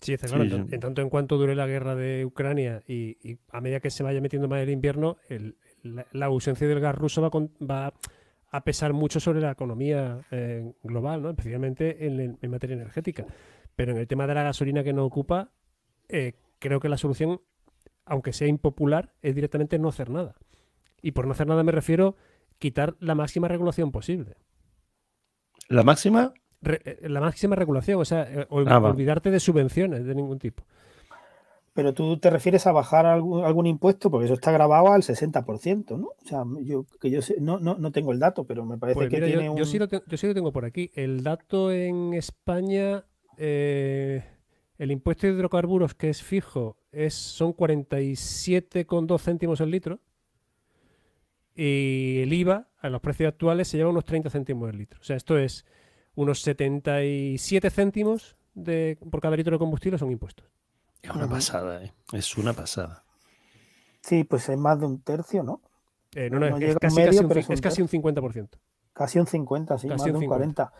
Sí, 0.00 0.14
está 0.14 0.28
claro. 0.28 0.44
En, 0.44 0.80
tanto 0.80 1.02
en 1.02 1.10
cuanto 1.10 1.36
dure 1.36 1.54
la 1.54 1.66
guerra 1.66 1.94
de 1.94 2.24
Ucrania 2.24 2.82
y, 2.86 3.38
a 3.50 3.60
medida 3.60 3.80
que 3.80 3.90
se 3.90 4.02
vaya 4.02 4.20
metiendo 4.20 4.48
más 4.48 4.60
el 4.60 4.70
invierno, 4.70 5.18
la, 5.82 6.26
ausencia 6.26 6.66
del 6.66 6.80
gas 6.80 6.94
ruso 6.94 7.20
va, 7.22 7.92
a 8.50 8.64
pesar 8.64 8.94
mucho 8.94 9.20
sobre 9.20 9.40
la 9.40 9.50
economía 9.50 10.26
eh, 10.30 10.72
global, 10.82 11.22
¿no? 11.22 11.30
especialmente 11.30 12.06
en, 12.06 12.50
materia 12.50 12.74
energética. 12.74 13.26
Pero 13.76 13.92
en 13.92 13.98
el 13.98 14.06
tema 14.06 14.26
de 14.26 14.34
la 14.34 14.42
gasolina 14.42 14.82
que 14.82 14.94
nos 14.94 15.06
ocupa, 15.06 15.52
eh, 16.08 16.32
creo 16.58 16.80
que 16.80 16.88
la 16.88 16.96
solución, 16.96 17.42
aunque 18.06 18.32
sea 18.32 18.48
impopular, 18.48 19.12
es 19.20 19.34
directamente 19.34 19.78
no 19.78 19.88
hacer 19.88 20.08
nada. 20.08 20.36
Y 21.02 21.12
por 21.12 21.26
no 21.26 21.32
hacer 21.32 21.46
nada 21.46 21.62
me 21.62 21.72
refiero 21.72 22.16
quitar 22.58 22.96
la 23.00 23.14
máxima 23.14 23.48
regulación 23.48 23.92
posible. 23.92 24.36
¿La 25.70 25.84
máxima? 25.84 26.34
Eh, 26.62 27.08
la 27.08 27.20
máxima 27.20 27.54
regulación, 27.54 28.00
o 28.00 28.04
sea, 28.04 28.22
eh, 28.28 28.46
ah, 28.66 28.78
olvidarte 28.78 29.30
de 29.30 29.38
subvenciones 29.38 30.04
de 30.04 30.14
ningún 30.16 30.38
tipo. 30.38 30.64
Pero 31.72 31.94
tú 31.94 32.18
te 32.18 32.28
refieres 32.28 32.66
a 32.66 32.72
bajar 32.72 33.06
algún, 33.06 33.66
impuesto, 33.66 34.10
porque 34.10 34.24
eso 34.24 34.34
está 34.34 34.50
grabado 34.50 34.92
al 34.92 35.02
60%, 35.02 35.96
¿no? 35.96 36.08
O 36.08 36.26
sea, 36.26 36.42
yo, 36.62 36.84
que 37.00 37.10
yo 37.10 37.20
no, 37.40 37.60
no, 37.60 37.92
tengo 37.92 38.10
el 38.10 38.18
dato, 38.18 38.44
pero 38.44 38.64
me 38.66 38.76
parece 38.76 38.98
pues 38.98 39.08
que 39.10 39.20
tiene 39.20 39.44
yo, 39.44 39.52
un... 39.52 39.58
Yo 39.58 39.64
sí, 39.64 39.78
lo 39.78 40.34
tengo 40.34 40.52
por 40.52 40.64
aquí. 40.64 40.90
El 40.94 41.22
dato 41.22 41.70
en 41.70 42.14
España, 42.14 43.04
eh, 43.36 44.24
el 44.76 44.90
impuesto 44.90 45.28
de 45.28 45.34
hidrocarburos 45.34 45.94
que 45.94 46.10
es 46.10 46.20
fijo 46.20 46.76
es, 46.90 47.14
son 47.14 47.54
47,2 47.54 49.20
céntimos 49.20 49.60
el 49.60 49.70
litro. 49.70 50.00
Y 51.54 52.20
el 52.22 52.32
IVA, 52.32 52.68
a 52.80 52.88
los 52.88 53.00
precios 53.00 53.28
actuales, 53.28 53.68
se 53.68 53.76
lleva 53.76 53.90
unos 53.90 54.04
30 54.04 54.30
céntimos 54.30 54.70
el 54.70 54.78
litro. 54.78 54.98
O 55.00 55.04
sea, 55.04 55.16
esto 55.16 55.36
es 55.36 55.66
unos 56.14 56.40
77 56.42 57.70
céntimos 57.70 58.36
de, 58.54 58.98
por 59.10 59.20
cada 59.20 59.36
litro 59.36 59.52
de 59.52 59.58
combustible 59.58 59.98
son 59.98 60.10
impuestos. 60.10 60.46
Es 61.02 61.10
una 61.10 61.28
pasada, 61.28 61.82
¿eh? 61.82 61.92
Es 62.12 62.36
una 62.36 62.52
pasada. 62.52 63.04
Sí, 64.02 64.24
pues 64.24 64.48
es 64.48 64.58
más 64.58 64.80
de 64.80 64.86
un 64.86 65.02
tercio, 65.02 65.42
¿no? 65.42 65.62
Eh, 66.14 66.28
no, 66.30 66.40
no, 66.40 66.56
es, 66.56 66.76
casi, 66.76 67.04
casi 67.04 67.18
un, 67.18 67.32
es, 67.32 67.60
casi 67.60 67.82
un 67.82 67.88
50%. 67.88 68.48
Casi 68.92 69.18
un 69.18 69.26
50, 69.26 69.78
sí, 69.78 69.88
más 69.88 70.04
de 70.04 70.12
un 70.12 70.26
40. 70.26 70.72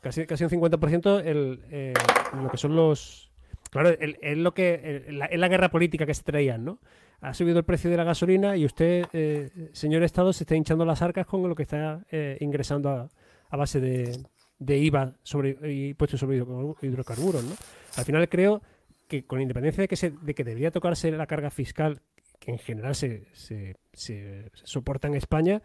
casi, 0.00 0.26
casi 0.26 0.44
un 0.44 0.50
50% 0.50 1.22
el, 1.24 1.64
eh, 1.70 1.92
lo 2.40 2.48
que 2.48 2.56
son 2.56 2.76
los... 2.76 3.32
Claro, 3.70 3.90
es 3.90 4.38
lo 4.38 4.54
que... 4.54 5.04
es 5.08 5.38
la 5.38 5.48
guerra 5.48 5.70
política 5.70 6.06
que 6.06 6.14
se 6.14 6.22
traían, 6.22 6.64
¿no? 6.64 6.78
Ha 7.24 7.32
subido 7.32 7.58
el 7.58 7.64
precio 7.64 7.90
de 7.90 7.96
la 7.96 8.04
gasolina 8.04 8.56
y 8.56 8.66
usted, 8.66 9.06
eh, 9.14 9.70
señor 9.72 10.02
Estado, 10.02 10.32
se 10.32 10.44
está 10.44 10.54
hinchando 10.54 10.84
las 10.84 11.00
arcas 11.00 11.26
con 11.26 11.48
lo 11.48 11.54
que 11.54 11.62
está 11.62 12.04
eh, 12.10 12.36
ingresando 12.40 12.90
a, 12.90 13.56
base 13.56 13.80
de, 13.80 14.78
IVA 14.78 15.14
y 15.62 15.94
puestos 15.94 16.20
sobre 16.20 16.44
hidrocarburos. 16.82 17.42
¿no? 17.42 17.54
Al 17.96 18.04
final 18.04 18.28
creo 18.28 18.62
que 19.08 19.24
con 19.24 19.40
independencia 19.40 19.82
de 19.82 19.88
que, 19.88 19.96
se, 19.96 20.10
de 20.10 20.34
que 20.34 20.44
debería 20.44 20.70
tocarse 20.70 21.10
la 21.12 21.26
carga 21.26 21.50
fiscal 21.50 22.02
que 22.40 22.50
en 22.50 22.58
general 22.58 22.94
se, 22.94 23.26
se, 23.32 24.50
soporta 24.52 25.08
en 25.08 25.14
España, 25.14 25.62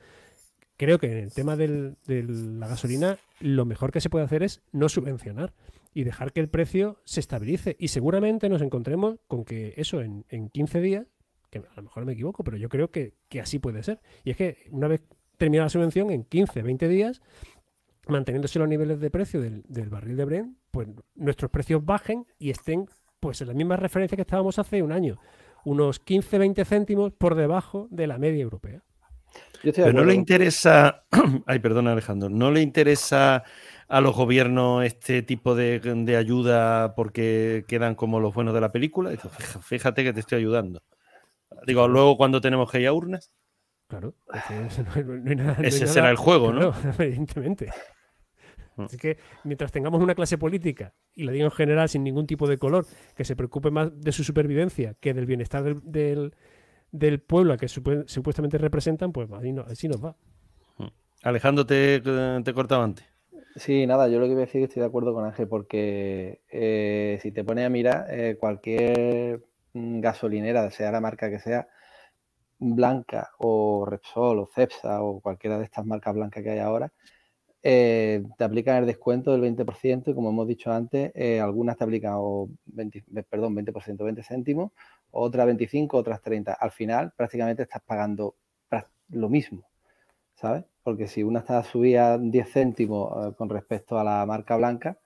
creo 0.78 0.98
que 0.98 1.12
en 1.12 1.18
el 1.18 1.34
tema 1.34 1.58
de 1.58 1.98
la 2.08 2.68
gasolina 2.68 3.18
lo 3.42 3.66
mejor 3.66 3.92
que 3.92 4.00
se 4.00 4.10
puede 4.10 4.24
hacer 4.24 4.44
es 4.44 4.62
no 4.72 4.88
subvencionar 4.88 5.54
y 5.94 6.04
dejar 6.06 6.32
que 6.32 6.40
el 6.40 6.48
precio 6.48 7.02
se 7.04 7.20
estabilice. 7.20 7.76
Y 7.80 7.90
seguramente 7.90 8.48
nos 8.48 8.62
encontremos 8.62 9.18
con 9.28 9.44
que 9.44 9.74
eso 9.76 10.00
en, 10.00 10.26
en 10.30 10.50
15 10.50 10.80
días 10.80 11.08
que 11.50 11.60
a 11.60 11.76
lo 11.76 11.84
mejor 11.84 12.06
me 12.06 12.14
equivoco, 12.14 12.44
pero 12.44 12.58
yo 12.58 12.70
creo 12.70 12.92
que, 12.92 13.14
así 13.42 13.60
puede 13.60 13.84
ser. 13.84 14.00
Y 14.24 14.32
es 14.32 14.38
que 14.38 14.68
una 14.72 14.88
vez 14.88 15.02
terminada 15.38 15.66
la 15.66 15.70
subvención, 15.70 16.12
en 16.12 16.24
15, 16.24 16.62
20 16.62 16.88
días, 16.88 17.22
manteniéndose 18.08 18.60
los 18.60 18.68
niveles 18.68 19.00
de 19.00 19.10
precio 19.10 19.42
del, 19.42 19.90
barril 19.90 20.18
de 20.18 20.26
Brent, 20.26 20.58
pues 20.72 20.88
nuestros 21.16 21.50
precios 21.52 21.84
bajen 21.84 22.26
y 22.38 22.50
estén 22.50 22.88
pues 23.20 23.42
en 23.42 23.48
la 23.48 23.54
misma 23.54 23.76
referencia 23.76 24.16
que 24.16 24.22
estábamos 24.22 24.60
hace 24.60 24.82
un 24.82 24.92
año, 24.92 25.20
unos 25.66 26.00
15, 26.00 26.38
20 26.38 26.66
céntimos 26.66 27.14
por 27.14 27.36
debajo 27.36 27.88
de 27.90 28.08
la 28.08 28.18
media 28.18 28.44
europea. 28.44 28.84
Pero 29.62 29.94
no 29.94 30.06
le 30.06 30.14
interesa, 30.14 31.04
ay, 31.46 31.60
perdona 31.60 31.92
Alejandro, 31.92 32.30
no 32.30 32.50
le 32.52 32.62
interesa 32.62 33.44
a 33.88 34.02
los 34.02 34.16
gobiernos 34.16 34.86
este 34.86 35.22
tipo 35.22 35.56
de, 35.56 35.80
de 35.80 36.16
ayuda 36.16 36.96
porque 36.96 37.66
quedan 37.68 37.96
como 37.96 38.20
los 38.20 38.34
buenos 38.34 38.54
de 38.54 38.62
la 38.62 38.72
película. 38.72 39.12
Fíjate 39.62 40.04
que 40.04 40.14
te 40.14 40.20
estoy 40.22 40.40
ayudando. 40.40 40.82
Digo, 41.66 41.88
luego 41.88 42.18
cuando 42.18 42.42
tenemos 42.42 42.72
que 42.72 42.82
ir 42.82 42.88
a 42.88 42.94
urnas. 42.94 43.32
Claro, 43.88 44.14
ese 45.64 45.88
será 45.88 46.12
el 46.12 46.16
juego, 46.16 46.54
¿no? 46.54 46.74
evidentemente. 47.00 47.72
Mm. 48.76 48.82
Así 48.84 48.98
que 48.98 49.18
mientras 49.44 49.72
tengamos 49.72 50.02
una 50.02 50.14
clase 50.14 50.38
política, 50.38 50.94
y 51.16 51.24
lo 51.24 51.32
digo 51.32 51.46
en 51.46 51.52
general 51.52 51.90
sin 51.90 52.04
ningún 52.04 52.28
tipo 52.28 52.48
de 52.48 52.58
color, 52.58 52.86
que 53.16 53.26
se 53.26 53.36
preocupe 53.36 53.72
más 53.72 54.00
de 54.00 54.12
su 54.12 54.24
supervivencia 54.24 54.96
que 55.00 55.14
del 55.14 55.26
bienestar 55.26 55.64
del, 55.82 56.34
del, 56.92 57.20
pueblo 57.20 57.54
a 57.54 57.58
que 57.58 57.68
supuestamente 57.68 58.60
representan, 58.60 59.12
pues 59.12 59.28
así, 59.68 59.88
nos 59.88 60.04
va. 60.04 60.16
Mm. 60.78 60.88
Alejandro, 61.24 61.66
te, 61.66 62.00
te 62.00 62.54
cortaba 62.54 62.84
antes. 62.84 63.06
Sí, 63.56 63.88
nada, 63.88 64.08
yo 64.08 64.20
lo 64.20 64.26
que 64.26 64.34
voy 64.34 64.44
a 64.44 64.46
decir 64.46 64.62
es 64.62 64.68
que 64.68 64.72
estoy 64.72 64.82
de 64.82 64.88
acuerdo 64.88 65.14
con 65.14 65.26
Ángel, 65.26 65.48
porque 65.48 66.42
eh, 66.52 67.20
si 67.22 67.32
te 67.32 67.44
pones 67.44 67.66
a 67.66 67.70
mirar, 67.70 68.06
eh, 68.10 68.38
cualquier 68.40 69.42
gasolinera, 70.02 70.70
sea 70.72 70.92
la 70.92 71.02
marca 71.02 71.30
que 71.30 71.40
sea, 71.40 71.68
Blanca 72.60 73.32
o 73.40 73.86
Repsol 73.86 74.40
o 74.40 74.50
Cepsa 74.54 75.02
o 75.02 75.22
cualquiera 75.22 75.58
de 75.58 75.66
estas 75.66 75.86
marcas 75.86 76.14
blancas 76.14 76.44
que 76.44 76.52
hay 76.52 76.60
ahora, 76.60 76.92
eh, 77.62 78.24
te 78.38 78.44
aplican 78.44 78.78
el 78.78 78.86
descuento 78.86 79.32
del 79.32 79.42
20% 79.42 80.12
y 80.12 80.14
como 80.14 80.30
hemos 80.30 80.48
dicho 80.48 80.72
antes, 80.72 81.12
eh, 81.16 81.42
algunas 81.42 81.78
te 81.78 81.84
aplican 81.84 82.14
o 82.16 82.50
20, 82.66 83.04
perdón, 83.30 83.56
20%, 83.56 84.06
20 84.06 84.24
céntimos, 84.24 84.72
otras 85.12 85.46
25, 85.46 85.98
otras 85.98 86.22
30. 86.22 86.54
Al 86.54 86.72
final 86.72 87.14
prácticamente 87.16 87.64
estás 87.64 87.82
pagando 87.86 88.36
lo 89.10 89.30
mismo, 89.30 89.66
¿sabes? 90.36 90.66
Porque 90.84 91.08
si 91.08 91.24
una 91.24 91.40
está 91.40 91.64
subida 91.64 92.18
10 92.18 92.52
céntimos 92.52 93.28
eh, 93.28 93.34
con 93.36 93.50
respecto 93.50 94.00
a 94.00 94.04
la 94.04 94.26
marca 94.26 94.56
blanca, 94.56 94.98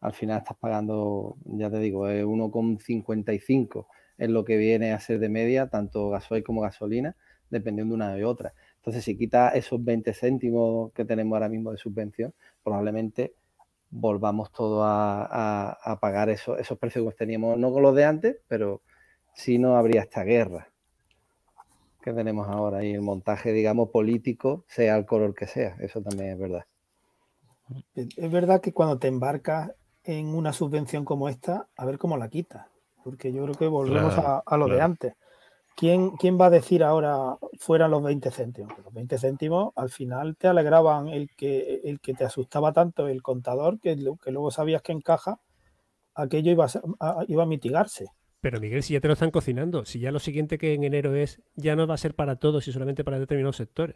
al 0.00 0.12
final 0.12 0.38
estás 0.38 0.56
pagando, 0.58 1.36
ya 1.44 1.70
te 1.70 1.78
digo, 1.78 2.06
1,55 2.08 3.86
en 4.18 4.32
lo 4.32 4.44
que 4.44 4.56
viene 4.56 4.92
a 4.92 5.00
ser 5.00 5.18
de 5.18 5.28
media, 5.28 5.68
tanto 5.68 6.10
gasoil 6.10 6.42
como 6.42 6.60
gasolina, 6.60 7.16
dependiendo 7.50 7.92
de 7.92 7.96
una 7.96 8.14
de 8.14 8.24
otra. 8.24 8.54
Entonces, 8.76 9.04
si 9.04 9.16
quita 9.16 9.50
esos 9.50 9.82
20 9.84 10.12
céntimos 10.14 10.92
que 10.92 11.04
tenemos 11.04 11.36
ahora 11.36 11.48
mismo 11.48 11.72
de 11.72 11.78
subvención, 11.78 12.34
probablemente 12.62 13.34
volvamos 13.90 14.50
todo 14.52 14.82
a, 14.84 15.98
pagar 16.00 16.28
esos 16.30 16.78
precios 16.78 17.08
que 17.10 17.16
teníamos, 17.16 17.58
no 17.58 17.72
con 17.72 17.82
los 17.82 17.94
de 17.94 18.04
antes, 18.04 18.36
pero 18.48 18.82
si 19.34 19.58
no 19.58 19.76
habría 19.76 20.02
esta 20.02 20.24
guerra 20.24 20.68
que 22.02 22.12
tenemos 22.12 22.48
ahora 22.48 22.84
y 22.84 22.92
el 22.92 23.02
montaje, 23.02 23.52
digamos, 23.52 23.90
político, 23.90 24.64
sea 24.68 24.96
el 24.96 25.06
color 25.06 25.34
que 25.34 25.48
sea. 25.48 25.76
Eso 25.80 26.00
también 26.02 26.30
es 26.30 26.38
verdad. 26.38 26.64
Es 27.94 28.30
verdad 28.30 28.60
que 28.60 28.72
cuando 28.72 28.98
te 28.98 29.08
embarcas 29.08 29.72
en 30.04 30.28
una 30.28 30.52
subvención 30.52 31.04
como 31.04 31.28
esta, 31.28 31.68
a 31.76 31.84
ver 31.84 31.98
cómo 31.98 32.16
la 32.16 32.28
quitas 32.28 32.66
porque 33.06 33.32
yo 33.32 33.44
creo 33.44 33.54
que 33.54 33.68
volvemos 33.68 34.14
a, 34.18 34.56
lo 34.56 34.66
de 34.66 34.80
antes. 34.80 35.14
¿Quién, 35.76 36.16
¿Quién, 36.16 36.40
va 36.40 36.46
a 36.46 36.50
decir 36.50 36.82
ahora 36.82 37.36
fueran 37.56 37.92
los 37.92 38.02
20 38.02 38.32
céntimos? 38.32 38.72
Los 38.84 38.92
20 38.92 39.16
céntimos 39.16 39.72
al 39.76 39.90
final 39.90 40.36
te 40.36 40.48
alegraban 40.48 41.06
el 41.06 41.30
que, 41.36 41.82
el 41.84 42.00
que 42.00 42.14
te 42.14 42.24
asustaba 42.24 42.72
tanto 42.72 43.06
el 43.06 43.22
contador 43.22 43.78
que, 43.78 43.96
que 44.20 44.32
luego 44.32 44.50
sabías 44.50 44.82
que 44.82 44.90
en 44.90 45.02
caja 45.02 45.38
aquello 46.16 46.50
iba 46.50 46.66
a, 46.98 47.24
iba 47.28 47.44
a 47.44 47.46
mitigarse. 47.46 48.08
Pero 48.40 48.58
Miguel, 48.58 48.82
si 48.82 48.94
ya 48.94 49.00
te 49.00 49.06
lo 49.06 49.14
están 49.14 49.30
cocinando, 49.30 49.84
si 49.84 50.00
ya 50.00 50.10
lo 50.10 50.18
siguiente 50.18 50.58
que 50.58 50.74
en 50.74 50.82
enero 50.82 51.14
es, 51.14 51.40
ya 51.54 51.76
no 51.76 51.86
va 51.86 51.94
a 51.94 51.98
ser 51.98 52.16
para 52.16 52.40
todos 52.40 52.66
y 52.66 52.72
solamente 52.72 53.04
para 53.04 53.20
determinados 53.20 53.56
sectores. 53.56 53.94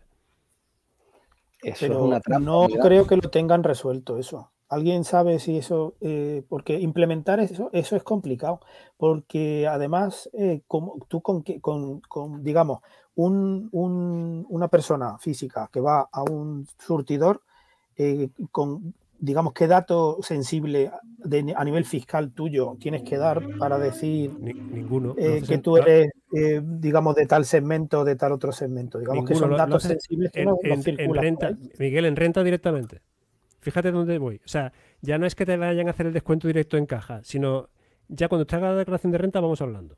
Eso 1.62 1.86
es 1.86 1.90
una 1.90 2.20
trampa, 2.20 2.44
no 2.48 2.68
creo 2.80 3.08
que 3.08 3.16
lo 3.16 3.28
tengan 3.28 3.64
resuelto 3.64 4.18
eso. 4.18 4.52
¿Alguien 4.70 5.04
sabe 5.04 5.38
si 5.40 5.58
eso, 5.58 5.94
eh, 6.00 6.42
porque 6.48 6.78
implementar 6.78 7.40
eso, 7.40 7.68
eso 7.72 7.96
es 7.96 8.02
complicado, 8.02 8.60
porque 8.96 9.66
además, 9.66 10.30
eh, 10.32 10.62
como, 10.66 10.96
tú 11.08 11.20
con, 11.20 11.42
con, 11.42 12.00
con 12.00 12.42
digamos, 12.42 12.80
un, 13.16 14.46
una 14.48 14.68
persona 14.68 15.18
física 15.18 15.68
que 15.72 15.80
va 15.80 16.08
a 16.10 16.22
un 16.22 16.66
surtidor, 16.78 17.42
eh, 17.96 18.30
con, 18.50 18.94
digamos, 19.18 19.52
qué 19.52 19.66
dato 19.66 20.18
sensible 20.22 20.90
a 21.54 21.64
nivel 21.64 21.84
fiscal 21.84 22.32
tuyo 22.32 22.76
tienes 22.80 23.02
que 23.02 23.18
dar 23.18 23.42
para 23.58 23.78
decir 23.78 24.32
ninguno, 24.40 25.14
eh, 25.18 25.42
que 25.46 25.58
tú 25.58 25.76
eres, 25.76 26.10
eh, 26.32 26.62
digamos, 26.64 27.14
de 27.14 27.26
tal 27.26 27.44
segmento 27.44 28.00
o 28.00 28.04
de 28.04 28.16
tal 28.16 28.32
otro 28.32 28.52
segmento. 28.52 28.98
Digamos 28.98 29.26
que 29.26 29.34
son 29.34 29.56
datos 29.56 29.82
sensibles 29.82 30.32
que 30.32 30.44
no, 30.44 30.56
renta, 31.12 31.56
Miguel, 31.78 32.06
en 32.06 32.16
renta 32.16 32.42
directamente. 32.42 33.02
Fíjate 33.60 33.90
dónde 33.90 34.18
voy. 34.18 34.40
O 34.44 34.48
sea, 34.48 34.72
ya 35.00 35.18
no 35.18 35.26
es 35.26 35.34
que 35.34 35.46
te 35.46 35.56
vayan 35.56 35.88
a 35.88 35.90
hacer 35.90 36.06
el 36.06 36.12
descuento 36.12 36.48
directo 36.48 36.76
en 36.76 36.86
caja, 36.86 37.20
sino 37.22 37.68
ya 38.08 38.28
cuando 38.28 38.46
te 38.46 38.56
haga 38.56 38.70
la 38.70 38.76
declaración 38.76 39.12
de 39.12 39.18
renta 39.18 39.40
vamos 39.40 39.60
hablando. 39.60 39.96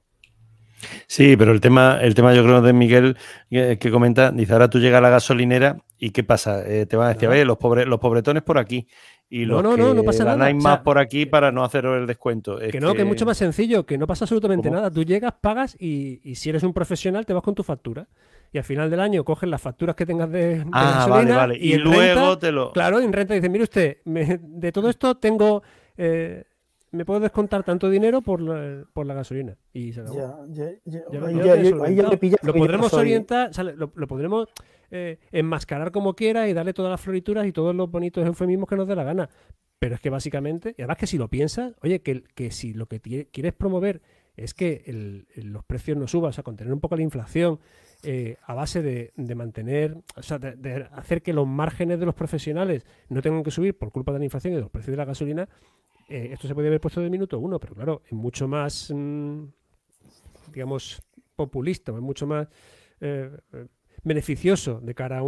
Sí, 1.06 1.36
pero 1.36 1.52
el 1.52 1.60
tema, 1.60 1.98
el 2.00 2.14
tema 2.14 2.34
yo 2.34 2.42
creo 2.42 2.60
de 2.60 2.72
Miguel 2.72 3.16
que, 3.50 3.90
comenta, 3.90 4.32
dice, 4.32 4.52
ahora 4.52 4.68
tú 4.68 4.80
llegas 4.80 4.98
a 4.98 5.02
la 5.02 5.10
gasolinera 5.10 5.76
y 5.96 6.10
¿qué 6.10 6.24
pasa? 6.24 6.64
te 6.64 6.96
van 6.96 7.06
a 7.06 7.14
decir, 7.14 7.46
los, 7.46 7.56
pobres, 7.56 7.86
los 7.86 8.00
pobretones 8.00 8.42
por 8.42 8.58
aquí 8.58 8.88
y 9.32 9.46
los 9.46 9.62
no, 9.62 9.78
no, 9.78 9.94
no, 9.94 10.04
pasa 10.04 10.26
nada. 10.26 10.52
más 10.52 10.80
por 10.80 10.98
aquí 10.98 11.24
para 11.24 11.50
no 11.50 11.64
hacer 11.64 11.86
el 11.86 12.06
descuento. 12.06 12.58
que 12.58 12.78
no, 12.78 12.92
que... 12.92 13.00
es 13.00 13.08
mucho 13.08 13.24
más 13.24 13.38
sencillo, 13.38 13.86
que 13.86 13.96
no 13.96 14.06
pasa 14.06 14.26
absolutamente 14.26 14.70
nada. 14.70 14.90
Tú 14.90 15.04
llegas, 15.04 15.32
pagas 15.40 15.74
y, 15.80 16.20
si 16.34 16.50
eres 16.50 16.62
un 16.64 16.74
profesional 16.74 17.24
te 17.24 17.32
vas 17.32 17.42
con 17.42 17.54
tu 17.54 17.62
factura. 17.62 18.06
Y 18.52 18.58
al 18.58 18.64
final 18.64 18.90
del 18.90 19.00
año 19.00 19.24
coges 19.24 19.48
las 19.48 19.62
facturas 19.62 19.96
que 19.96 20.04
tengas 20.04 20.30
de, 20.30 20.66
ah, 20.72 21.06
vale, 21.08 21.32
vale. 21.32 21.56
Y, 21.58 21.78
luego 21.78 22.36
te 22.36 22.52
lo... 22.52 22.72
Claro, 22.72 23.00
en 23.00 23.10
renta 23.10 23.32
dices, 23.32 23.48
mire 23.48 23.64
usted, 23.64 23.96
de 24.04 24.70
todo 24.70 24.90
esto 24.90 25.14
tengo... 25.14 25.62
Eh, 25.96 26.44
me 26.90 27.06
puedo 27.06 27.20
descontar 27.20 27.64
tanto 27.64 27.88
dinero 27.88 28.20
por 28.20 28.40
la, 28.42 28.84
por 28.92 29.06
la 29.06 29.14
gasolina. 29.14 29.56
Y 29.72 29.94
se 29.94 30.02
acabó. 30.02 30.46
lo 32.42 32.52
podremos 32.52 32.92
orientar, 32.92 33.50
lo, 33.76 33.88
podremos 34.06 34.48
eh, 34.94 35.18
enmascarar 35.32 35.90
como 35.90 36.14
quiera 36.14 36.48
y 36.48 36.52
darle 36.52 36.74
todas 36.74 36.90
las 36.90 37.00
florituras 37.00 37.46
y 37.46 37.52
todos 37.52 37.74
los 37.74 37.90
bonitos 37.90 38.26
eufemismos 38.26 38.68
que 38.68 38.76
nos 38.76 38.86
dé 38.86 38.94
la 38.94 39.04
gana. 39.04 39.30
Pero 39.78 39.94
es 39.94 40.00
que 40.02 40.10
básicamente, 40.10 40.74
y 40.76 40.82
además 40.82 40.98
que 40.98 41.06
si 41.06 41.16
lo 41.16 41.28
piensas, 41.28 41.74
oye, 41.82 42.02
que, 42.02 42.22
que 42.34 42.50
si 42.50 42.74
lo 42.74 42.86
que 42.86 43.00
quieres 43.00 43.54
promover 43.54 44.02
es 44.36 44.52
que 44.52 45.24
los 45.36 45.64
precios 45.64 45.96
no 45.96 46.06
suban, 46.06 46.28
o 46.28 46.32
sea, 46.32 46.44
contener 46.44 46.74
un 46.74 46.80
poco 46.80 46.96
la 46.96 47.02
inflación 47.02 47.58
eh, 48.02 48.36
a 48.44 48.52
base 48.52 48.82
de, 48.82 49.34
mantener, 49.34 49.96
o 50.14 50.22
sea, 50.22 50.38
de, 50.38 50.86
hacer 50.92 51.22
que 51.22 51.32
los 51.32 51.46
márgenes 51.46 51.98
de 51.98 52.04
los 52.04 52.14
profesionales 52.14 52.84
no 53.08 53.22
tengan 53.22 53.42
que 53.42 53.50
subir 53.50 53.78
por 53.78 53.92
culpa 53.92 54.12
de 54.12 54.18
la 54.18 54.24
inflación 54.26 54.52
y 54.52 54.56
de 54.56 54.62
los 54.62 54.70
precios 54.70 54.92
de 54.92 54.98
la 54.98 55.06
gasolina, 55.06 55.48
eh, 56.10 56.30
esto 56.32 56.48
se 56.48 56.54
podría 56.54 56.68
haber 56.68 56.80
puesto 56.82 57.00
de 57.00 57.08
minuto 57.08 57.38
uno, 57.38 57.58
pero 57.58 57.74
claro, 57.74 58.02
es 58.04 58.12
mucho 58.12 58.46
más, 58.46 58.92
mm, 58.94 59.44
digamos, 60.52 61.02
populista, 61.34 61.92
es 61.92 62.00
mucho 62.00 62.26
más 62.26 62.46
beneficioso 64.04 64.80
de 64.80 64.94
cara 64.94 65.18
a, 65.18 65.22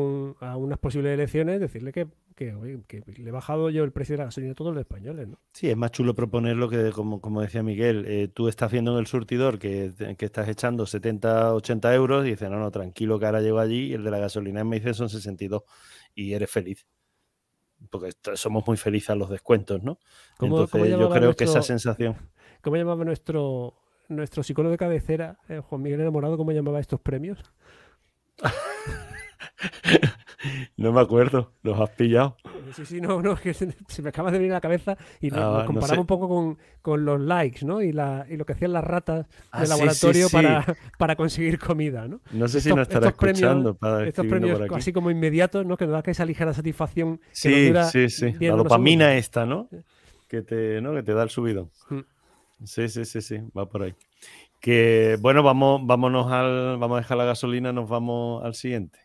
unas 0.56 0.78
posibles 0.78 1.14
elecciones 1.14 1.60
decirle 1.60 1.92
que, 1.92 2.08
le 2.36 3.28
he 3.28 3.30
bajado 3.30 3.70
yo 3.70 3.84
el 3.84 3.92
precio 3.92 4.14
de 4.14 4.18
la 4.18 4.24
gasolina 4.24 4.52
a 4.52 4.54
todos 4.56 4.74
los 4.74 4.80
españoles. 4.80 5.28
¿no? 5.28 5.38
Sí, 5.52 5.70
es 5.70 5.76
más 5.76 5.92
chulo 5.92 6.14
proponerlo 6.14 6.68
que, 6.68 6.90
como, 6.90 7.20
como 7.20 7.40
decía 7.40 7.62
Miguel, 7.62 8.04
eh, 8.08 8.28
tú 8.28 8.48
estás 8.48 8.72
viendo 8.72 8.92
en 8.92 8.98
el 8.98 9.06
surtidor 9.06 9.58
que, 9.58 9.92
estás 10.18 10.48
echando 10.48 10.86
70, 10.86 11.54
80 11.54 11.94
euros 11.94 12.26
y 12.26 12.30
dices, 12.30 12.50
no, 12.50 12.58
no, 12.58 12.70
tranquilo 12.70 13.18
que 13.18 13.26
ahora 13.26 13.40
llego 13.40 13.60
allí 13.60 13.86
y 13.86 13.92
el 13.94 14.02
de 14.02 14.10
la 14.10 14.18
gasolina 14.18 14.64
me 14.64 14.76
dice 14.76 14.94
son 14.94 15.08
62 15.08 15.62
y 16.14 16.32
eres 16.32 16.50
feliz. 16.50 16.86
Porque 17.90 18.12
somos 18.34 18.66
muy 18.66 18.76
felices 18.76 19.10
a 19.10 19.14
los 19.14 19.28
descuentos, 19.28 19.82
¿no? 19.82 19.98
Entonces 20.40 20.90
yo 20.90 21.10
creo 21.10 21.36
que 21.36 21.44
esa 21.44 21.62
sensación... 21.62 22.16
¿Cómo 22.62 22.76
llamaba 22.76 23.04
nuestro, 23.04 23.74
nuestro 24.08 24.42
psicólogo 24.42 24.72
de 24.72 24.78
cabecera, 24.78 25.38
eh, 25.50 25.60
Juan 25.60 25.82
Miguel 25.82 26.00
Enamorado, 26.00 26.38
cómo 26.38 26.50
llamaba 26.50 26.80
estos 26.80 26.98
premios? 26.98 27.38
no 30.76 30.92
me 30.92 31.00
acuerdo, 31.00 31.52
los 31.62 31.80
has 31.80 31.90
pillado. 31.90 32.36
Sí, 32.74 32.86
sí, 32.86 33.00
no, 33.00 33.22
no, 33.22 33.36
que 33.42 33.54
se, 33.54 33.74
me 34.02 34.08
acaba 34.08 34.30
de 34.30 34.38
venir 34.38 34.52
a 34.52 34.56
la 34.56 34.60
cabeza 34.60 34.96
y 35.20 35.30
nos, 35.30 35.40
ah, 35.40 35.64
comparamos 35.66 35.98
un 35.98 36.06
poco 36.06 36.56
con, 36.82 37.04
los 37.04 37.20
likes, 37.20 37.64
¿no? 37.64 37.82
Y, 37.82 37.92
la, 37.92 38.26
y 38.28 38.36
lo 38.36 38.44
que 38.44 38.54
hacían 38.54 38.72
las 38.72 38.84
ratas 38.84 39.26
ah, 39.50 39.60
del 39.60 39.70
laboratorio 39.70 40.28
Para, 40.30 40.64
para 40.98 41.16
conseguir 41.16 41.58
comida, 41.58 42.08
¿no? 42.08 42.20
No 42.32 42.48
sé 42.48 42.60
si 42.60 42.70
nos 42.70 42.88
estará 42.88 43.08
escuchando. 43.08 43.78
estos 44.04 44.26
premios 44.26 44.60
así 44.72 44.92
como 44.92 45.10
inmediatos, 45.10 45.64
¿no? 45.66 45.76
Que 45.76 45.86
nos 45.86 45.94
da 45.94 46.02
que 46.02 46.10
esa 46.10 46.24
ligera 46.24 46.52
satisfacción. 46.52 47.20
Sí, 47.32 47.72
sí, 47.90 48.08
sí. 48.08 48.32
La 48.40 48.56
dopamina 48.56 49.16
esta, 49.16 49.46
¿no? 49.46 49.68
Que 50.28 50.42
te, 50.42 50.80
¿no? 50.80 50.94
que 50.94 51.02
te 51.02 51.14
da 51.14 51.22
el 51.22 51.30
subido. 51.30 51.70
Mm. 51.90 52.00
Sí, 52.64 52.88
sí, 52.88 53.04
sí, 53.04 53.20
sí, 53.20 53.38
va 53.56 53.68
por 53.68 53.82
ahí. 53.82 53.94
Que 54.64 55.18
bueno, 55.20 55.42
vamos, 55.42 55.82
vámonos 55.84 56.32
al, 56.32 56.78
vamos 56.78 56.96
a 56.96 57.00
dejar 57.02 57.18
la 57.18 57.26
gasolina, 57.26 57.70
nos 57.70 57.86
vamos 57.86 58.42
al 58.42 58.54
siguiente. 58.54 58.98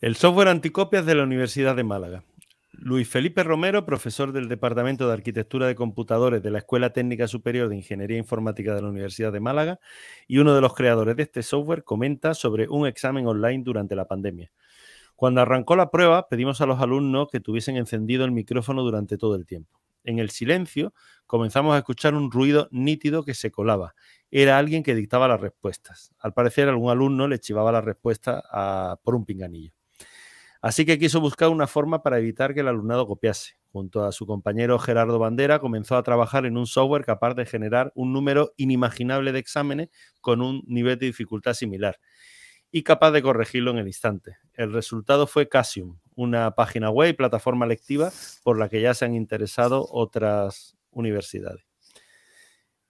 El 0.00 0.14
software 0.14 0.46
anticopias 0.46 1.04
de 1.04 1.16
la 1.16 1.24
Universidad 1.24 1.74
de 1.74 1.82
Málaga. 1.82 2.22
Luis 2.70 3.08
Felipe 3.08 3.42
Romero, 3.42 3.84
profesor 3.84 4.30
del 4.30 4.48
Departamento 4.48 5.08
de 5.08 5.14
Arquitectura 5.14 5.66
de 5.66 5.74
Computadores 5.74 6.40
de 6.40 6.52
la 6.52 6.58
Escuela 6.58 6.90
Técnica 6.92 7.26
Superior 7.26 7.68
de 7.68 7.74
Ingeniería 7.74 8.18
Informática 8.18 8.72
de 8.72 8.82
la 8.82 8.88
Universidad 8.88 9.32
de 9.32 9.40
Málaga 9.40 9.80
y 10.28 10.38
uno 10.38 10.54
de 10.54 10.60
los 10.60 10.72
creadores 10.72 11.16
de 11.16 11.24
este 11.24 11.42
software, 11.42 11.82
comenta 11.82 12.32
sobre 12.32 12.68
un 12.68 12.86
examen 12.86 13.26
online 13.26 13.64
durante 13.64 13.96
la 13.96 14.04
pandemia. 14.04 14.52
Cuando 15.16 15.40
arrancó 15.40 15.74
la 15.74 15.90
prueba, 15.90 16.28
pedimos 16.28 16.60
a 16.60 16.66
los 16.66 16.80
alumnos 16.80 17.26
que 17.32 17.40
tuviesen 17.40 17.76
encendido 17.76 18.24
el 18.24 18.30
micrófono 18.30 18.84
durante 18.84 19.18
todo 19.18 19.34
el 19.34 19.46
tiempo. 19.46 19.80
En 20.06 20.18
el 20.20 20.30
silencio 20.30 20.94
comenzamos 21.26 21.74
a 21.74 21.78
escuchar 21.78 22.14
un 22.14 22.30
ruido 22.30 22.68
nítido 22.70 23.24
que 23.24 23.34
se 23.34 23.50
colaba. 23.50 23.94
Era 24.30 24.56
alguien 24.56 24.82
que 24.82 24.94
dictaba 24.94 25.28
las 25.28 25.40
respuestas. 25.40 26.14
Al 26.18 26.32
parecer 26.32 26.68
algún 26.68 26.90
alumno 26.90 27.28
le 27.28 27.40
chivaba 27.40 27.72
la 27.72 27.80
respuesta 27.80 28.98
por 29.02 29.14
un 29.14 29.24
pinganillo. 29.24 29.72
Así 30.62 30.86
que 30.86 30.98
quiso 30.98 31.20
buscar 31.20 31.48
una 31.48 31.66
forma 31.66 32.02
para 32.02 32.18
evitar 32.18 32.54
que 32.54 32.60
el 32.60 32.68
alumnado 32.68 33.06
copiase. 33.06 33.58
Junto 33.72 34.04
a 34.04 34.12
su 34.12 34.26
compañero 34.26 34.78
Gerardo 34.78 35.18
Bandera 35.18 35.58
comenzó 35.58 35.96
a 35.96 36.02
trabajar 36.02 36.46
en 36.46 36.56
un 36.56 36.66
software 36.66 37.04
capaz 37.04 37.34
de 37.34 37.44
generar 37.44 37.92
un 37.94 38.12
número 38.12 38.52
inimaginable 38.56 39.32
de 39.32 39.38
exámenes 39.38 39.90
con 40.20 40.40
un 40.40 40.62
nivel 40.66 40.98
de 40.98 41.06
dificultad 41.06 41.52
similar 41.52 41.98
y 42.70 42.82
capaz 42.82 43.10
de 43.10 43.22
corregirlo 43.22 43.70
en 43.72 43.78
el 43.78 43.86
instante. 43.86 44.38
El 44.54 44.72
resultado 44.72 45.26
fue 45.26 45.48
Casium, 45.48 45.98
una 46.16 46.50
página 46.52 46.90
web 46.90 47.16
plataforma 47.16 47.66
lectiva 47.66 48.10
por 48.42 48.58
la 48.58 48.68
que 48.68 48.80
ya 48.80 48.94
se 48.94 49.04
han 49.04 49.14
interesado 49.14 49.86
otras 49.90 50.76
universidades. 50.90 51.64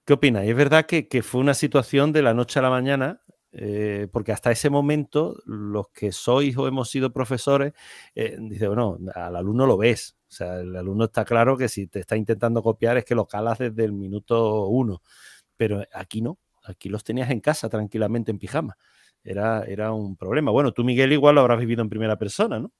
¿Qué 0.06 0.12
opináis? 0.12 0.48
Es 0.48 0.56
verdad 0.56 0.86
que, 0.86 1.22
fue 1.22 1.40
una 1.40 1.54
situación 1.54 2.12
de 2.12 2.22
la 2.22 2.32
noche 2.32 2.60
a 2.60 2.62
la 2.62 2.70
mañana, 2.70 3.22
eh, 3.50 4.06
porque 4.12 4.30
hasta 4.30 4.52
ese 4.52 4.70
momento 4.70 5.36
los 5.46 5.88
que 5.88 6.12
sois 6.12 6.56
o 6.56 6.68
hemos 6.68 6.88
sido 6.90 7.12
profesores, 7.12 7.72
eh, 8.14 8.36
dice, 8.38 8.68
bueno, 8.68 8.98
al 9.14 9.34
alumno 9.34 9.66
lo 9.66 9.76
ves. 9.76 10.16
O 10.28 10.32
sea, 10.32 10.60
el 10.60 10.76
alumno 10.76 11.06
está 11.06 11.24
claro 11.24 11.56
que 11.56 11.68
si 11.68 11.88
te 11.88 11.98
está 12.00 12.16
intentando 12.16 12.62
copiar 12.62 12.96
es 12.96 13.04
que 13.04 13.16
lo 13.16 13.26
calas 13.26 13.58
desde 13.58 13.84
el 13.84 13.92
minuto 13.92 14.66
uno. 14.68 15.02
Pero 15.56 15.82
aquí 15.92 16.22
no, 16.22 16.38
aquí 16.62 16.88
los 16.88 17.02
tenías 17.02 17.30
en 17.30 17.40
casa 17.40 17.68
tranquilamente 17.68 18.30
en 18.30 18.38
pijama. 18.38 18.76
Era, 19.24 19.64
era 19.64 19.92
un 19.92 20.16
problema. 20.16 20.52
Bueno, 20.52 20.72
tú, 20.72 20.84
Miguel, 20.84 21.12
igual 21.12 21.34
lo 21.34 21.40
habrás 21.40 21.58
vivido 21.58 21.82
en 21.82 21.88
primera 21.88 22.16
persona, 22.16 22.60
¿no? 22.60 22.72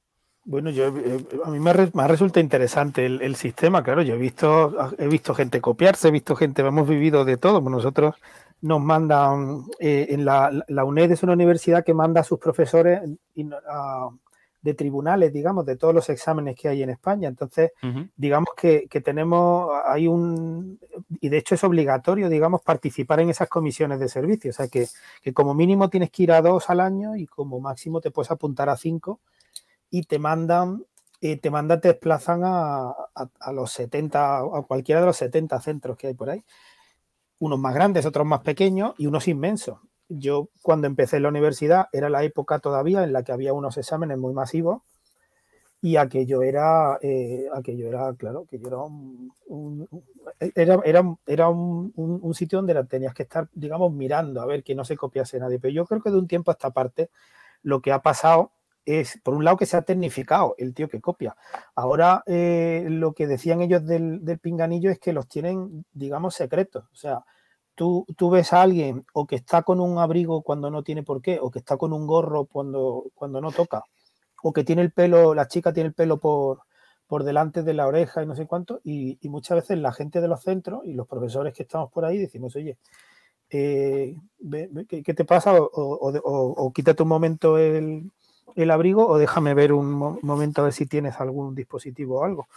Bueno, 0.47 0.69
yo 0.69 0.87
eh, 0.87 1.27
a 1.43 1.49
mí 1.51 1.59
me, 1.59 1.73
resulta 1.73 2.39
interesante 2.39 3.05
el, 3.05 3.35
sistema, 3.35 3.83
claro, 3.83 4.01
yo 4.01 4.15
he 4.15 4.17
visto, 4.17 4.73
he 4.97 5.09
visto 5.09 5.35
gente 5.35 5.59
copiarse, 5.59 6.07
he 6.07 6.11
visto 6.11 6.37
gente, 6.37 6.61
hemos 6.61 6.87
vivido 6.87 7.25
de 7.25 7.35
todo, 7.35 7.61
pues 7.61 7.69
nosotros 7.69 8.15
nos 8.61 8.79
mandan, 8.79 9.65
eh, 9.77 10.07
en 10.11 10.23
la, 10.23 10.49
la, 10.69 10.85
UNED 10.85 11.11
es 11.11 11.23
una 11.23 11.33
universidad 11.33 11.83
que 11.83 11.93
manda 11.93 12.21
a 12.21 12.23
sus 12.23 12.39
profesores 12.39 13.01
de 14.61 14.73
tribunales, 14.73 15.33
digamos, 15.33 15.65
de 15.65 15.75
todos 15.75 15.93
los 15.93 16.07
exámenes 16.09 16.55
que 16.55 16.69
hay 16.69 16.81
en 16.81 16.91
España, 16.91 17.27
entonces, 17.27 17.71
digamos 18.15 18.51
que, 18.55 18.87
tenemos, 19.03 19.69
hay 19.85 20.07
un, 20.07 20.79
y 21.19 21.27
de 21.27 21.39
hecho 21.39 21.55
es 21.55 21.63
obligatorio, 21.65 22.29
digamos, 22.29 22.61
participar 22.61 23.19
en 23.19 23.31
esas 23.31 23.49
comisiones 23.49 23.99
de 23.99 24.07
servicio, 24.07 24.51
o 24.51 24.53
sea 24.53 24.69
que, 24.69 24.87
que 25.21 25.33
como 25.33 25.53
mínimo 25.53 25.89
tienes 25.89 26.09
que 26.09 26.23
ir 26.23 26.31
a 26.31 26.41
dos 26.41 26.69
al 26.69 26.79
año 26.79 27.17
y 27.17 27.27
como 27.27 27.59
máximo 27.59 27.99
te 27.99 28.11
puedes 28.11 28.31
apuntar 28.31 28.69
a 28.69 28.77
cinco 28.77 29.19
y 29.89 30.03
te 30.03 30.19
mandan, 30.19 30.85
eh, 31.21 31.37
te 31.37 31.49
mandan, 31.49 31.81
te 31.81 31.89
desplazan 31.89 32.41
a, 32.43 32.93
los 33.53 33.71
70, 33.71 34.39
a 34.39 34.61
cualquiera 34.67 35.01
de 35.01 35.07
los 35.07 35.17
70 35.17 35.59
centros 35.61 35.97
que 35.97 36.07
hay 36.07 36.13
por 36.13 36.29
ahí. 36.29 36.43
Unos 37.39 37.59
más 37.59 37.73
grandes, 37.73 38.05
otros 38.05 38.25
más 38.25 38.41
pequeños 38.41 38.93
y 38.97 39.07
unos 39.07 39.27
inmensos. 39.27 39.79
Yo 40.09 40.49
cuando 40.61 40.87
empecé 40.87 41.17
en 41.17 41.23
la 41.23 41.29
universidad 41.29 41.87
era 41.91 42.09
la 42.09 42.23
época 42.23 42.59
todavía 42.59 43.03
en 43.03 43.13
la 43.13 43.23
que 43.23 43.31
había 43.31 43.53
unos 43.53 43.77
exámenes 43.77 44.17
muy 44.17 44.33
masivos 44.33 44.81
y 45.81 45.97
aquello 45.97 46.41
era, 46.41 46.97
eh, 47.01 47.47
aquello 47.53 47.87
era, 47.87 48.13
claro, 48.15 48.45
que 48.49 48.55
era 48.55 48.77
un, 48.77 49.31
era, 50.55 50.79
era, 51.25 51.49
un, 51.49 52.33
sitio 52.33 52.59
donde 52.59 52.83
tenías 52.85 53.13
que 53.13 53.23
estar, 53.23 53.47
digamos, 53.53 53.93
mirando 53.93 54.41
a 54.41 54.45
ver 54.45 54.63
que 54.63 54.75
no 54.75 54.83
se 54.85 54.97
copiase 54.97 55.39
nadie. 55.39 55.59
Pero 55.59 55.73
yo 55.73 55.85
creo 55.85 56.01
que 56.01 56.09
de 56.09 56.17
un 56.17 56.27
tiempo 56.27 56.51
a 56.51 56.53
esta 56.53 56.71
parte 56.71 57.09
lo 57.61 57.81
que 57.81 57.91
ha 57.91 58.01
pasado 58.01 58.51
es, 58.87 59.19
por 59.21 59.33
un 59.33 59.43
lado, 59.43 59.57
que 59.57 59.65
se 59.65 59.75
ha 59.75 59.81
tecnificado 59.81 60.55
el 60.57 60.73
tío 60.73 60.87
que 60.87 61.01
copia. 61.01 61.35
Ahora, 61.75 62.23
eh, 62.25 62.85
lo 62.89 63.13
que 63.13 63.27
decían 63.27 63.61
ellos 63.61 63.85
del, 63.85 64.21
pinganillo 64.41 64.89
es 64.89 64.97
que 64.97 65.11
los 65.11 65.27
tienen, 65.27 65.85
digamos, 65.91 66.35
secretos. 66.35 66.85
O 66.93 66.95
sea, 66.95 67.25
tú, 67.75 68.05
tú, 68.15 68.29
ves 68.29 68.53
a 68.53 68.61
alguien 68.61 69.05
o 69.13 69.27
que 69.27 69.35
está 69.35 69.63
con 69.63 69.81
un 69.81 69.97
abrigo 69.97 70.41
cuando 70.41 70.71
no 70.71 70.83
tiene 70.83 71.03
por 71.03 71.21
qué, 71.21 71.37
o 71.41 71.51
que 71.51 71.59
está 71.59 71.75
con 71.75 71.91
un 71.91 72.07
gorro 72.07 72.45
cuando, 72.45 73.03
cuando 73.13 73.41
no 73.41 73.51
toca, 73.51 73.83
o 74.41 74.53
que 74.53 74.63
tiene 74.63 74.83
el 74.83 74.93
pelo, 74.93 75.35
la 75.35 75.49
chica 75.49 75.73
tiene 75.73 75.89
el 75.89 75.93
pelo 75.93 76.17
por, 76.19 76.61
por 77.07 77.25
delante 77.25 77.63
de 77.63 77.73
la 77.73 77.87
oreja 77.87 78.23
y 78.23 78.25
no 78.25 78.35
sé 78.35 78.47
cuánto, 78.47 78.79
y, 78.85 79.19
muchas 79.23 79.57
veces 79.57 79.79
la 79.79 79.91
gente 79.91 80.21
de 80.21 80.29
los 80.29 80.41
centros 80.43 80.85
y 80.85 80.93
los 80.93 81.07
profesores 81.07 81.53
que 81.53 81.63
estamos 81.63 81.91
por 81.91 82.05
ahí 82.05 82.17
decimos, 82.17 82.55
oye, 82.55 82.77
eh, 83.49 84.15
¿qué, 84.87 85.13
te 85.13 85.25
pasa? 85.25 85.53
O, 85.55 85.69
o, 85.73 86.73
quítate 86.73 87.03
un 87.03 87.09
momento 87.09 87.57
el, 87.57 88.11
el 88.55 88.71
abrigo 88.71 89.07
o 89.07 89.17
déjame 89.17 89.53
ver 89.53 89.73
un 89.73 90.19
momento 90.21 90.61
a 90.61 90.65
ver 90.65 90.73
si 90.73 90.85
tienes 90.85 91.19
algún 91.19 91.55
dispositivo 91.55 92.19
o 92.19 92.23
algo. 92.23 92.47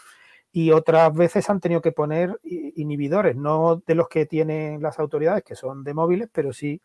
Y 0.53 0.73
otras 0.73 1.15
veces 1.15 1.49
han 1.49 1.61
tenido 1.61 1.81
que 1.81 1.93
poner 1.93 2.41
inhibidores, 2.43 3.37
no 3.37 3.83
de 3.87 3.95
los 3.95 4.09
que 4.09 4.27
tienen 4.27 4.83
las 4.83 4.99
autoridades, 4.99 5.45
que 5.45 5.55
son 5.55 5.85
de 5.85 5.95
móviles, 5.95 6.29
pero 6.33 6.53
sí 6.53 6.81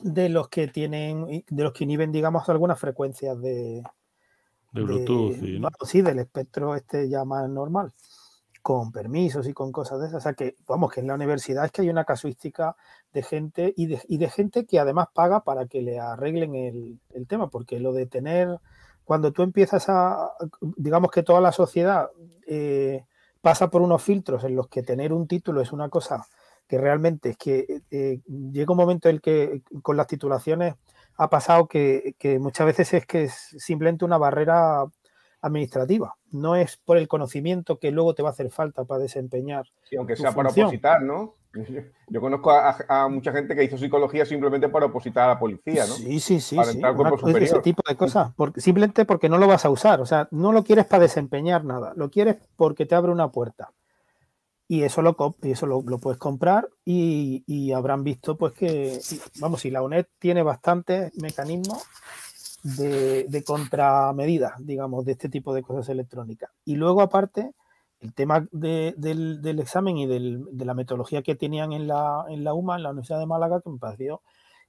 de 0.00 0.28
los 0.28 0.48
que 0.48 0.68
tienen, 0.68 1.44
de 1.48 1.62
los 1.62 1.72
que 1.72 1.84
inhiben, 1.84 2.12
digamos, 2.12 2.48
algunas 2.48 2.78
frecuencias 2.78 3.40
de, 3.40 3.82
de 4.72 4.82
Bluetooth. 4.82 5.36
sí, 5.84 6.02
del 6.02 6.18
espectro 6.18 6.74
este 6.74 7.08
ya 7.08 7.24
más 7.24 7.48
normal 7.48 7.92
con 8.66 8.90
permisos 8.90 9.46
y 9.46 9.52
con 9.52 9.70
cosas 9.70 10.00
de 10.00 10.08
esas. 10.08 10.16
O 10.16 10.20
sea 10.22 10.32
que, 10.32 10.56
vamos, 10.66 10.92
que 10.92 10.98
en 10.98 11.06
la 11.06 11.14
universidad 11.14 11.64
es 11.64 11.70
que 11.70 11.82
hay 11.82 11.88
una 11.88 12.04
casuística 12.04 12.74
de 13.12 13.22
gente 13.22 13.72
y 13.76 13.86
de, 13.86 14.28
gente 14.28 14.66
que 14.66 14.80
además 14.80 15.06
paga 15.14 15.44
para 15.44 15.66
que 15.66 15.82
le 15.82 16.00
arreglen 16.00 16.56
el, 16.56 17.26
tema, 17.28 17.48
porque 17.48 17.78
lo 17.78 17.92
de 17.92 18.06
tener, 18.06 18.58
cuando 19.04 19.30
tú 19.32 19.44
empiezas 19.44 19.88
a, 19.88 20.32
digamos 20.60 21.12
que 21.12 21.22
toda 21.22 21.40
la 21.40 21.52
sociedad 21.52 22.08
eh, 22.48 23.04
pasa 23.40 23.70
por 23.70 23.82
unos 23.82 24.02
filtros 24.02 24.42
en 24.42 24.56
los 24.56 24.66
que 24.66 24.82
tener 24.82 25.12
un 25.12 25.28
título 25.28 25.60
es 25.60 25.70
una 25.70 25.88
cosa 25.88 26.26
que 26.66 26.76
realmente 26.76 27.30
es 27.30 27.36
que 27.36 27.82
eh, 27.92 28.18
llega 28.26 28.72
un 28.72 28.78
momento 28.78 29.08
en 29.08 29.14
el 29.14 29.20
que 29.20 29.62
con 29.80 29.96
las 29.96 30.08
titulaciones 30.08 30.74
ha 31.18 31.30
pasado 31.30 31.68
que, 31.68 32.16
que 32.18 32.40
muchas 32.40 32.66
veces 32.66 32.92
es 32.94 33.06
que 33.06 33.22
es 33.24 33.32
simplemente 33.58 34.04
una 34.04 34.18
barrera 34.18 34.86
administrativa, 35.42 36.16
no 36.30 36.56
es 36.56 36.76
por 36.76 36.96
el 36.96 37.08
conocimiento 37.08 37.78
que 37.78 37.90
luego 37.90 38.14
te 38.14 38.22
va 38.22 38.30
a 38.30 38.32
hacer 38.32 38.50
falta 38.50 38.84
para 38.84 39.02
desempeñar. 39.02 39.66
Sí, 39.88 39.96
aunque 39.96 40.16
sea 40.16 40.32
para 40.32 40.50
opositar, 40.50 41.02
¿no? 41.02 41.34
Yo 42.08 42.20
conozco 42.20 42.50
a, 42.50 43.08
mucha 43.08 43.32
gente 43.32 43.54
que 43.54 43.64
hizo 43.64 43.78
psicología 43.78 44.24
simplemente 44.26 44.68
para 44.68 44.86
opositar 44.86 45.24
a 45.24 45.34
la 45.34 45.38
policía, 45.38 45.86
¿no? 45.86 45.94
Sí, 45.94 46.20
sí, 46.20 46.40
sí. 46.40 46.56
Para 46.56 46.70
entrar 46.70 47.42
ese 47.42 47.60
tipo 47.60 47.82
de 47.88 47.96
cosas. 47.96 48.32
Porque, 48.36 48.60
simplemente 48.60 49.04
porque 49.04 49.28
no 49.28 49.38
lo 49.38 49.46
vas 49.46 49.64
a 49.64 49.70
usar. 49.70 50.00
O 50.00 50.06
sea, 50.06 50.28
no 50.30 50.52
lo 50.52 50.62
quieres 50.62 50.84
para 50.86 51.02
desempeñar 51.02 51.64
nada. 51.64 51.92
Lo 51.96 52.10
quieres 52.10 52.36
porque 52.56 52.86
te 52.86 52.94
abre 52.94 53.10
una 53.10 53.32
puerta. 53.32 53.72
Y 54.68 54.82
eso 54.82 55.00
lo, 55.00 55.16
y 55.42 55.52
eso 55.52 55.66
lo, 55.66 55.82
puedes 55.82 56.18
comprar 56.18 56.68
y, 56.84 57.44
y, 57.46 57.70
habrán 57.72 58.02
visto, 58.02 58.36
pues 58.36 58.52
que, 58.52 58.98
vamos, 59.38 59.60
si 59.60 59.70
la 59.70 59.80
UNED 59.80 60.06
tiene 60.18 60.42
bastantes 60.42 61.16
mecanismos 61.16 61.84
de, 62.74 63.44
contramedidas, 63.44 64.54
digamos, 64.58 65.04
de 65.04 65.12
este 65.12 65.28
tipo 65.28 65.54
de 65.54 65.62
cosas 65.62 65.88
electrónicas. 65.88 66.50
Y 66.64 66.76
luego, 66.76 67.00
aparte, 67.00 67.52
el 68.00 68.12
tema 68.12 68.46
del, 68.50 69.58
examen 69.60 69.98
y 69.98 70.06
de 70.06 70.64
la 70.64 70.74
metodología 70.74 71.22
que 71.22 71.36
tenían 71.36 71.72
en 71.72 71.86
la, 71.86 72.24
en 72.28 72.44
la 72.44 72.54
UMA, 72.54 72.76
en 72.76 72.82
la 72.82 72.90
Universidad 72.90 73.20
de 73.20 73.26
Málaga, 73.26 73.60
que 73.60 73.70
me 73.70 73.78
pareció 73.78 74.22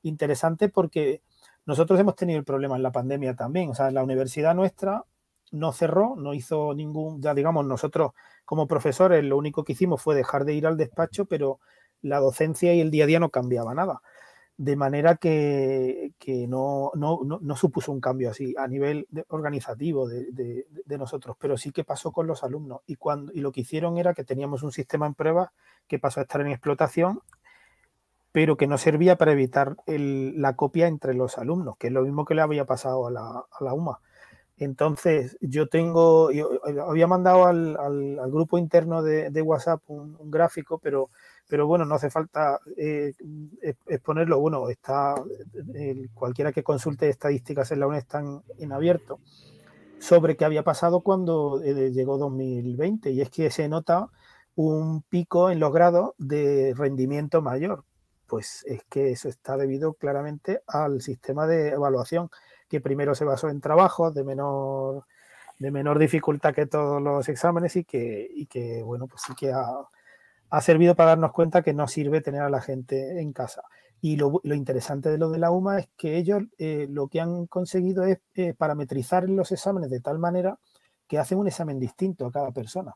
interesante 0.04 0.70
porque 0.70 1.22
nosotros 1.66 2.00
hemos 2.00 2.16
tenido 2.16 2.40
el 2.40 2.46
problema 2.46 2.76
en 2.76 2.84
la 2.84 2.92
pandemia 2.92 3.36
también. 3.36 3.70
O 3.70 3.76
sea, 3.76 3.92
la 3.92 4.04
universidad 4.04 4.56
nuestra 4.56 5.04
no 5.52 5.72
cerró, 5.72 6.16
no 6.16 6.34
hizo 6.34 6.74
ningún, 6.74 7.22
ya 7.22 7.34
digamos, 7.34 7.66
nosotros 7.66 8.12
como 8.46 8.68
profesores 8.68 9.24
lo 9.24 9.38
único 9.38 9.64
que 9.64 9.74
hicimos 9.74 10.02
fue 10.02 10.16
dejar 10.16 10.46
de 10.46 10.54
ir 10.54 10.68
al 10.68 10.78
despacho, 10.78 11.26
pero 11.26 11.60
la 12.02 12.20
docencia 12.20 12.74
y 12.74 12.80
el 12.80 12.92
día 12.92 13.06
a 13.06 13.08
día 13.08 13.20
no 13.20 13.30
cambiaba 13.30 13.74
nada 13.74 14.02
de 14.58 14.76
manera 14.76 15.18
que, 15.18 16.14
no, 16.50 16.92
supuso 17.56 17.92
un 17.92 18.02
cambio 18.02 18.32
así 18.32 18.56
a 18.58 18.68
nivel 18.68 19.08
organizativo 19.30 20.08
de, 20.08 20.66
nosotros, 20.98 21.38
pero 21.40 21.58
sí 21.58 21.72
que 21.72 21.84
pasó 21.84 22.12
con 22.12 22.26
los 22.26 22.44
alumnos. 22.44 22.82
Y, 22.88 22.96
cuando, 22.96 23.32
y 23.34 23.42
lo 23.42 23.52
que 23.52 23.62
hicieron 23.62 23.98
era 23.98 24.16
que 24.16 24.24
teníamos 24.24 24.64
un 24.64 24.72
sistema 24.72 25.06
en 25.06 25.14
pruebas 25.14 25.52
que 25.88 26.00
pasó 26.00 26.20
a 26.20 26.24
estar 26.24 26.42
en 26.42 26.48
explotación, 26.48 27.22
pero 28.32 28.58
que 28.58 28.68
no 28.68 28.78
servía 28.78 29.16
para 29.16 29.32
evitar 29.32 29.78
la 29.86 30.56
copia 30.56 30.88
entre 30.88 31.14
los 31.14 31.38
alumnos, 31.38 31.78
que 31.78 31.88
es 31.88 31.94
lo 31.94 32.02
mismo 32.02 32.26
que 32.26 32.36
le 32.36 32.42
había 32.42 32.66
pasado 32.66 33.08
a 33.08 33.12
la, 33.12 33.74
UMA. 33.74 34.00
Entonces, 34.58 35.38
yo 35.40 35.68
tengo, 35.68 36.32
yo 36.32 36.60
había 36.88 37.06
mandado 37.08 37.46
al, 37.46 38.18
grupo 38.32 38.58
interno 38.58 39.04
de, 39.04 39.42
WhatsApp 39.42 39.82
un, 39.88 40.32
gráfico, 40.32 40.80
pero 40.80 41.10
pero 41.50 41.66
bueno, 41.66 41.86
no 41.86 41.96
hace 41.96 42.10
falta 42.10 42.60
eh, 42.76 43.14
exponerlo. 43.86 44.40
Bueno, 44.40 44.70
está 44.70 45.16
cualquiera 46.14 46.52
que 46.52 46.64
consulte 46.64 47.08
estadísticas 47.08 47.72
en 47.72 47.80
la 47.80 47.88
UNED 47.88 48.00
están 48.00 48.44
en 48.60 48.74
abierto 48.74 49.20
sobre 50.00 50.36
qué 50.38 50.46
había 50.46 50.64
pasado 50.64 51.02
cuando 51.02 51.62
eh, 51.64 51.92
llegó 51.92 52.18
2020 52.18 53.12
y 53.12 53.22
es 53.22 53.30
que 53.30 53.50
se 53.50 53.68
nota 53.68 54.10
un 54.56 55.04
pico 55.04 55.50
en 55.52 55.60
los 55.60 55.72
grados 55.72 56.12
de 56.18 56.74
rendimiento 56.76 57.42
mayor. 57.42 57.84
Pues 58.28 58.66
es 58.68 58.84
que 58.90 59.12
eso 59.12 59.30
está 59.30 59.56
debido 59.56 59.94
claramente 59.94 60.62
al 60.68 61.02
sistema 61.02 61.48
de 61.48 61.70
evaluación 61.70 62.30
que 62.68 62.82
primero 62.82 63.16
se 63.16 63.26
basó 63.26 63.50
en 63.50 63.62
trabajos 63.62 64.14
de 64.14 64.24
menor 64.24 65.06
de 65.60 65.72
menor 65.72 66.00
dificultad 66.00 66.54
que 66.54 66.66
todos 66.66 67.02
los 67.02 67.28
exámenes 67.30 67.76
y 67.76 67.84
que, 67.84 68.30
y 68.34 68.46
que 68.46 68.84
bueno, 68.84 69.08
pues 69.08 69.24
sí 69.26 69.34
que 69.36 69.52
ha, 69.52 70.62
servido 70.62 70.96
para 70.96 71.10
darnos 71.10 71.32
cuenta 71.32 71.62
que 71.62 71.74
no 71.74 71.88
sirve 71.88 72.22
tener 72.22 72.42
a 72.42 72.50
la 72.50 72.62
gente 72.62 73.20
en 73.22 73.34
casa. 73.34 73.64
Y 74.00 74.18
lo, 74.18 74.40
interesante 74.44 75.10
de 75.10 75.18
lo 75.18 75.30
de 75.32 75.40
la 75.40 75.52
UMA 75.52 75.80
es 75.80 75.90
que 75.98 76.18
ellos 76.18 76.44
eh, 76.60 76.88
lo 76.90 77.08
que 77.08 77.20
han 77.20 77.48
conseguido 77.48 78.04
es 78.04 78.20
eh, 78.36 78.54
parametrizar 78.54 79.28
los 79.28 79.52
exámenes 79.52 79.90
de 79.90 80.00
tal 80.00 80.20
manera 80.20 80.60
que 81.08 81.18
hacen 81.18 81.40
un 81.40 81.48
examen 81.48 81.80
distinto 81.80 82.28
a 82.28 82.32
cada 82.32 82.52
persona. 82.52 82.96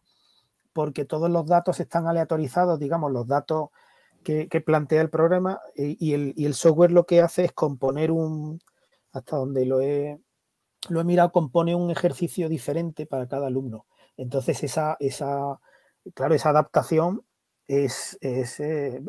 Porque 0.73 1.05
todos 1.05 1.29
los 1.29 1.47
datos 1.47 1.79
están 1.79 2.07
aleatorizados, 2.07 2.79
digamos, 2.79 3.11
los 3.11 3.27
datos 3.27 3.69
que, 4.23 4.47
plantea 4.63 5.01
el 5.01 5.09
programa 5.09 5.59
eh, 5.75 5.95
y, 5.99 6.13
el, 6.13 6.53
software 6.53 6.91
lo 6.91 7.05
que 7.05 7.21
hace 7.21 7.45
es 7.45 7.51
componer 7.51 8.11
un, 8.11 8.59
hasta 9.11 9.37
donde 9.37 9.65
lo 9.65 9.81
he, 9.81 10.19
lo 10.89 11.01
he 11.01 11.03
mirado, 11.03 11.31
compone 11.31 11.75
un 11.75 11.91
ejercicio 11.91 12.49
diferente 12.49 13.05
para 13.05 13.27
cada 13.27 13.47
alumno. 13.47 13.85
Entonces 14.17 14.63
esa, 14.63 14.97
esa, 14.99 15.59
claro, 16.13 16.35
esa 16.35 16.49
adaptación 16.49 17.23
es, 17.67 18.17
eh, 18.21 18.43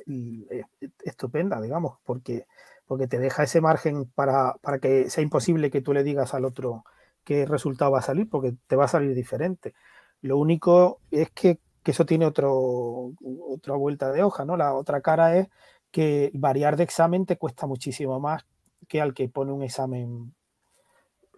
eh, 0.07 0.65
estupenda, 1.05 1.61
digamos, 1.61 1.99
porque, 2.05 2.47
porque 2.87 3.09
te 3.09 3.19
deja 3.19 3.45
ese 3.45 3.61
margen 3.61 4.07
para, 4.15 4.55
que 4.81 5.11
sea 5.11 5.23
imposible 5.23 5.71
que 5.71 5.83
tú 5.83 5.93
le 5.93 6.05
digas 6.05 6.35
al 6.35 6.45
otro 6.45 6.85
qué 7.25 7.47
resultado 7.47 7.93
va 7.93 8.01
a 8.01 8.03
salir, 8.03 8.29
porque 8.29 8.55
te 8.67 8.77
va 8.77 8.85
a 8.87 8.89
salir 8.89 9.15
diferente. 9.15 9.75
Lo 10.21 10.39
único 10.39 11.01
es 11.11 11.31
que, 11.31 11.61
eso 11.85 12.07
tiene 12.07 12.27
otro, 12.27 13.13
otra 13.49 13.75
vuelta 13.75 14.13
de 14.13 14.23
hoja, 14.23 14.45
¿no? 14.45 14.57
La 14.57 14.73
otra 14.75 15.01
cara 15.01 15.37
es 15.37 15.49
que 15.91 16.31
variar 16.33 16.77
de 16.77 16.85
examen 16.85 17.27
te 17.27 17.37
cuesta 17.37 17.67
muchísimo 17.67 18.21
más 18.21 18.45
que 18.93 19.01
al 19.01 19.15
que 19.15 19.27
pone 19.31 19.51
un 19.51 19.63
examen 19.63 20.35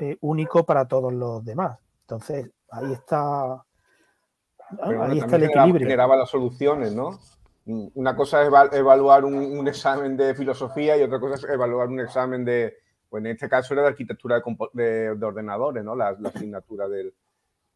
eh, 0.01 0.17
único 0.23 0.67
para 0.67 0.89
todos 0.89 1.13
los 1.13 1.45
demás. 1.45 1.79
Entonces, 2.01 2.51
ahí 2.69 2.93
está 2.93 3.65
ahí 4.83 5.19
está 5.21 5.37
el 5.37 5.45
equilibrio. 5.45 5.87
Generaba 5.87 6.17
las 6.17 6.31
soluciones, 6.31 6.93
¿no? 6.93 7.11
Una 7.65 8.17
cosa 8.17 8.43
es 8.43 8.49
evaluar 8.73 9.25
un, 9.25 9.69
examen 9.69 10.17
de 10.17 10.35
filosofía 10.35 10.97
y 10.97 11.03
otra 11.03 11.21
cosa 11.21 11.35
es 11.37 11.45
evaluar 11.45 11.87
un 11.87 12.01
examen 12.01 12.45
de, 12.45 12.75
pues 13.09 13.25
en 13.25 13.31
este 13.31 13.49
caso 13.49 13.73
era 13.73 13.85
de 13.85 13.89
arquitectura 13.91 14.43
de, 14.73 15.11
ordenadores, 15.23 15.85
¿no? 15.85 15.95
La, 15.95 16.09
asignatura 16.09 16.89
del, 16.89 17.15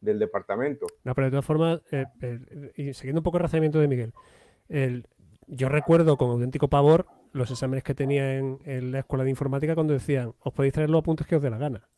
departamento. 0.01 0.87
No, 1.05 1.15
pero 1.15 1.27
de 1.27 1.31
todas 1.31 1.47
formas, 1.47 1.83
eh, 1.93 2.05
eh, 2.21 2.73
y 2.75 2.95
siguiendo 2.95 3.21
un 3.21 3.25
poco 3.25 3.37
el 3.37 3.45
razonamiento 3.45 3.79
de 3.79 3.87
Miguel, 3.87 5.07
yo 5.47 5.69
recuerdo 5.69 6.17
con 6.17 6.31
auténtico 6.31 6.67
pavor 6.67 7.07
los 7.33 7.51
exámenes 7.51 7.85
que 7.85 7.95
tenía 7.95 8.37
en, 8.39 8.93
la 8.93 9.01
escuela 9.01 9.25
de 9.25 9.31
informática 9.31 9.75
cuando 9.75 9.93
decían, 9.93 10.35
os 10.41 10.53
podéis 10.53 10.75
traer 10.75 10.91
los 10.91 11.01
apuntes 11.01 11.27
que 11.27 11.37
os 11.37 11.43
dé 11.43 11.51
la 11.51 11.59
gana. 11.59 11.89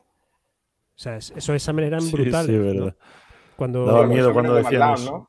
O 0.00 1.00
sea, 1.00 1.16
esos 1.16 1.50
exámenes 1.50 1.88
eran 1.88 2.10
brutales. 2.10 2.46
Sí, 2.46 2.58
verdad. 2.58 2.96
Cuando 3.56 3.86
daba 3.86 4.06
miedo 4.06 4.32
cuando 4.32 4.54
decíamos. 4.54 5.04
¿no? 5.04 5.28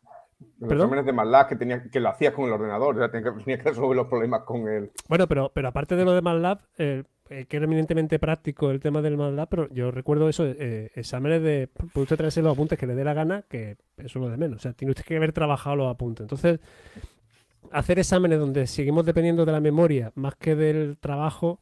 Los 0.60 0.72
exámenes 0.72 1.06
de 1.06 1.14
MATLAB 1.14 1.48
que, 1.48 1.56
tenía, 1.56 1.84
que 1.90 2.00
lo 2.00 2.10
hacías 2.10 2.34
con 2.34 2.46
el 2.46 2.52
ordenador, 2.52 2.96
o 2.96 3.00
sea, 3.00 3.12
tenía, 3.12 3.34
que, 3.58 3.64
resolver 3.64 3.96
los 3.96 4.08
problemas 4.08 4.44
con 4.44 4.68
él. 4.68 4.92
Bueno, 5.08 5.28
pero, 5.28 5.52
pero 5.54 5.68
aparte 5.68 5.96
de 5.96 6.06
lo 6.06 6.14
de 6.14 6.22
MATLAB, 6.22 6.60
eh, 6.78 7.04
que 7.48 7.58
era 7.58 7.66
eminentemente 7.66 8.20
práctico 8.20 8.72
el 8.72 8.80
tema 8.80 9.02
del 9.02 9.18
MATLAB, 9.18 9.50
pero 9.50 9.70
yo 9.70 9.92
recuerdo 9.92 10.28
eso, 10.30 10.46
eh, 10.46 10.92
exámenes 10.96 11.44
de, 11.44 11.68
puede 11.68 12.04
usted 12.04 12.18
traerse 12.18 12.42
los 12.42 12.54
apuntes 12.54 12.80
que 12.80 12.88
le 12.88 12.96
dé 12.96 13.04
la 13.04 13.14
gana, 13.14 13.44
que 13.50 13.78
eso 13.98 14.06
es 14.06 14.16
lo 14.16 14.30
de 14.30 14.38
menos, 14.38 14.58
o 14.58 14.62
sea, 14.62 14.74
tiene 14.74 14.92
usted 14.92 15.04
que 15.04 15.16
haber 15.16 15.34
trabajado 15.34 15.76
los 15.76 15.92
apuntes. 15.92 16.24
Entonces, 16.24 16.60
hacer 17.72 18.00
exámenes 18.00 18.40
donde 18.40 18.68
seguimos 18.68 19.06
dependiendo 19.06 19.46
de 19.46 19.52
la 19.52 19.60
memoria 19.60 20.12
más 20.16 20.36
que 20.36 20.56
del 20.56 20.98
trabajo 20.98 21.60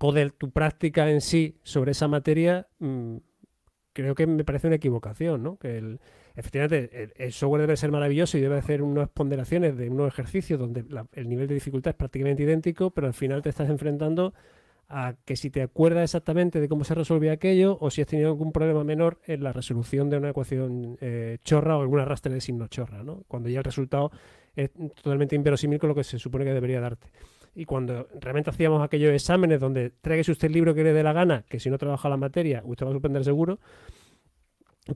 o 0.00 0.12
de 0.12 0.30
tu 0.30 0.50
práctica 0.50 1.10
en 1.10 1.20
sí 1.20 1.56
sobre 1.62 1.92
esa 1.92 2.08
materia, 2.08 2.66
mm, 2.78 3.16
creo 3.92 4.14
que 4.14 4.26
me 4.26 4.44
parece 4.44 4.66
una 4.66 4.76
equivocación, 4.76 5.42
¿no? 5.42 5.56
Que 5.58 5.78
el, 5.78 6.00
efectivamente 6.34 7.12
el, 7.16 7.32
software 7.32 7.62
debe 7.62 7.76
ser 7.76 7.90
maravilloso 7.90 8.38
y 8.38 8.40
debe 8.40 8.58
hacer 8.58 8.82
unas 8.82 9.08
ponderaciones 9.10 9.76
de 9.76 9.90
unos 9.90 10.08
ejercicios 10.08 10.58
donde 10.58 10.84
el 11.12 11.28
nivel 11.28 11.46
de 11.46 11.54
dificultad 11.54 11.90
es 11.90 11.96
prácticamente 11.96 12.42
idéntico, 12.42 12.90
pero 12.90 13.06
al 13.06 13.14
final 13.14 13.42
te 13.42 13.50
estás 13.50 13.68
enfrentando 13.68 14.34
a 14.88 15.14
que 15.24 15.36
si 15.36 15.50
te 15.50 15.62
acuerdas 15.62 16.04
exactamente 16.04 16.60
de 16.60 16.68
cómo 16.68 16.84
se 16.84 16.94
resolvía 16.94 17.32
aquello 17.32 17.78
o 17.80 17.90
si 17.90 18.02
has 18.02 18.08
tenido 18.08 18.28
algún 18.28 18.52
problema 18.52 18.84
menor 18.84 19.20
en 19.26 19.42
la 19.42 19.52
resolución 19.52 20.10
de 20.10 20.18
una 20.18 20.30
ecuación 20.30 20.98
eh, 21.00 21.38
chorra 21.44 21.78
o 21.78 21.80
alguna 21.80 22.04
rastre 22.04 22.34
de 22.34 22.40
signo 22.40 22.68
chorra, 22.68 23.02
¿no? 23.02 23.24
Cuando 23.28 23.48
ya 23.48 23.58
el 23.58 23.64
resultado 23.64 24.10
es 24.56 24.70
totalmente 24.72 25.36
inverosímil 25.36 25.78
con 25.78 25.88
lo 25.88 25.94
que 25.94 26.04
se 26.04 26.18
supone 26.18 26.44
que 26.44 26.52
debería 26.52 26.80
darte. 26.80 27.08
Y 27.54 27.64
cuando 27.64 28.08
realmente 28.18 28.50
hacíamos 28.50 28.82
aquellos 28.82 29.12
exámenes 29.12 29.60
donde 29.60 29.90
tráigase 29.90 30.32
usted 30.32 30.46
el 30.46 30.54
libro 30.54 30.74
que 30.74 30.84
le 30.84 30.92
dé 30.92 31.02
la 31.02 31.12
gana, 31.12 31.44
que 31.48 31.60
si 31.60 31.68
no 31.68 31.78
trabaja 31.78 32.08
la 32.08 32.16
materia, 32.16 32.62
usted 32.64 32.86
va 32.86 32.90
a 32.90 32.92
suspender 32.94 33.24
seguro, 33.24 33.58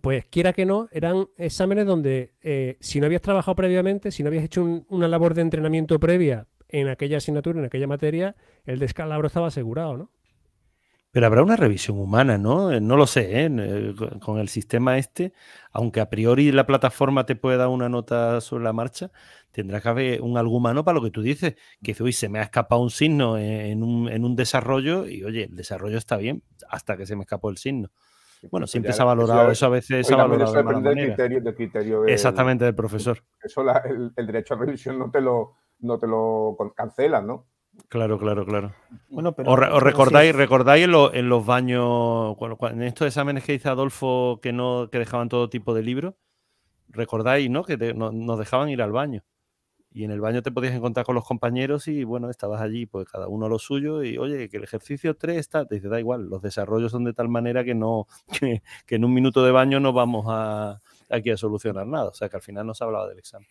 pues 0.00 0.24
quiera 0.26 0.52
que 0.52 0.66
no, 0.66 0.88
eran 0.90 1.28
exámenes 1.36 1.86
donde 1.86 2.32
eh, 2.42 2.76
si 2.80 2.98
no 2.98 3.06
habías 3.06 3.22
trabajado 3.22 3.54
previamente, 3.54 4.10
si 4.10 4.22
no 4.22 4.28
habías 4.28 4.44
hecho 4.44 4.84
una 4.88 5.06
labor 5.06 5.34
de 5.34 5.42
entrenamiento 5.42 6.00
previa 6.00 6.46
en 6.68 6.88
aquella 6.88 7.18
asignatura, 7.18 7.60
en 7.60 7.66
aquella 7.66 7.86
materia, 7.86 8.34
el 8.64 8.78
descalabro 8.78 9.28
estaba 9.28 9.48
asegurado, 9.48 9.96
¿no? 9.96 10.10
Pero 11.16 11.28
habrá 11.28 11.42
una 11.42 11.56
revisión 11.56 11.98
humana, 11.98 12.36
¿no? 12.36 12.70
Eh, 12.70 12.78
no 12.78 12.98
lo 12.98 13.06
sé, 13.06 13.46
¿eh? 13.46 13.48
¿eh? 13.50 13.94
Con 14.20 14.38
el 14.38 14.50
sistema 14.50 14.98
este, 14.98 15.32
aunque 15.72 16.02
a 16.02 16.10
priori 16.10 16.52
la 16.52 16.66
plataforma 16.66 17.24
te 17.24 17.36
puede 17.36 17.56
dar 17.56 17.68
una 17.68 17.88
nota 17.88 18.42
sobre 18.42 18.64
la 18.64 18.74
marcha, 18.74 19.10
tendrá 19.50 19.80
que 19.80 19.88
haber 19.88 20.20
un 20.20 20.36
algo 20.36 20.54
humano 20.54 20.84
para 20.84 20.96
lo 20.96 21.02
que 21.02 21.10
tú 21.10 21.22
dices, 21.22 21.54
que 21.54 21.92
dice, 21.92 22.02
uy, 22.02 22.12
se 22.12 22.28
me 22.28 22.38
ha 22.38 22.42
escapado 22.42 22.82
un 22.82 22.90
signo 22.90 23.38
en 23.38 23.82
un, 23.82 24.10
en 24.10 24.26
un 24.26 24.36
desarrollo 24.36 25.06
y, 25.06 25.24
oye, 25.24 25.44
el 25.44 25.56
desarrollo 25.56 25.96
está 25.96 26.18
bien 26.18 26.42
hasta 26.68 26.98
que 26.98 27.06
se 27.06 27.16
me 27.16 27.22
escapó 27.22 27.48
el 27.48 27.56
signo. 27.56 27.88
Bueno, 28.50 28.66
siempre 28.66 28.92
se 28.92 29.00
ha 29.00 29.06
valorado 29.06 29.50
eso, 29.50 29.64
a 29.64 29.70
veces 29.70 30.06
se 30.06 30.12
ha 30.12 30.18
valorado 30.18 30.52
de 30.52 30.62
mala 30.64 30.90
Criterio, 30.92 31.54
criterio 31.54 32.04
Exactamente, 32.04 32.66
del 32.66 32.74
profesor. 32.74 33.24
Eso 33.42 33.62
el, 33.62 34.12
el, 34.14 34.26
derecho 34.26 34.52
a 34.52 34.58
revisión 34.58 34.98
no 34.98 35.10
te 35.10 35.22
lo, 35.22 35.54
no 35.78 35.98
te 35.98 36.06
lo 36.06 36.58
cancelan, 36.76 37.26
¿no? 37.26 37.46
Claro, 37.88 38.18
claro, 38.18 38.44
claro. 38.44 38.74
Bueno, 39.08 39.32
pero, 39.32 39.52
¿Os, 39.52 39.82
recordáis, 39.82 40.34
recordáis 40.34 40.84
en, 40.84 41.28
los 41.28 41.46
baños, 41.46 42.36
en 42.70 42.82
estos 42.82 43.06
exámenes 43.06 43.44
que 43.44 43.52
dice 43.52 43.68
Adolfo 43.68 44.40
que 44.42 44.52
no 44.52 44.88
que 44.90 44.98
dejaban 44.98 45.28
todo 45.28 45.48
tipo 45.48 45.72
de 45.72 45.82
libros? 45.82 46.14
¿Recordáis, 46.88 47.48
no? 47.50 47.62
Que 47.64 47.76
nos 47.94 48.38
dejaban 48.38 48.70
ir 48.70 48.82
al 48.82 48.92
baño. 48.92 49.24
Y 49.96 50.04
en 50.04 50.10
el 50.10 50.20
baño 50.20 50.42
te 50.42 50.52
podías 50.52 50.74
encontrar 50.74 51.06
con 51.06 51.14
los 51.14 51.24
compañeros 51.24 51.88
y 51.88 52.04
bueno, 52.04 52.28
estabas 52.28 52.60
allí, 52.60 52.84
pues 52.84 53.08
cada 53.08 53.28
uno 53.28 53.48
lo 53.48 53.58
suyo. 53.58 54.02
Y 54.02 54.18
oye, 54.18 54.48
que 54.50 54.58
el 54.58 54.64
ejercicio 54.64 55.16
3 55.16 55.38
está, 55.38 55.64
te 55.64 55.76
dice, 55.76 55.88
da 55.88 55.98
igual, 55.98 56.28
los 56.28 56.42
desarrollos 56.42 56.92
son 56.92 57.04
de 57.04 57.14
tal 57.14 57.30
manera 57.30 57.64
que 57.64 57.74
no, 57.74 58.06
que, 58.86 58.94
en 58.94 59.04
un 59.06 59.14
minuto 59.14 59.42
de 59.42 59.52
baño 59.52 59.80
no 59.80 59.94
vamos 59.94 60.26
a, 60.28 60.80
aquí 61.08 61.30
a 61.30 61.36
solucionar 61.38 61.86
nada. 61.86 62.10
O 62.10 62.14
sea 62.14 62.28
que 62.28 62.36
al 62.36 62.42
final 62.42 62.66
no 62.66 62.74
se 62.74 62.84
hablaba 62.84 63.08
del 63.08 63.18
examen. 63.18 63.48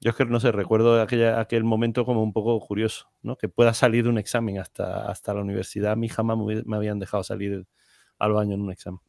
Yo 0.00 0.10
es 0.10 0.16
que 0.16 0.24
no 0.24 0.40
sé, 0.40 0.50
recuerdo 0.50 1.00
aquella, 1.00 1.40
aquel 1.40 1.62
momento 1.62 2.06
como 2.06 2.22
un 2.22 2.32
poco 2.32 2.58
curioso, 2.60 3.10
¿no? 3.22 3.36
Que 3.36 3.48
pueda 3.48 3.74
salir 3.74 4.04
de 4.04 4.10
un 4.10 4.18
examen 4.18 4.58
hasta, 4.58 5.10
hasta 5.10 5.34
la 5.34 5.42
universidad. 5.42 5.92
A 5.92 5.96
mí 5.96 6.08
jamás 6.08 6.38
me 6.64 6.76
habían 6.76 6.98
dejado 6.98 7.22
salir 7.22 7.66
al 8.18 8.32
baño 8.32 8.54
en 8.54 8.62
un 8.62 8.72
examen. 8.72 9.00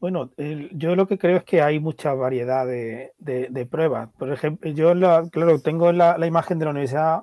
Bueno, 0.00 0.30
yo 0.72 0.96
lo 0.96 1.06
que 1.06 1.16
creo 1.16 1.38
es 1.38 1.44
que 1.44 1.62
hay 1.62 1.80
mucha 1.80 2.12
variedad 2.12 2.66
de, 2.66 3.68
pruebas. 3.70 4.10
Por 4.18 4.30
ejemplo, 4.32 4.70
yo, 4.70 4.92
claro, 5.30 5.60
tengo 5.60 5.92
la, 5.92 6.26
imagen 6.26 6.58
de 6.58 6.64
la 6.66 6.72
universidad 6.72 7.22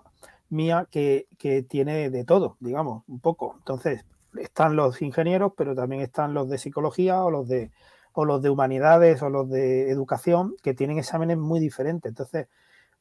mía 0.50 0.88
que, 0.90 1.28
que, 1.38 1.62
tiene 1.64 2.10
de 2.10 2.26
todo, 2.26 2.58
digamos, 2.60 3.04
un 3.08 3.20
poco. 3.20 3.56
Entonces, 3.60 4.04
están 4.36 4.76
los 4.76 5.02
ingenieros, 5.02 5.54
pero 5.56 5.76
también 5.76 6.02
están 6.02 6.34
los 6.34 6.50
de 6.50 6.58
psicología 6.58 7.24
o 7.24 7.30
los 7.30 7.48
de 7.48 7.72
o 8.14 8.26
los 8.26 8.42
de 8.42 8.50
humanidades 8.50 9.22
o 9.22 9.30
los 9.30 9.50
de 9.50 9.90
educación 9.90 10.56
que 10.62 10.74
tienen 10.74 10.98
exámenes 10.98 11.38
muy 11.38 11.60
diferentes. 11.60 12.10
Entonces, 12.10 12.48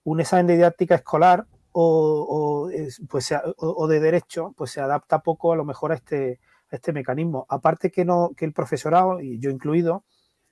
un 0.05 0.21
examen 0.21 0.47
de 0.47 0.57
didáctica 0.57 0.95
escolar 0.95 1.47
o, 1.73 2.71
pues 3.09 3.33
o, 3.57 3.87
de 3.87 4.01
derecho, 4.01 4.55
pues 4.57 4.73
se 4.73 4.81
adapta 4.81 5.21
poco 5.21 5.53
a 5.53 5.57
lo 5.57 5.65
mejor 5.65 5.93
a 5.93 5.97
este, 5.97 6.41
este 6.71 6.93
mecanismo. 6.93 7.47
Aparte 7.49 7.91
que, 7.91 8.05
no, 8.05 8.33
que 8.37 8.45
el 8.45 8.53
profesorado, 8.53 9.21
y 9.21 9.39
yo 9.39 9.51
incluido, 9.51 10.05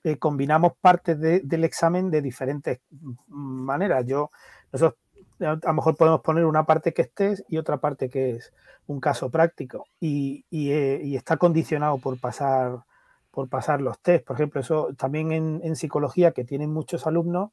eh, 0.03 0.17
combinamos 0.17 0.73
partes 0.79 1.19
del 1.19 1.63
examen 1.63 2.09
de 2.09 2.21
diferentes 2.21 2.79
maneras. 3.27 4.05
Yo, 4.05 4.31
nosotros 4.71 4.99
a 5.39 5.57
lo 5.67 5.73
mejor 5.73 5.95
podemos 5.95 6.21
poner 6.21 6.45
una 6.45 6.65
parte 6.65 6.93
que 6.93 7.09
es 7.17 7.43
y 7.47 7.57
otra 7.57 7.77
parte 7.77 8.09
que 8.09 8.31
es 8.31 8.53
un 8.87 8.99
caso 8.99 9.29
práctico 9.29 9.85
y, 9.99 10.45
y 10.49 10.71
eh, 10.71 11.15
está 11.15 11.37
condicionado 11.37 11.97
por 11.99 12.19
pasar 12.19 12.83
por 13.31 13.49
pasar 13.49 13.81
los 13.81 13.99
test. 13.99 14.25
Por 14.25 14.35
ejemplo, 14.35 14.61
eso 14.61 14.89
también 14.97 15.31
en, 15.31 15.75
psicología, 15.75 16.31
que 16.31 16.43
tienen 16.43 16.71
muchos 16.71 17.07
alumnos, 17.07 17.51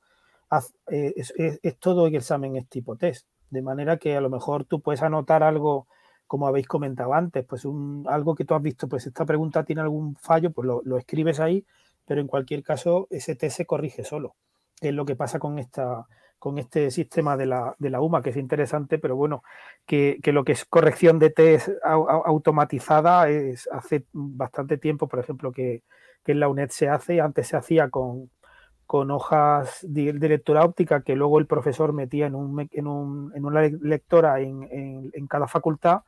eh, 0.91 1.15
es, 1.17 1.79
todo 1.79 2.07
el 2.07 2.15
examen 2.15 2.57
es 2.57 2.69
tipo 2.69 2.97
test. 2.97 3.27
De 3.51 3.63
manera 3.63 3.97
que 3.97 4.17
a 4.17 4.21
lo 4.21 4.31
mejor 4.31 4.65
tú 4.65 4.81
puedes 4.81 5.03
anotar 5.03 5.43
algo, 5.43 5.87
como 6.27 6.47
habéis 6.47 6.67
comentado 6.67 7.15
antes, 7.15 7.45
pues 7.45 7.65
un, 7.65 8.05
algo 8.09 8.35
que 8.35 8.45
tú 8.45 8.55
has 8.55 8.63
visto, 8.63 8.89
pues 8.89 9.07
esta 9.07 9.25
pregunta 9.25 9.65
tiene 9.65 9.83
algún 9.83 10.17
fallo, 10.17 10.51
pues 10.51 10.67
lo, 10.67 10.83
lo 10.85 10.99
escribes 10.99 11.41
ahí, 11.41 11.65
pero 12.05 12.21
en 12.21 12.27
cualquier 12.27 12.63
caso 12.63 13.07
ese 13.11 13.37
test 13.37 13.59
se 13.59 13.67
corrige 13.67 14.05
solo. 14.05 14.35
Es 14.81 14.93
lo 14.93 15.05
que 15.05 15.17
pasa 15.17 15.39
con 15.39 15.59
esta, 15.59 16.07
con 16.39 16.59
este 16.59 16.91
sistema 16.91 17.37
de 17.37 17.47
la, 17.47 17.75
de 17.79 17.91
la 17.91 18.01
UMA, 18.01 18.23
que 18.23 18.31
es 18.31 18.37
interesante, 18.37 18.99
pero 18.99 19.17
bueno, 19.17 19.43
que, 19.87 20.21
lo 20.25 20.45
que 20.45 20.53
es 20.53 20.65
corrección 20.65 21.19
de 21.19 21.31
test 21.31 21.69
automatizada 21.83 23.29
es 23.29 23.69
hace 23.73 24.07
bastante 24.13 24.79
tiempo, 24.79 25.09
por 25.09 25.21
ejemplo, 25.21 25.53
que, 25.53 25.83
en 26.27 26.41
la 26.41 26.49
UNED 26.49 26.71
se 26.71 26.89
hace, 26.89 27.21
antes 27.21 27.47
se 27.47 27.57
hacía 27.57 27.89
con, 27.89 28.31
con 28.85 29.13
hojas 29.13 29.79
de, 29.83 30.13
lectura 30.13 30.65
óptica 30.65 31.03
que 31.03 31.15
luego 31.15 31.39
el 31.39 31.47
profesor 31.47 31.93
metía 31.93 32.27
en, 32.27 32.35
un, 32.35 32.69
en, 32.73 32.87
un, 32.89 33.33
en 33.37 33.45
una 33.45 33.63
lectora 33.63 34.41
en, 34.41 34.69
en, 35.13 35.27
cada 35.29 35.47
facultad 35.47 36.01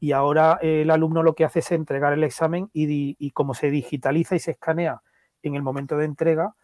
y 0.00 0.12
ahora 0.12 0.58
el 0.62 0.90
alumno 0.90 1.22
lo 1.22 1.34
que 1.34 1.44
hace 1.44 1.58
es 1.58 1.70
entregar 1.70 2.14
el 2.14 2.24
examen 2.24 2.70
y, 2.72 3.14
y 3.18 3.30
como 3.32 3.52
se 3.52 3.70
digitaliza 3.70 4.36
y 4.36 4.38
se 4.38 4.52
escanea 4.52 5.02
en 5.42 5.54
el 5.54 5.62
momento 5.62 5.98
de 5.98 6.06
entrega, 6.06 6.54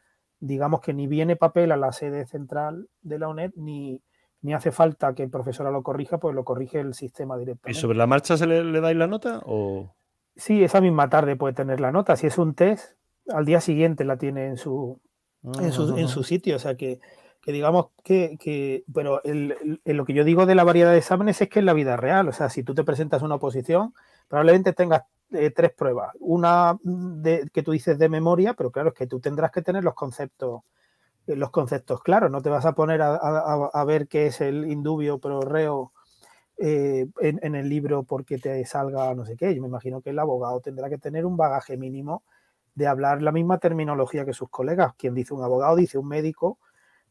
digamos 0.44 0.80
que 0.80 0.92
ni 0.92 1.06
viene 1.06 1.36
papel 1.36 1.72
a 1.72 1.76
la 1.76 1.92
sede 1.92 2.26
central 2.26 2.88
de 3.02 3.18
la 3.18 3.28
UNED, 3.28 3.52
ni, 3.56 4.02
ni 4.42 4.52
hace 4.52 4.72
falta 4.72 5.14
que 5.14 5.22
el 5.22 5.30
profesor 5.30 5.72
lo 5.72 5.82
corrija, 5.82 6.18
pues 6.18 6.34
lo 6.34 6.44
corrige 6.44 6.80
el 6.80 6.92
sistema 6.92 7.38
directamente. 7.38 7.78
¿Y 7.78 7.80
sobre 7.80 7.96
la 7.96 8.06
marcha 8.06 8.36
se 8.36 8.46
le, 8.46 8.80
dais 8.80 8.96
la 8.96 9.06
nota? 9.06 9.40
O... 9.46 9.94
Sí, 10.36 10.62
esa 10.62 10.82
misma 10.82 11.08
tarde 11.08 11.36
puede 11.36 11.54
tener 11.54 11.80
la 11.80 11.92
nota. 11.92 12.16
Si 12.16 12.26
es 12.26 12.36
un 12.36 12.54
test, 12.54 12.96
al 13.32 13.46
día 13.46 13.60
siguiente 13.62 14.04
la 14.04 14.18
tiene 14.18 14.46
en 14.46 14.58
su, 14.58 15.00
en, 15.42 15.72
su, 15.72 15.96
en 15.96 16.08
su 16.08 16.22
sitio. 16.24 16.56
O 16.56 16.58
sea 16.58 16.76
que, 16.76 17.00
que 17.40 17.52
digamos 17.52 17.86
que, 18.02 18.36
que 18.38 18.84
pero 18.92 19.22
lo 19.24 20.04
que 20.04 20.12
yo 20.12 20.24
digo 20.24 20.44
de 20.44 20.54
la 20.54 20.64
variedad 20.64 20.92
de 20.92 20.98
exámenes 20.98 21.40
es 21.40 21.48
que 21.48 21.60
en 21.60 21.66
la 21.66 21.72
vida 21.72 21.96
real, 21.96 22.28
o 22.28 22.32
sea, 22.32 22.50
si 22.50 22.62
tú 22.62 22.74
te 22.74 22.84
presentas 22.84 23.22
una 23.22 23.36
oposición, 23.36 23.94
probablemente 24.28 24.74
tengas 24.74 25.04
eh, 25.34 25.50
tres 25.50 25.72
pruebas. 25.72 26.12
Una 26.20 26.78
de, 26.82 27.48
que 27.52 27.62
tú 27.62 27.72
dices 27.72 27.98
de 27.98 28.08
memoria, 28.08 28.54
pero 28.54 28.70
claro, 28.70 28.90
es 28.90 28.94
que 28.94 29.06
tú 29.06 29.20
tendrás 29.20 29.50
que 29.50 29.62
tener 29.62 29.84
los 29.84 29.94
conceptos, 29.94 30.62
eh, 31.26 31.36
los 31.36 31.50
conceptos 31.50 32.02
claros. 32.02 32.30
No 32.30 32.42
te 32.42 32.50
vas 32.50 32.64
a 32.66 32.74
poner 32.74 33.00
a, 33.02 33.84
ver 33.86 34.08
qué 34.08 34.26
es 34.26 34.40
el 34.40 34.70
indubio 34.70 35.18
pro 35.18 35.40
reo 35.40 35.92
eh, 36.58 37.06
en, 37.20 37.54
el 37.54 37.68
libro 37.68 38.04
porque 38.04 38.38
te 38.38 38.64
salga 38.64 39.14
no 39.14 39.24
sé 39.24 39.36
qué. 39.36 39.54
Yo 39.54 39.62
me 39.62 39.68
imagino 39.68 40.00
que 40.00 40.10
el 40.10 40.18
abogado 40.18 40.60
tendrá 40.60 40.88
que 40.88 40.98
tener 40.98 41.26
un 41.26 41.36
bagaje 41.36 41.76
mínimo 41.76 42.22
de 42.74 42.86
hablar 42.86 43.22
la 43.22 43.32
misma 43.32 43.58
terminología 43.58 44.24
que 44.24 44.32
sus 44.32 44.50
colegas. 44.50 44.94
Quien 44.96 45.14
dice 45.14 45.34
un 45.34 45.42
abogado 45.42 45.76
dice 45.76 45.98
un 45.98 46.08
médico 46.08 46.58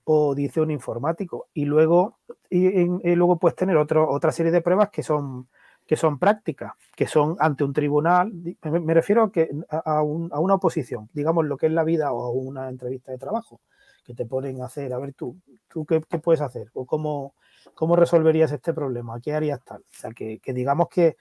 o 0.03 0.35
dice 0.35 0.61
un 0.61 0.71
informático. 0.71 1.47
Y 1.53 1.65
luego, 1.65 2.19
y, 2.49 2.85
luego 3.15 3.37
puedes 3.37 3.55
tener 3.55 3.77
otro, 3.77 4.09
otra 4.09 4.31
serie 4.31 4.51
de 4.51 4.61
pruebas 4.61 4.89
que 4.89 5.03
son 5.03 5.47
que 5.85 5.95
son 5.95 6.17
prácticas, 6.17 6.73
que 6.95 7.07
son 7.07 7.35
ante 7.39 7.63
un 7.63 7.73
tribunal, 7.73 8.31
me, 8.33 8.93
refiero 8.93 9.23
a, 9.23 9.31
que, 9.31 9.49
a, 9.69 10.01
una 10.01 10.55
oposición, 10.55 11.09
digamos 11.13 11.45
lo 11.45 11.57
que 11.57 11.67
es 11.67 11.73
la 11.73 11.83
vida 11.83 12.11
o 12.13 12.31
una 12.31 12.69
entrevista 12.69 13.11
de 13.11 13.17
trabajo, 13.17 13.61
que 14.03 14.13
te 14.13 14.25
ponen 14.25 14.61
a 14.61 14.65
hacer, 14.65 14.93
a 14.93 14.99
ver 14.99 15.13
tú, 15.13 15.37
tú 15.67 15.85
qué, 15.85 16.01
puedes 16.01 16.41
hacer 16.41 16.69
o 16.73 16.85
cómo, 16.85 17.35
cómo 17.73 17.95
resolverías 17.95 18.51
este 18.51 18.73
problema, 18.73 19.19
qué 19.21 19.33
harías 19.33 19.63
tal. 19.63 19.81
O 19.81 19.85
sea, 19.89 20.11
que, 20.11 20.39
digamos 20.45 20.87
que, 20.89 21.15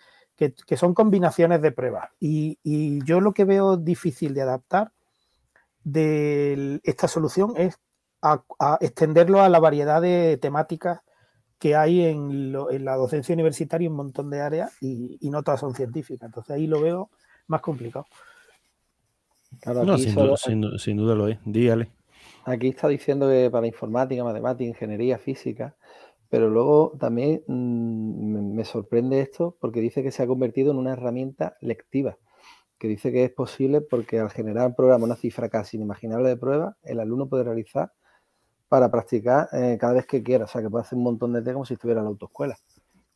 son 0.77 0.95
combinaciones 0.95 1.63
de 1.63 1.73
pruebas. 1.73 2.11
Y, 2.19 2.59
yo 3.05 3.21
lo 3.21 3.33
que 3.33 3.45
veo 3.45 3.77
difícil 3.77 4.35
de 4.35 4.43
adaptar 4.43 4.93
de 5.85 6.81
esta 6.85 7.09
solución 7.09 7.55
es 7.57 7.79
a, 8.21 8.43
extenderlo 8.81 9.41
a 9.41 9.49
la 9.49 9.61
variedad 9.61 10.01
de 10.01 10.39
temáticas 10.41 11.01
que 11.63 11.77
hay 11.77 12.05
en, 12.05 12.51
la 12.53 12.97
docencia 12.97 13.33
universitaria 13.33 13.89
un 13.89 13.95
montón 13.95 14.31
de 14.31 14.41
áreas 14.41 14.77
y, 14.83 15.17
no 15.31 15.45
todas 15.45 15.61
son 15.61 15.77
científicas. 15.77 16.27
Entonces 16.27 16.57
ahí 16.57 16.67
lo 16.67 16.81
veo 16.81 17.09
más 17.47 17.61
complicado. 17.61 18.05
no, 19.65 19.97
sin, 19.97 20.97
duda, 20.97 21.15
lo 21.15 21.29
es. 21.29 21.39
Dígale. 21.45 21.93
Aquí 22.47 22.67
está 22.67 22.89
diciendo 22.89 23.29
que 23.29 23.49
para 23.49 23.69
informática, 23.69 24.25
matemática, 24.25 24.69
ingeniería, 24.69 25.19
física, 25.19 25.77
pero 26.29 26.51
luego 26.51 26.97
también 26.99 27.45
mm, 27.47 28.57
me 28.57 28.65
sorprende 28.65 29.21
esto 29.21 29.57
porque 29.61 29.81
dice 29.81 30.03
que 30.03 30.11
se 30.11 30.25
ha 30.25 30.27
convertido 30.27 30.73
en 30.73 30.79
una 30.79 30.95
herramienta 30.95 31.57
lectiva, 31.61 32.19
que 32.77 32.89
dice 32.89 33.13
que 33.13 33.23
es 33.23 33.31
posible 33.31 33.83
porque 33.83 34.19
al 34.19 34.31
generar 34.31 34.67
un 34.67 34.75
programa 34.75 35.05
una 35.05 35.15
cifra 35.15 35.49
casi 35.49 35.77
inimaginable 35.77 36.29
de 36.29 36.37
pruebas, 36.37 36.75
el 36.83 36.99
alumno 36.99 37.29
puede 37.29 37.45
realizar 37.45 37.93
para 38.73 38.91
practicar 38.91 39.51
eh, 39.53 39.77
cada 39.79 39.93
vez 39.93 40.07
que 40.07 40.23
quiera. 40.23 40.47
O 40.47 40.49
sea, 40.49 40.63
que 40.63 40.71
puede 40.71 40.81
hacer 40.81 40.97
un 40.97 41.05
montón 41.05 41.31
de 41.35 41.43
té 41.43 41.53
como 41.53 41.67
si 41.67 41.75
estuviera 41.75 42.01
en 42.01 42.07
la 42.07 42.09
autoescuela. 42.09 42.57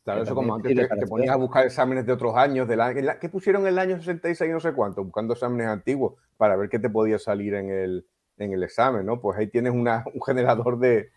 Claro, 0.03 0.21
eso 0.21 0.35
como 0.35 0.53
antes 0.53 0.71
te, 0.75 1.07
ponías 1.07 1.33
a 1.33 1.35
buscar 1.35 1.65
exámenes 1.65 2.05
de 2.05 2.13
otros 2.13 2.35
años, 2.35 2.67
de 2.67 3.17
¿qué 3.19 3.27
pusieron 3.27 3.63
en 3.63 3.69
el 3.69 3.79
año 3.79 3.97
66 3.97 4.51
y 4.51 4.53
no 4.53 4.59
sé 4.59 4.73
cuánto? 4.73 5.03
Buscando 5.03 5.33
exámenes 5.33 5.65
antiguos 5.65 6.13
para 6.37 6.55
ver 6.55 6.69
qué 6.69 6.77
te 6.77 6.91
podía 6.91 7.17
salir 7.17 7.55
en 7.55 7.71
el, 7.71 8.05
en 8.37 8.53
el 8.53 8.61
examen, 8.61 9.03
¿no? 9.03 9.19
Pues 9.19 9.39
ahí 9.39 9.47
tienes 9.47 9.73
un 9.73 9.89
generador 10.23 10.77
de, 10.77 11.09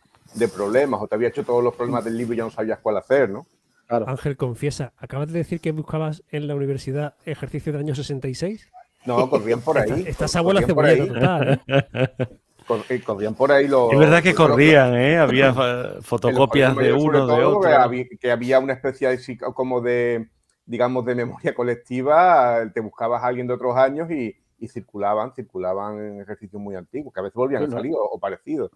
problemas, 0.57 1.03
o 1.03 1.07
te 1.07 1.17
había 1.17 1.29
hecho 1.29 1.45
todos 1.45 1.63
los 1.63 1.75
problemas 1.75 2.03
del 2.07 2.17
libro 2.17 2.33
y 2.33 2.39
ya 2.39 2.45
no 2.45 2.51
sabías 2.51 2.79
cuál 2.79 2.97
hacer, 2.97 3.29
¿no? 3.29 3.47
Claro. 3.89 4.09
Ángel, 4.09 4.39
confiesa, 4.39 4.95
¿acabas 4.97 5.31
de 5.31 5.35
decir 5.35 5.61
que 5.61 5.73
buscabas 5.73 6.23
en 6.31 6.49
la 6.49 6.55
universidad 6.55 7.15
ejercicio 7.27 7.73
del 7.73 7.83
año 7.83 7.95
66? 7.95 8.71
No, 9.05 9.29
corrían 9.29 9.61
por 9.61 9.77
ahí. 9.77 10.05
Estás 10.07 10.35
abuela 10.35 10.63
cebolleta 10.63 11.07
total. 11.07 11.63
¿eh? 11.67 12.39
Eh, 12.89 13.01
corrían 13.03 13.35
por 13.35 13.53
ahí 13.53 13.67
los. 13.69 13.93
Es 13.93 13.99
verdad 13.99 14.23
que 14.23 14.35
corrían, 14.35 14.95
¿eh? 14.95 15.19
Había 15.19 15.55
fotocopias 16.03 16.77
de 16.77 16.93
uno, 16.93 17.27
de 17.27 17.45
otro. 17.45 17.91
Que 18.21 18.31
había, 18.31 18.59
una 18.59 18.75
especie 18.75 19.09
de, 19.09 19.39
como 19.55 19.81
de, 19.81 20.29
digamos, 20.65 21.05
de 21.05 21.15
memoria 21.15 21.55
colectiva. 21.55 22.71
Te 22.73 22.81
buscabas 22.81 23.23
a 23.23 23.27
alguien 23.27 23.47
de 23.47 23.55
otros 23.55 23.77
años 23.77 24.11
y, 24.11 24.37
circulaban, 24.69 25.33
circulaban 25.35 25.99
en 25.99 26.21
ejercicios 26.21 26.61
muy 26.61 26.77
antiguos, 26.77 27.15
que 27.15 27.21
a 27.21 27.23
veces 27.23 27.35
volvían 27.35 27.65
a 27.65 27.71
salir 27.71 27.93
o, 27.97 28.19
parecidos. 28.19 28.71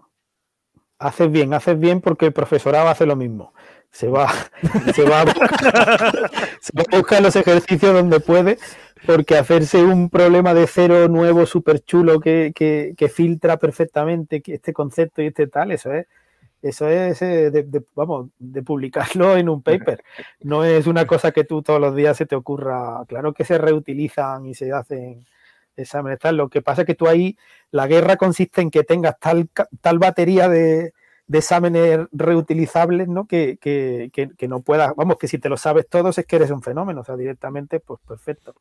Haces 0.99 1.31
bien, 1.31 1.53
haces 1.53 1.79
bien 1.79 2.01
porque 2.01 2.27
el 2.27 2.33
profesorado 2.33 2.89
hace 2.89 3.05
lo 3.05 3.17
mismo. 3.17 3.53
Se 3.91 4.09
va, 4.09 4.29
se 4.95 5.09
va, 5.09 5.25
se 6.61 6.73
va 6.77 6.85
a 6.91 6.97
buscar 6.97 7.23
los 7.23 7.37
ejercicios 7.37 7.93
donde 7.93 8.19
puede 8.21 8.59
porque 9.07 9.37
hacerse 9.37 9.83
un 9.83 10.11
problema 10.11 10.55
de 10.55 10.67
cero 10.67 11.09
nuevo, 11.09 11.47
súper 11.47 11.81
chulo, 11.81 12.21
que, 12.21 12.95
filtra 13.13 13.59
perfectamente 13.59 14.43
este 14.47 14.73
concepto 14.73 15.23
y 15.23 15.27
este 15.27 15.47
tal, 15.47 15.73
eso 15.73 15.93
es, 15.93 16.07
eso 16.63 16.89
es 16.89 17.21
eh, 17.21 17.51
de, 17.51 17.83
vamos, 17.95 18.31
de 18.39 18.63
publicarlo 18.63 19.37
en 19.37 19.49
un 19.49 19.63
paper. 19.63 20.03
No 20.41 20.65
es 20.65 20.87
una 20.87 21.07
cosa 21.07 21.31
que 21.33 21.45
tú 21.45 21.63
todos 21.63 21.81
los 21.81 21.95
días 21.95 22.17
se 22.17 22.25
te 22.27 22.35
ocurra. 22.35 23.05
Claro 23.07 23.35
que 23.35 23.45
se 23.45 23.59
reutilizan 23.59 24.47
y 24.47 24.55
se 24.55 24.73
hacen 24.73 25.27
exámenes 25.77 26.19
tal. 26.19 26.37
Lo 26.37 26.49
que 26.49 26.63
pasa 26.63 26.83
es 26.83 26.87
que 26.87 26.95
tú 26.95 27.07
ahí, 27.07 27.37
la 27.71 27.87
guerra 27.87 28.17
consiste 28.17 28.63
en 28.63 28.71
que 28.71 28.85
tengas 28.85 29.19
tal, 29.19 29.49
tal 29.81 29.99
batería 29.99 30.49
de, 30.49 30.95
exámenes 31.31 32.01
reutilizables, 32.13 33.09
¿no? 33.09 33.27
Que, 33.27 33.59
que, 33.61 34.49
no 34.49 34.61
puedas, 34.61 34.95
vamos, 34.97 35.19
que 35.19 35.29
si 35.29 35.39
te 35.39 35.49
lo 35.49 35.57
sabes 35.57 35.89
todos 35.89 36.17
es 36.19 36.27
que 36.27 36.37
eres 36.37 36.51
un 36.51 36.63
fenómeno, 36.63 37.03
o 37.03 37.05
sea, 37.05 37.17
directamente, 37.17 37.81
pues 37.81 38.01
perfecto. 38.07 38.55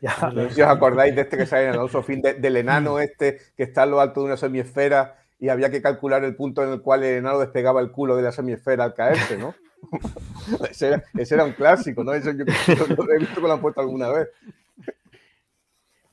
No 0.00 0.08
sé 0.48 0.54
si 0.54 0.62
os 0.62 0.68
acordáis 0.68 1.14
de 1.14 1.22
este 1.22 1.36
que 1.36 1.46
sale 1.46 1.64
en 1.64 1.72
Alonso 1.72 2.02
Fin, 2.02 2.22
del 2.22 2.56
enano 2.56 2.94
mm. 2.94 3.00
este 3.00 3.38
que 3.56 3.64
está 3.64 3.84
en 3.84 3.90
lo 3.90 4.00
alto 4.00 4.20
de 4.20 4.26
una 4.26 4.36
semiesfera 4.36 5.16
y 5.38 5.48
había 5.48 5.70
que 5.70 5.82
calcular 5.82 6.24
el 6.24 6.36
punto 6.36 6.62
en 6.62 6.70
el 6.70 6.82
cual 6.82 7.02
el 7.04 7.18
enano 7.18 7.38
despegaba 7.38 7.80
el 7.80 7.90
culo 7.90 8.16
de 8.16 8.22
la 8.22 8.32
semiesfera 8.32 8.84
al 8.84 8.94
caerse, 8.94 9.38
¿no? 9.38 9.54
ese, 10.70 11.02
era, 11.34 11.44
un 11.44 11.52
clásico, 11.52 12.04
¿no? 12.04 12.12
Eso 12.12 12.32
yo, 12.32 12.44
lo 12.44 13.12
he 13.12 13.18
visto 13.18 13.36
que 13.36 13.46
lo 13.46 13.52
han 13.52 13.60
puesto 13.60 13.80
alguna 13.80 14.10
vez. 14.10 14.28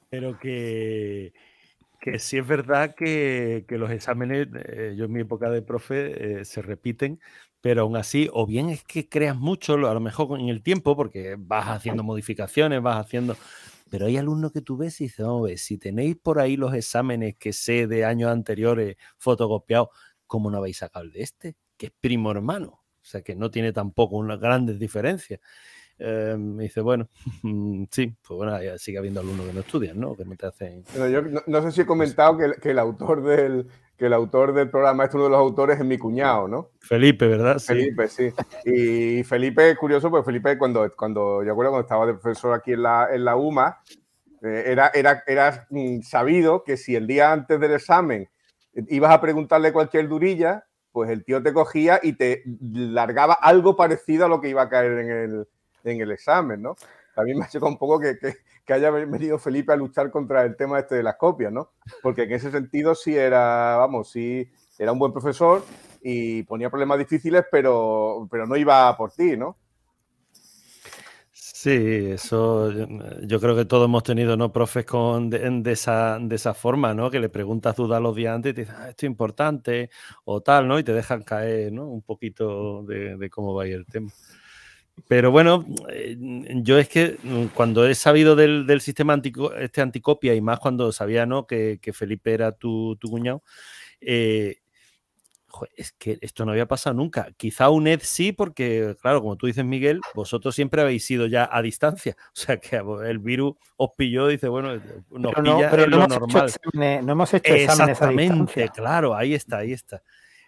Pero 0.10 0.40
que, 0.40 1.34
que 2.00 2.20
sí 2.20 2.38
es 2.38 2.48
verdad 2.48 2.96
que, 2.96 3.66
los 3.70 3.92
exámenes, 3.92 4.48
eh, 4.54 4.96
yo 4.98 5.06
en 5.06 5.12
mi 5.12 5.22
época 5.22 5.50
de 5.50 5.62
profe, 5.62 6.40
eh, 6.40 6.46
se 6.46 6.62
repiten, 6.62 7.20
pero 7.60 7.82
aún 7.82 7.98
así, 7.98 8.30
o 8.32 8.48
bien 8.48 8.70
es 8.70 8.86
que 8.86 9.10
creas 9.10 9.36
mucho, 9.36 9.74
a 9.74 9.94
lo 9.94 10.00
mejor 10.00 10.40
en 10.40 10.48
el 10.48 10.64
tiempo, 10.64 10.96
porque 10.96 11.36
vas 11.38 11.68
haciendo 11.68 12.04
modificaciones, 12.04 12.82
vas 12.82 13.06
haciendo 13.06 13.36
pero 13.90 14.06
hay 14.08 14.18
alumnos 14.18 14.52
que 14.52 14.62
tú 14.62 14.78
ves 14.78 15.00
y 15.02 15.06
dices, 15.06 15.26
ver, 15.44 15.58
si 15.58 15.78
tenéis 15.78 16.16
por 16.18 16.40
ahí 16.40 16.58
los 16.58 16.74
exámenes 16.74 17.36
que 17.38 17.54
sé 17.54 17.88
de 17.88 18.06
años 18.06 18.32
anteriores 18.32 18.98
fotocopiados, 19.18 19.90
¿cómo 20.28 20.50
no 20.52 20.58
habéis 20.58 20.78
sacado 20.78 21.06
el 21.06 21.12
de 21.12 21.22
este? 21.24 21.56
Que 21.78 21.88
es 21.88 21.92
primo 22.00 22.32
hermano. 22.32 22.82
O 23.02 23.10
sea, 23.10 23.22
que 23.22 23.36
no 23.36 23.50
tiene 23.52 23.72
tampoco 23.74 24.18
unas 24.18 24.40
grandes 24.40 24.80
diferencias. 24.80 25.40
Eh, 26.00 26.36
me 26.38 26.64
dice, 26.64 26.82
bueno, 26.82 27.08
sí, 27.92 28.16
pues 28.28 28.38
bueno, 28.38 28.58
sigue 28.78 28.98
habiendo 28.98 29.20
alumnos 29.20 29.48
que 29.48 29.54
no 29.54 29.60
estudian, 29.62 30.00
¿no? 30.00 30.16
Que 30.16 30.26
no 30.26 30.36
te 30.36 30.46
hacen... 30.46 30.84
yo 30.96 31.22
no, 31.48 31.62
sé 31.62 31.72
si 31.72 31.82
he 31.82 31.86
comentado 31.86 32.38
que 32.38 32.72
el 32.72 32.80
autor 32.80 33.24
del, 33.24 33.68
que 33.98 34.06
el 34.06 34.14
autor 34.14 34.54
del 34.54 34.70
programa, 34.70 35.06
este 35.06 35.18
uno 35.18 35.26
de 35.26 35.32
los 35.32 35.40
autores, 35.40 35.80
es 35.80 35.86
mi 35.86 35.98
cuñado, 35.98 36.48
¿no? 36.48 36.70
Felipe, 36.80 37.28
¿verdad? 37.28 37.58
Sí. 37.58 37.68
Felipe, 37.68 38.08
sí. 38.08 38.32
Y 38.64 39.24
Felipe, 39.24 39.76
curioso, 39.76 40.12
pues 40.12 40.24
Felipe, 40.24 40.58
cuando, 40.58 40.90
cuando 40.96 41.44
yo 41.44 41.52
acuerdo 41.52 41.72
cuando 41.72 41.86
estaba 41.86 42.06
de 42.06 42.14
profesor 42.14 42.54
aquí 42.54 42.74
en 42.74 42.84
la, 42.84 43.10
en 43.12 43.26
la 43.26 43.36
UMA, 43.36 43.82
eh, 44.44 44.64
era, 44.68 44.92
era, 44.94 45.24
era 45.26 45.68
mm, 45.72 46.02
sabido 46.02 46.64
que 46.64 46.78
si 46.78 46.96
el 46.96 47.08
día 47.08 47.32
antes 47.32 47.60
del 47.60 47.74
examen 47.74 48.30
ibas 48.90 49.12
a 49.12 49.20
preguntarle 49.20 49.74
cualquier 49.74 50.08
durilla, 50.08 50.66
pues 50.92 51.10
el 51.10 51.24
tío 51.24 51.42
te 51.42 51.52
cogía 51.52 52.00
y 52.04 52.14
te 52.14 52.44
largaba 52.62 53.34
algo 53.34 53.76
parecido 53.76 54.26
a 54.26 54.30
lo 54.30 54.40
que 54.40 54.50
iba 54.50 54.62
a 54.62 54.70
caer 54.70 55.00
en 55.00 55.10
el, 55.10 55.48
en 55.92 56.02
el 56.02 56.12
examen, 56.12 56.62
¿no? 56.62 56.76
También 57.16 57.38
me 57.38 57.46
ha 57.46 57.48
hecho 57.48 57.66
un 57.66 57.78
poco 57.78 58.00
que, 58.00 58.18
que 58.66 58.74
haya 58.74 58.92
venido 58.92 59.40
Felipe 59.40 59.74
a 59.74 59.76
luchar 59.76 60.12
contra 60.12 60.44
el 60.44 60.56
tema 60.56 60.80
este 60.80 60.96
de 60.96 61.04
las 61.04 61.16
copias, 61.16 61.52
¿no? 61.52 61.72
Porque 62.04 62.24
en 62.24 62.34
ese 62.34 62.52
sentido 62.52 62.94
sí 62.96 63.16
era, 63.16 63.78
vamos, 63.78 64.12
sí 64.12 64.52
era 64.78 64.92
un 64.92 65.00
buen 65.00 65.14
profesor 65.14 65.64
y 66.02 66.44
ponía 66.44 66.70
problemas 66.70 67.00
difíciles, 67.00 67.46
pero, 67.52 68.28
pero 68.30 68.46
no 68.46 68.56
iba 68.56 68.96
por 68.96 69.12
ti, 69.12 69.36
¿no? 69.36 69.58
Sí, 71.32 72.12
eso 72.12 72.72
yo 73.24 73.40
creo 73.40 73.56
que 73.56 73.66
todos 73.66 73.86
hemos 73.86 74.04
tenido, 74.04 74.38
¿no? 74.38 74.54
Profes 74.54 74.86
con, 74.86 75.30
de, 75.30 75.72
esa, 75.72 76.20
de 76.20 76.36
esa 76.36 76.54
forma, 76.54 76.94
¿no? 76.94 77.10
Que 77.10 77.20
le 77.20 77.30
preguntas 77.30 77.76
dudas 77.76 78.00
los 78.00 78.16
días 78.16 78.36
antes 78.36 78.52
y 78.52 78.54
te 78.54 78.62
dicen, 78.62 78.76
ah, 78.78 78.90
esto 78.90 79.06
es 79.06 79.10
importante 79.10 79.90
o 80.24 80.42
tal, 80.42 80.68
¿no? 80.68 80.78
Y 80.78 80.84
te 80.84 80.94
dejan 80.94 81.24
caer, 81.24 81.74
¿no? 81.74 81.88
Un 81.88 82.04
poquito 82.04 82.84
de, 82.84 83.18
de 83.18 83.30
cómo 83.32 83.56
va 83.56 83.64
a 83.64 83.68
ir 83.68 83.74
el 83.74 83.86
tema. 83.88 84.12
Pero 85.08 85.32
bueno, 85.32 85.66
eh, 85.90 86.18
yo 86.64 86.78
es 86.78 86.90
que 86.90 87.18
mm, 87.22 87.46
cuando 87.54 87.86
he 87.86 87.96
sabido 87.96 88.36
del, 88.36 88.82
sistema 88.82 89.20
este 89.60 89.82
anticopia 89.82 90.34
y 90.34 90.42
más 90.42 90.60
cuando 90.60 90.92
sabía 90.92 91.26
¿no? 91.26 91.46
que, 91.46 91.80
Felipe 91.94 92.34
era 92.34 92.52
tu, 92.52 92.98
cuñado, 93.02 93.44
eh, 94.02 94.58
es 95.76 95.92
que 95.94 96.18
esto 96.22 96.46
no 96.46 96.52
había 96.52 96.68
pasado 96.68 96.96
nunca. 96.96 97.30
Quizá 97.38 97.70
UNED 97.70 98.02
sí, 98.04 98.32
porque, 98.32 98.96
claro, 99.02 99.22
como 99.22 99.38
tú 99.38 99.48
dices, 99.48 99.64
Miguel, 99.64 100.02
vosotros 100.14 100.54
siempre 100.54 100.82
habéis 100.82 101.06
sido 101.06 101.28
ya 101.28 101.48
a 101.52 101.62
distancia. 101.62 102.16
O 102.34 102.40
sea, 102.40 102.58
que 102.58 102.82
el 103.06 103.20
virus 103.20 103.56
os 103.78 103.92
pilló, 103.96 104.28
dice, 104.28 104.48
bueno, 104.48 104.80
nos 105.10 105.34
pilla 105.34 105.72
pero 105.72 105.88
no, 105.88 106.08
normal. 106.08 106.52
no 106.74 107.12
hemos 107.12 107.34
hecho 107.34 107.54
exámenes 107.54 107.98
Exactamente, 107.98 108.70
claro, 108.70 109.16
ahí 109.16 109.34
está, 109.34 109.60
ahí 109.60 109.74
está. 109.74 110.04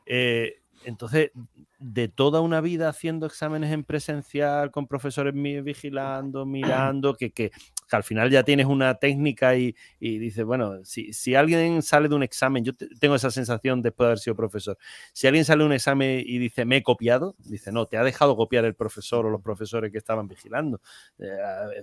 Eh, 0.06 0.59
entonces, 0.84 1.32
de 1.80 2.08
toda 2.08 2.42
una 2.42 2.62
vida 2.62 2.90
haciendo 2.90 3.26
exámenes 3.26 3.72
en 3.72 3.84
presencial, 3.84 4.72
con 4.72 4.88
profesores 4.88 5.34
vigilando, 5.34 6.46
mirando, 6.46 7.16
que, 7.16 7.32
que, 7.32 7.52
al 7.92 8.04
final 8.04 8.30
ya 8.30 8.44
tienes 8.44 8.66
una 8.66 8.96
técnica 8.96 9.56
y, 9.56 9.76
y 10.00 10.20
dices, 10.20 10.46
bueno, 10.46 10.84
si, 10.84 11.12
si, 11.14 11.36
alguien 11.36 11.82
sale 11.82 12.08
de 12.08 12.16
un 12.16 12.24
examen, 12.24 12.64
yo 12.64 12.74
tengo 13.00 13.16
esa 13.16 13.32
sensación 13.32 13.82
después 13.82 14.06
de 14.06 14.08
haber 14.10 14.20
sido 14.20 14.36
profesor, 14.36 14.78
si 15.14 15.28
alguien 15.28 15.46
sale 15.46 15.64
de 15.64 15.68
un 15.68 15.74
examen 15.74 16.24
y 16.26 16.38
dice, 16.38 16.66
me 16.66 16.78
he 16.78 16.84
copiado, 16.84 17.36
dice, 17.40 17.72
no, 17.72 17.86
te 17.86 17.98
ha 17.98 18.04
dejado 18.04 18.36
copiar 18.36 18.66
el 18.66 18.76
profesor 18.76 19.26
o 19.26 19.30
los 19.30 19.42
profesores 19.42 19.92
que 19.92 19.98
estaban 19.98 20.28
vigilando. 20.28 20.82
Eh, 21.18 21.28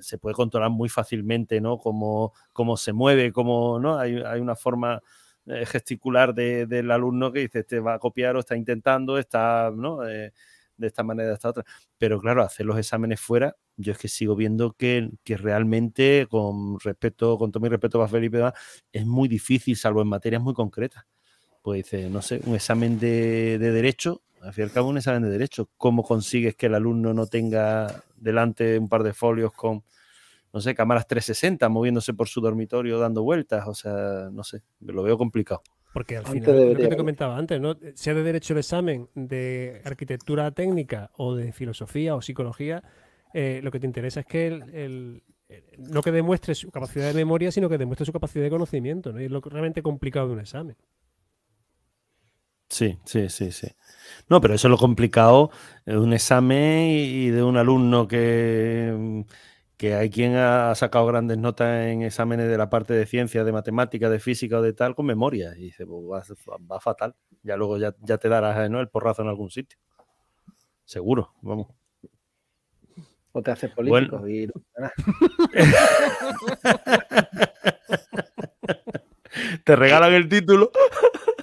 se 0.01 0.19
puede 0.19 0.35
controlar 0.35 0.71
muy 0.71 0.89
fácilmente, 0.89 1.61
¿no? 1.61 1.79
Cómo, 1.79 2.33
cómo 2.53 2.77
se 2.77 2.93
mueve, 2.93 3.33
cómo, 3.33 3.79
¿no? 3.81 3.99
Hay, 3.99 4.17
hay 4.17 4.41
una 4.41 4.57
forma 4.57 5.03
eh, 5.47 5.67
gesticular 5.67 6.35
del 6.35 6.91
alumno 6.91 7.33
que 7.33 7.41
dice, 7.41 7.61
este 7.61 7.81
va 7.81 7.95
a 7.95 7.99
copiar 7.99 8.37
o 8.37 8.41
está 8.41 8.57
intentando, 8.57 9.19
está, 9.19 9.73
¿no? 9.75 10.07
Eh, 10.07 10.33
de 10.77 10.87
esta 10.87 11.03
manera, 11.03 11.29
de 11.29 11.35
esta 11.35 11.49
otra. 11.49 11.65
Pero 11.99 12.21
claro, 12.21 12.43
hacer 12.43 12.67
los 12.67 12.79
exámenes 12.79 13.21
fuera, 13.21 13.57
yo 13.77 13.93
es 13.93 13.99
que 13.99 14.09
sigo 14.09 14.37
viendo 14.37 14.73
que, 14.73 15.11
que 15.25 15.37
realmente, 15.37 16.27
con 16.31 16.79
respeto, 16.81 17.39
con 17.39 17.51
todo 17.51 17.63
mi 17.63 17.69
respeto 17.69 17.99
para 17.99 18.09
Felipe, 18.09 18.43
es 18.93 19.07
muy 19.07 19.29
difícil, 19.29 19.77
salvo 19.77 20.03
en 20.03 20.09
materias 20.09 20.43
muy 20.43 20.55
concretas. 20.55 21.05
Pues 21.63 21.85
dice, 21.85 22.11
no 22.11 22.23
sé, 22.23 22.41
un 22.45 22.55
examen 22.55 22.99
de, 22.99 23.59
de 23.59 23.73
derecho, 23.73 24.23
al 24.43 24.53
fin 24.53 24.63
y 24.63 24.67
al 24.67 24.73
cabo 24.73 24.89
un 24.89 24.99
examen 24.99 25.23
de 25.23 25.31
derecho, 25.31 25.69
¿cómo 25.77 26.03
consigues 26.05 26.55
que 26.55 26.67
el 26.67 26.75
alumno 26.75 27.13
no 27.13 27.27
tenga 27.27 28.03
delante 28.17 28.79
un 28.79 28.89
par 28.89 29.03
de 29.03 29.13
folios 29.13 29.53
con 29.53 29.83
no 30.57 30.63
sé, 30.63 30.75
cámaras 30.75 31.07
360 31.07 31.69
moviéndose 31.69 32.15
por 32.15 32.29
su 32.29 32.41
dormitorio 32.41 32.99
dando 32.99 33.23
vueltas, 33.23 33.69
o 33.69 33.75
sea, 33.75 34.31
no 34.33 34.43
sé, 34.43 34.63
lo 34.81 35.03
veo 35.03 35.19
complicado. 35.19 35.61
Porque 35.93 36.17
al 36.17 36.25
final, 36.25 36.73
lo 36.73 36.79
que 36.79 36.89
te 36.89 36.97
comentaba 36.97 37.37
antes, 37.37 37.61
¿no? 37.61 37.77
sea 37.95 38.15
de 38.15 38.23
derecho 38.23 38.55
el 38.55 38.61
examen 38.61 39.11
de 39.15 39.83
arquitectura 39.85 40.51
técnica 40.53 41.11
o 41.19 41.35
de 41.35 41.53
filosofía 41.53 42.15
o 42.15 42.23
psicología, 42.23 42.83
eh, 43.35 43.61
lo 43.63 43.71
que 43.71 43.81
te 43.81 43.87
interesa 43.87 44.21
es 44.21 44.27
que 44.27 44.47
el, 44.47 45.23
no 45.77 46.01
que 46.01 46.11
demuestre 46.11 46.55
su 46.55 46.71
capacidad 46.71 47.09
de 47.09 47.13
memoria, 47.13 47.53
sino 47.53 47.69
que 47.69 47.77
demuestre 47.77 48.07
su 48.07 48.13
capacidad 48.15 48.45
de 48.45 48.51
conocimiento, 48.51 49.13
¿no? 49.13 49.21
Y 49.21 49.27
es 49.27 49.31
lo 49.31 49.43
realmente 49.43 49.83
complicado 49.83 50.29
de 50.29 50.33
un 50.33 50.41
examen. 50.41 50.77
Sí, 52.71 52.99
sí, 53.05 53.29
sí, 53.29 53.53
sí. 53.53 53.69
No, 54.31 54.41
pero 54.41 54.55
eso 54.55 54.69
es 54.69 54.71
lo 54.71 54.79
complicado 54.79 55.51
de 55.85 55.99
un 55.99 56.15
examen 56.15 56.89
y 56.89 57.29
de 57.29 57.43
un 57.43 57.59
alumno 57.59 58.09
que, 58.09 59.25
que 59.77 59.95
hay 59.95 60.11
quien 60.11 60.37
ha 60.37 60.75
sacado 60.75 61.07
grandes 61.07 61.39
notas 61.39 61.87
en 61.87 62.03
exámenes 62.03 62.49
de 62.49 62.57
la 62.57 62.71
parte 62.71 62.95
de 62.95 63.07
ciencia, 63.07 63.45
de 63.45 63.53
matemática, 63.53 64.09
de 64.09 64.19
física 64.19 64.59
o 64.59 64.63
de 64.63 64.73
tal 64.73 64.95
con 64.95 65.05
memoria. 65.07 65.53
Y 65.57 65.65
dice, 65.65 65.85
pues 65.87 66.03
va, 66.05 66.23
fatal. 66.81 67.15
Ya 67.43 67.57
luego 67.57 67.77
ya, 67.79 67.93
te 67.93 68.29
darás 68.29 68.71
¿no? 68.71 68.81
el 68.81 68.89
porrazo 68.89 69.23
en 69.23 69.29
algún 69.29 69.51
sitio. 69.51 69.79
Seguro, 70.85 71.35
vamos. 71.43 71.69
O 73.33 73.43
te 73.43 73.51
haces 73.51 73.71
político 73.71 74.27
y 74.27 74.47
te 79.65 79.77
regalan 79.77 80.15
el 80.15 80.27
título 80.27 80.71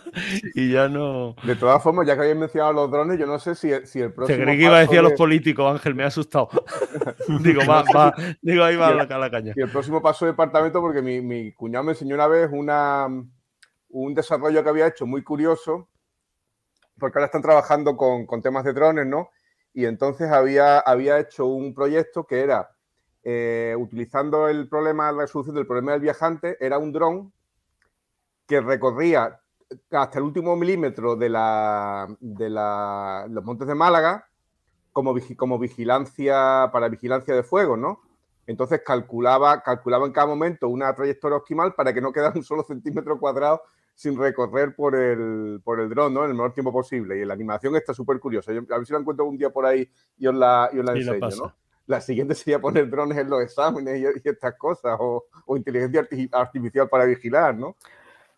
y 0.53 0.71
ya 0.71 0.87
no. 0.87 1.35
De 1.43 1.55
todas 1.55 1.81
formas, 1.81 2.07
ya 2.07 2.15
que 2.15 2.21
habéis 2.21 2.37
mencionado 2.37 2.73
los 2.73 2.91
drones, 2.91 3.19
yo 3.19 3.25
no 3.25 3.39
sé 3.39 3.55
si, 3.55 3.71
si 3.85 4.01
el 4.01 4.13
próximo. 4.13 4.37
Te 4.37 4.43
creí 4.43 4.57
que 4.57 4.63
iba 4.63 4.77
a 4.77 4.81
decir 4.81 4.99
a 4.99 5.01
los 5.01 5.13
políticos, 5.13 5.71
Ángel, 5.71 5.95
me 5.95 6.03
ha 6.03 6.07
asustado. 6.07 6.49
digo, 7.41 7.61
va, 7.67 7.83
va, 7.95 8.13
digo, 8.41 8.63
ahí 8.63 8.75
va 8.75 8.93
la, 8.93 9.17
la, 9.17 9.31
caña. 9.31 9.53
Y 9.55 9.61
el 9.61 9.71
próximo 9.71 10.01
paso 10.01 10.25
de 10.25 10.31
departamento, 10.31 10.81
porque 10.81 11.01
mi, 11.01 11.21
mi, 11.21 11.51
cuñado 11.53 11.83
me 11.85 11.91
enseñó 11.91 12.15
una 12.15 12.27
vez 12.27 12.49
una, 12.51 13.07
un 13.89 14.13
desarrollo 14.13 14.63
que 14.63 14.69
había 14.69 14.87
hecho 14.87 15.05
muy 15.05 15.23
curioso, 15.23 15.89
porque 16.99 17.17
ahora 17.17 17.25
están 17.25 17.41
trabajando 17.41 17.97
con, 17.97 18.25
con 18.25 18.41
temas 18.41 18.63
de 18.63 18.73
drones, 18.73 19.07
¿no? 19.07 19.29
Y 19.73 19.85
entonces 19.85 20.29
había, 20.29 20.79
había 20.79 21.19
hecho 21.19 21.47
un 21.47 21.73
proyecto 21.73 22.25
que 22.25 22.41
era, 22.41 22.69
eh, 23.23 23.75
utilizando 23.77 24.47
el 24.47 24.67
problema, 24.69 25.11
la 25.11 25.21
resolución 25.21 25.55
del 25.55 25.65
problema 25.65 25.93
del 25.93 26.01
viajante, 26.01 26.57
era 26.59 26.77
un 26.77 26.91
dron 26.91 27.33
que 28.47 28.61
recorría 28.61 29.39
hasta 29.91 30.19
el 30.19 30.25
último 30.25 30.55
milímetro 30.55 31.15
de, 31.15 31.29
la, 31.29 32.07
de 32.19 32.49
la, 32.49 33.25
los 33.29 33.43
montes 33.43 33.67
de 33.67 33.75
Málaga 33.75 34.27
como, 34.91 35.15
como 35.35 35.59
vigilancia 35.59 36.69
para 36.71 36.89
vigilancia 36.89 37.35
de 37.35 37.43
fuego, 37.43 37.75
¿no? 37.75 38.01
Entonces 38.45 38.81
calculaba, 38.85 39.61
calculaba 39.61 40.05
en 40.05 40.11
cada 40.11 40.27
momento 40.27 40.69
una 40.69 40.93
trayectoria 40.93 41.37
optimal 41.37 41.73
para 41.73 41.93
que 41.93 42.01
no 42.01 42.11
quedara 42.11 42.33
un 42.35 42.43
solo 42.43 42.63
centímetro 42.63 43.19
cuadrado 43.19 43.61
sin 43.95 44.17
recorrer 44.17 44.75
por 44.75 44.95
el, 44.95 45.61
por 45.63 45.79
el 45.79 45.89
dron, 45.89 46.13
¿no? 46.13 46.23
En 46.23 46.31
el 46.31 46.35
menor 46.35 46.53
tiempo 46.53 46.71
posible. 46.71 47.19
Y 47.19 47.25
la 47.25 47.33
animación 47.33 47.75
está 47.75 47.93
súper 47.93 48.19
curiosa. 48.19 48.51
a 48.51 48.77
ver 48.77 48.85
si 48.85 48.93
la 48.93 48.99
encuentro 48.99 49.25
un 49.25 49.37
día 49.37 49.49
por 49.49 49.65
ahí 49.65 49.89
y 50.17 50.27
os 50.27 50.35
la, 50.35 50.69
y 50.73 50.79
os 50.79 50.85
la 50.85 50.93
enseño, 50.93 51.29
¿no? 51.37 51.55
La 51.85 51.99
siguiente 52.01 52.33
sería 52.35 52.59
poner 52.59 52.89
drones 52.89 53.17
en 53.17 53.29
los 53.29 53.41
exámenes 53.41 53.99
y, 53.99 54.27
estas 54.27 54.55
cosas, 54.57 54.97
o, 54.99 55.25
o, 55.45 55.57
inteligencia 55.57 56.07
artificial 56.31 56.89
para 56.89 57.05
vigilar, 57.05 57.55
¿no? 57.55 57.75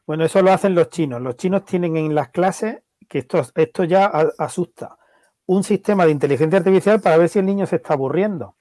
Bueno, 0.08 0.24
eso 0.26 0.42
lo 0.42 0.52
hacen 0.52 0.76
los 0.76 0.90
chinos. 0.90 1.22
Los 1.22 1.38
chinos 1.38 1.66
tienen 1.66 1.98
en 1.98 2.14
las 2.14 2.30
clases, 2.30 2.82
que 3.08 3.20
esto, 3.20 3.42
esto 3.56 3.84
ya 3.84 4.06
asusta, 4.38 4.98
un 5.46 5.64
sistema 5.64 6.06
de 6.06 6.12
inteligencia 6.12 6.60
artificial 6.60 7.02
para 7.02 7.18
ver 7.18 7.30
si 7.30 7.40
el 7.40 7.46
niño 7.46 7.66
se 7.66 7.78
está 7.78 7.94
aburriendo, 7.94 8.56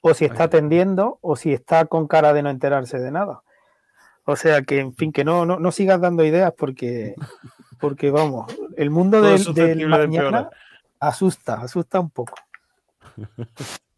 o 0.00 0.14
si 0.14 0.24
está 0.24 0.44
atendiendo, 0.44 1.18
o 1.20 1.36
si 1.36 1.52
está 1.52 1.86
con 1.86 2.06
cara 2.06 2.32
de 2.32 2.42
no 2.42 2.50
enterarse 2.50 2.98
de 2.98 3.10
nada. 3.10 3.42
O 4.24 4.36
sea 4.36 4.62
que, 4.62 4.80
en 4.80 4.94
fin, 4.94 5.12
que 5.12 5.24
no, 5.24 5.44
no, 5.44 5.72
sigas 5.72 6.00
dando 6.00 6.24
ideas 6.24 6.52
porque, 6.56 7.14
porque 7.80 8.10
vamos, 8.10 8.54
el 8.76 8.90
mundo 8.90 9.20
del, 9.22 9.88
mañana 9.88 10.50
asusta, 10.98 11.54
asusta 11.54 12.00
un 12.00 12.10
poco. 12.10 12.34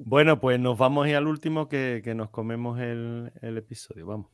Bueno, 0.00 0.38
pues 0.38 0.60
nos 0.60 0.78
vamos 0.78 1.08
y 1.08 1.14
al 1.14 1.26
último 1.26 1.68
que, 1.68 2.00
nos 2.14 2.30
comemos 2.30 2.78
el, 2.78 3.32
el 3.42 3.58
episodio. 3.58 4.06
Vamos. 4.06 4.28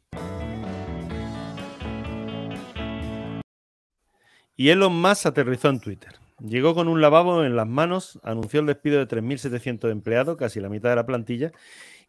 Y 4.56 4.68
Elon 4.68 5.00
Musk 5.00 5.26
aterrizó 5.26 5.68
en 5.68 5.80
Twitter. 5.80 6.12
Llegó 6.40 6.74
con 6.74 6.88
un 6.88 7.00
lavabo 7.00 7.44
en 7.44 7.56
las 7.56 7.66
manos, 7.66 8.20
anunció 8.22 8.60
el 8.60 8.66
despido 8.66 8.98
de 8.98 9.08
3.700 9.08 9.90
empleados, 9.90 10.36
casi 10.36 10.60
la 10.60 10.68
mitad 10.68 10.90
de 10.90 10.96
la 10.96 11.06
plantilla, 11.06 11.52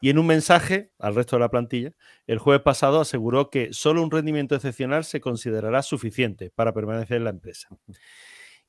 y 0.01 0.09
en 0.09 0.19
un 0.19 0.27
mensaje 0.27 0.91
al 0.99 1.15
resto 1.15 1.35
de 1.37 1.41
la 1.41 1.49
plantilla, 1.49 1.93
el 2.27 2.39
jueves 2.39 2.61
pasado 2.61 2.99
aseguró 2.99 3.49
que 3.49 3.71
solo 3.71 4.03
un 4.03 4.11
rendimiento 4.11 4.55
excepcional 4.55 5.05
se 5.05 5.21
considerará 5.21 5.81
suficiente 5.81 6.51
para 6.51 6.73
permanecer 6.73 7.17
en 7.17 7.23
la 7.23 7.29
empresa 7.29 7.69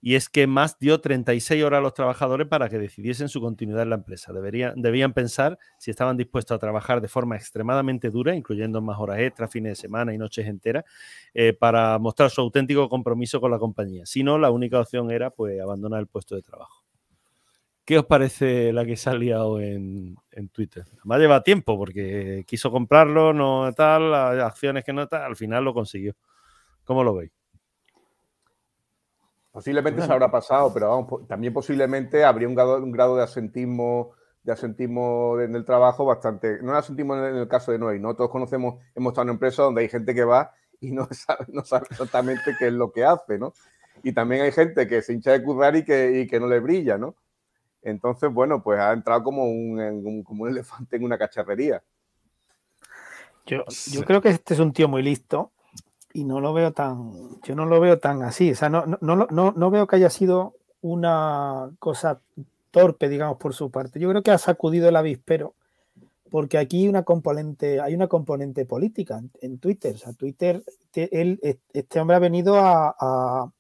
y 0.01 0.15
es 0.15 0.29
que 0.29 0.47
más 0.47 0.79
dio 0.79 1.01
36 1.01 1.65
horas 1.65 1.79
a 1.79 1.81
los 1.81 1.95
trabajadores 1.95 2.47
para 2.47 2.69
que 2.69 2.79
decidiesen 2.79 3.29
su 3.29 3.41
continuidad 3.41 3.83
en 3.83 3.91
la 3.91 3.97
empresa. 3.97 4.33
debían 4.33 5.13
pensar 5.13 5.59
si 5.79 5.91
estaban 5.91 6.17
dispuestos 6.17 6.55
a 6.55 6.59
trabajar 6.59 7.01
de 7.01 7.09
forma 7.09 7.37
extremadamente 7.37 8.11
dura, 8.11 8.35
incluyendo 8.35 8.81
más 8.81 8.99
horas 8.99 9.19
extras, 9.21 9.51
fines 9.51 9.73
de 9.73 9.77
semana 9.77 10.15
y 10.15 10.19
noches 10.19 10.47
enteras, 10.47 10.85
eh, 11.35 11.53
para 11.53 11.99
mostrar 11.99 12.31
su 12.31 12.41
auténtico 12.41 12.89
compromiso 12.89 13.41
con 13.41 13.51
la 13.51 13.59
compañía. 13.59 14.07
Si 14.07 14.23
no, 14.23 14.39
la 14.39 14.51
única 14.51 14.81
opción 14.81 15.11
era 15.11 15.31
pues, 15.31 15.61
abandonar 15.61 16.01
el 16.01 16.07
puesto 16.07 16.35
de 16.35 16.43
trabajo. 16.43 16.85
¿Qué 17.87 17.99
os 17.99 18.05
parece 18.05 18.73
la 18.73 18.85
que 18.85 18.97
se 18.97 19.11
ha 19.11 19.15
liado 19.15 19.61
en, 19.61 20.17
Twitter? 20.53 20.85
Además 20.99 21.21
lleva 21.21 21.43
tiempo 21.45 21.79
porque 21.79 22.45
quiso 22.45 22.73
comprarlo, 22.73 23.33
no 23.33 23.73
tal, 23.75 24.13
acciones 24.13 24.83
que 24.83 24.93
no 24.93 25.07
tal, 25.07 25.23
al 25.23 25.37
final 25.37 25.65
lo 25.65 25.73
consiguió. 25.73 26.17
¿Cómo 26.85 27.05
lo 27.05 27.15
veis? 27.15 27.36
Posiblemente 29.57 30.03
se 30.03 30.13
habrá 30.13 30.31
pasado, 30.31 30.71
pero 30.71 30.91
vamos, 30.91 31.27
también 31.27 31.55
posiblemente 31.55 32.27
habría 32.27 32.47
un 32.47 32.55
grado, 32.55 32.77
un 32.77 32.93
grado 32.93 33.17
de 33.17 33.23
asentismo 33.23 34.13
de 34.43 34.53
asentismo 34.53 35.41
en 35.41 35.57
el 35.57 35.65
trabajo 35.65 36.05
bastante. 36.05 36.59
No 36.63 36.75
asentismo 36.75 37.17
en 37.17 37.37
el 37.37 37.49
caso 37.49 37.73
de 37.73 37.79
Noé, 37.79 37.99
¿no? 37.99 38.15
Todos 38.15 38.29
conocemos, 38.29 38.75
hemos 38.95 39.13
estado 39.13 39.29
en 39.29 39.31
empresas 39.31 39.65
donde 39.65 39.81
hay 39.81 39.89
gente 39.89 40.15
que 40.15 40.25
va 40.25 40.53
y 40.79 40.91
no 40.91 41.09
sabe, 41.11 41.47
no 41.49 41.65
sabe 41.65 41.87
exactamente 41.91 42.55
qué 42.59 42.67
es 42.67 42.75
lo 42.75 42.93
que 42.93 43.07
hace, 43.07 43.39
¿no? 43.39 43.55
Y 44.03 44.13
también 44.13 44.43
hay 44.43 44.53
gente 44.53 44.87
que 44.87 45.01
se 45.01 45.15
hincha 45.15 45.33
de 45.33 45.43
currar 45.43 45.75
y 45.75 45.85
que, 45.87 46.21
y 46.21 46.27
que 46.27 46.39
no 46.39 46.49
le 46.49 46.61
brilla, 46.61 46.99
¿no? 46.99 47.17
Entonces, 47.81 48.31
bueno, 48.31 48.63
pues 48.63 48.79
ha 48.79 48.93
entrado 48.93 49.23
como 49.23 49.45
un, 49.45 50.23
como 50.23 50.43
un 50.43 50.51
elefante 50.51 50.97
en 50.97 51.05
una 51.05 51.17
cacharrería. 51.17 51.83
Yo, 53.47 53.65
yo 53.91 54.05
creo 54.05 54.21
que 54.21 54.29
este 54.29 54.53
es 54.53 54.61
un 54.61 54.75
tío 54.75 54.87
muy 54.87 55.03
listo 55.03 55.51
y 56.17 56.25
no 56.25 56.41
lo 56.41 56.55
veo 56.55 56.73
tan, 56.73 57.12
yo 57.43 57.55
no 57.55 57.67
lo 57.67 57.79
veo 57.79 57.99
tan 57.99 58.23
así, 58.23 58.51
o 58.53 58.55
sea, 58.55 58.71
no, 58.71 58.87
no, 58.87 58.99
no, 59.01 59.27
no 59.29 59.71
veo 59.71 59.87
que 59.87 59.97
haya 59.97 60.09
sido 60.09 60.55
una 60.81 61.71
cosa 61.79 62.23
torpe, 62.71 63.11
digamos, 63.11 63.37
por 63.37 63.53
su 63.53 63.71
parte. 63.71 64.01
Yo 64.01 64.09
creo 64.09 64.23
que 64.23 64.31
ha 64.31 64.39
sacudido 64.39 64.89
el 64.89 64.97
avispero, 64.97 65.55
porque 66.31 66.57
aquí 66.57 66.89
una 66.89 67.03
componente, 67.03 67.83
hay 67.83 67.95
una 67.95 68.09
componente 68.09 68.64
política 68.64 69.21
en, 69.43 69.59
Twitter. 69.59 69.95
O 69.95 69.99
sea, 69.99 70.14
Twitter, 70.14 70.62
él, 70.95 71.39
este 71.75 72.01
hombre 72.01 72.17
ha 72.17 72.21
venido 72.21 72.57
a, 72.57 73.53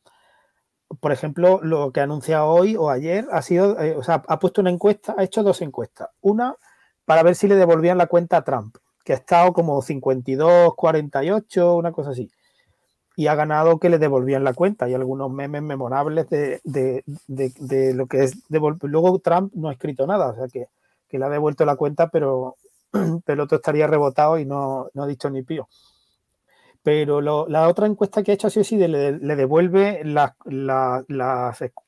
por 0.98 1.12
ejemplo, 1.12 1.60
lo 1.62 1.92
que 1.92 2.00
ha 2.00 2.04
anunciado 2.04 2.46
hoy 2.46 2.74
o 2.74 2.88
ayer 2.88 3.26
ha 3.32 3.42
sido, 3.42 3.78
eh, 3.80 3.94
o 3.96 4.02
sea, 4.02 4.22
ha 4.26 4.38
puesto 4.38 4.62
una 4.62 4.70
encuesta, 4.70 5.14
ha 5.18 5.24
hecho 5.24 5.42
dos 5.42 5.60
encuestas. 5.60 6.08
Una 6.22 6.56
para 7.04 7.22
ver 7.22 7.34
si 7.34 7.48
le 7.48 7.56
devolvían 7.56 7.98
la 7.98 8.06
cuenta 8.06 8.38
a 8.38 8.44
Trump, 8.44 8.76
que 9.04 9.12
ha 9.12 9.16
estado 9.16 9.52
como 9.52 9.82
52, 9.82 10.74
48, 10.74 11.76
una 11.76 11.92
cosa 11.92 12.10
así 12.10 12.30
y 13.16 13.28
ha 13.28 13.34
ganado 13.34 13.78
que 13.78 13.88
le 13.88 13.98
devolvían 13.98 14.44
la 14.44 14.52
cuenta. 14.52 14.84
Hay 14.84 14.94
algunos 14.94 15.30
memes 15.30 15.62
memorables 15.62 16.28
de, 16.28 17.02
lo 17.94 18.06
que 18.06 18.24
es. 18.24 18.38
Luego 18.50 19.18
Trump 19.20 19.52
no 19.54 19.70
ha 19.70 19.72
escrito 19.72 20.06
nada, 20.06 20.28
o 20.28 20.34
sea 20.34 20.48
que, 20.48 20.68
le 21.18 21.24
ha 21.24 21.30
devuelto 21.30 21.64
la 21.64 21.76
cuenta, 21.76 22.08
pero, 22.12 22.56
el 22.92 23.40
otro 23.40 23.56
estaría 23.56 23.86
rebotado 23.86 24.38
y 24.38 24.44
no, 24.44 24.90
ha 24.94 25.06
dicho 25.06 25.30
ni 25.30 25.42
pío. 25.42 25.66
Pero 26.82 27.20
la 27.48 27.68
otra 27.68 27.86
encuesta 27.86 28.22
que 28.22 28.30
ha 28.30 28.34
hecho 28.34 28.46
así 28.46 28.60
o 28.60 28.64
sí 28.64 28.76
le, 28.76 29.12
devuelve 29.18 30.02
las, 30.04 30.32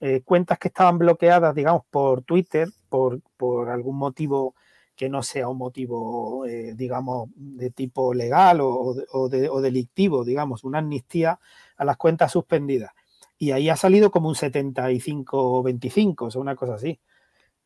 eh, 0.01 0.22
cuentas 0.24 0.59
que 0.59 0.68
estaban 0.68 0.99
bloqueadas, 0.99 1.55
digamos, 1.55 1.83
por 1.91 2.22
Twitter, 2.22 2.68
por, 2.89 3.20
por 3.37 3.68
algún 3.68 3.97
motivo 3.97 4.55
que 4.99 5.09
no 5.09 5.23
sea 5.23 5.49
un 5.49 5.59
motivo, 5.59 6.45
eh, 6.45 6.75
digamos, 6.75 7.31
de 7.37 7.71
tipo 7.71 8.13
legal 8.13 8.59
o, 8.61 9.29
delictivo, 9.63 10.25
digamos, 10.25 10.65
una 10.65 10.79
amnistía 10.79 11.39
a 11.77 11.85
las 11.85 11.97
cuentas 11.97 12.33
suspendidas. 12.33 12.91
Y 13.39 13.53
ahí 13.53 13.69
ha 13.69 13.77
salido 13.77 14.11
como 14.11 14.29
un 14.29 14.35
75-25, 14.35 16.27
o 16.27 16.31
sea, 16.33 16.41
una 16.41 16.57
cosa 16.57 16.75
así. 16.75 16.99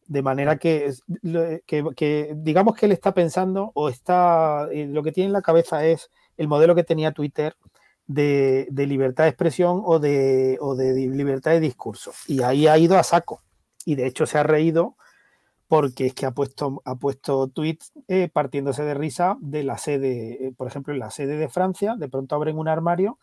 De 0.06 0.20
manera 0.20 0.58
que, 0.58 0.92
que, 1.64 2.34
digamos 2.36 2.76
que 2.76 2.84
él 2.84 2.92
está 2.92 3.14
pensando 3.14 3.72
o 3.74 3.88
está, 3.88 4.68
eh, 4.70 4.86
lo 4.86 5.02
que 5.02 5.12
tiene 5.12 5.28
en 5.28 5.32
la 5.32 5.40
cabeza 5.40 5.86
es 5.86 6.10
el 6.36 6.48
modelo 6.48 6.74
que 6.74 6.84
tenía 6.84 7.12
Twitter 7.12 7.56
de, 8.06 8.68
libertad 8.70 9.24
de 9.24 9.30
expresión 9.30 9.80
o 9.86 9.98
de, 9.98 10.58
o 10.60 10.74
de 10.74 10.92
libertad 11.08 11.52
de 11.52 11.60
discurso. 11.60 12.12
Y 12.26 12.42
ahí 12.42 12.66
ha 12.66 12.76
ido 12.76 12.98
a 12.98 13.02
saco. 13.02 13.40
Y 13.86 13.94
de 13.94 14.06
hecho 14.06 14.26
se 14.26 14.36
ha 14.36 14.42
reído 14.42 14.96
porque 15.72 16.04
es 16.04 16.12
que 16.12 16.26
ha 16.26 16.32
puesto, 16.32 16.82
ha 16.84 16.96
puesto 16.96 17.48
tweets 17.48 17.94
eh, 18.06 18.28
partiéndose 18.30 18.82
de 18.82 18.92
risa 18.92 19.38
de 19.40 19.64
la 19.64 19.78
sede, 19.78 20.48
eh, 20.48 20.52
por 20.54 20.66
ejemplo, 20.66 20.92
en 20.92 20.98
la 20.98 21.10
sede 21.10 21.38
de 21.38 21.48
Francia, 21.48 21.96
de 21.96 22.10
pronto 22.10 22.34
abren 22.34 22.58
un 22.58 22.68
armario 22.68 23.18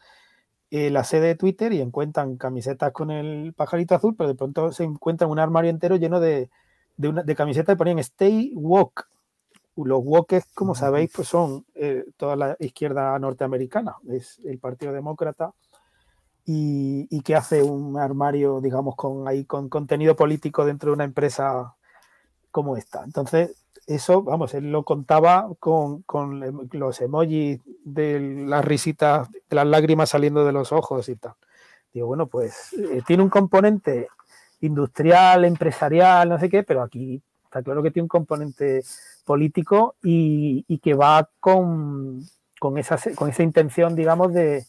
eh, 0.72 0.90
la 0.90 1.04
sede 1.04 1.28
de 1.28 1.36
Twitter 1.36 1.72
y 1.74 1.80
encuentran 1.80 2.38
camisetas 2.38 2.92
con 2.92 3.12
el 3.12 3.54
pajarito 3.54 3.94
azul, 3.94 4.16
pero 4.18 4.30
de 4.30 4.34
pronto 4.34 4.72
se 4.72 4.84
encuentran 4.84 5.30
un 5.30 5.38
armario 5.38 5.70
entero 5.70 5.98
lleno 5.98 6.20
de, 6.20 6.50
de, 6.98 7.36
camisetas 7.36 7.76
que 7.76 7.78
ponían 7.78 8.00
Stay 8.00 8.52
Walk. 8.56 9.08
Los 9.76 10.00
walkers, 10.04 10.48
como 10.56 10.74
sabéis, 10.74 11.12
pues 11.14 11.28
son 11.28 11.68
toda 12.18 12.36
la 12.36 12.58
izquierda 12.60 13.20
norteamericana, 13.20 13.98
es 14.10 14.40
el 14.44 14.58
Partido 14.58 14.92
Demócrata, 14.92 15.54
y, 16.46 17.06
y, 17.12 17.22
que 17.22 17.36
hace 17.36 17.62
un 17.62 18.00
armario, 18.00 18.60
digamos, 18.60 18.96
con, 18.96 19.28
ahí, 19.28 19.46
con 19.46 19.70
contenido 19.70 20.16
político 20.16 20.66
dentro 20.66 20.90
de 20.90 20.96
una 20.96 21.04
empresa 21.04 21.76
como 22.52 22.78
esta. 22.78 23.04
Entonces, 23.04 23.56
eso, 23.88 24.22
vamos, 24.22 24.54
él 24.54 24.72
lo 24.72 24.84
contaba 24.84 25.50
con, 25.60 26.04
los 26.72 27.02
emojis 27.02 27.60
de 27.84 28.20
las 28.48 28.64
risitas, 28.64 29.28
las 29.50 29.66
lágrimas 29.66 30.10
saliendo 30.10 30.46
de 30.46 30.52
los 30.52 30.72
ojos 30.72 31.10
y 31.10 31.16
tal. 31.16 31.34
Digo, 31.92 32.08
bueno, 32.08 32.28
pues 32.28 32.74
eh, 32.74 33.02
tiene 33.06 33.24
un 33.24 33.30
componente 33.30 34.08
industrial, 34.62 35.46
empresarial, 35.46 36.30
no 36.30 36.38
sé 36.38 36.50
qué, 36.50 36.64
pero 36.64 36.84
aquí 36.84 37.22
está 37.44 37.64
claro 37.64 37.82
que 37.82 37.90
tiene 37.90 38.04
un 38.04 38.10
componente 38.10 38.84
político 39.26 39.96
y, 40.04 40.78
que 40.84 40.94
va 40.94 41.28
con, 41.40 42.24
con, 42.60 42.78
esa, 42.78 42.98
con 43.16 43.30
esa 43.30 43.42
intención, 43.42 43.96
digamos, 43.96 44.34
de, 44.34 44.66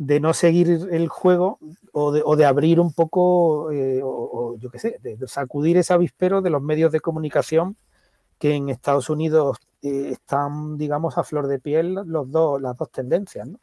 no 0.00 0.32
seguir 0.32 0.88
el 0.90 1.08
juego 1.08 1.58
o 1.92 2.36
de, 2.36 2.44
abrir 2.46 2.80
un 2.80 2.92
poco, 2.92 3.70
eh, 3.70 4.00
o, 4.02 4.56
yo 4.58 4.70
qué 4.70 4.78
sé, 4.78 4.98
de 5.02 5.18
sacudir 5.26 5.76
ese 5.76 5.92
avispero 5.92 6.40
de 6.40 6.48
los 6.48 6.62
medios 6.62 6.90
de 6.90 7.00
comunicación 7.00 7.76
que 8.38 8.54
en 8.54 8.70
Estados 8.70 9.10
Unidos 9.10 9.58
eh, 9.82 10.08
están, 10.12 10.78
digamos, 10.78 11.18
a 11.18 11.24
flor 11.24 11.46
de 11.46 11.58
piel 11.58 11.94
los 12.06 12.30
dos, 12.30 12.60
las 12.62 12.76
dos 12.76 12.90
tendencias. 12.90 13.46
¿no? 13.46 13.58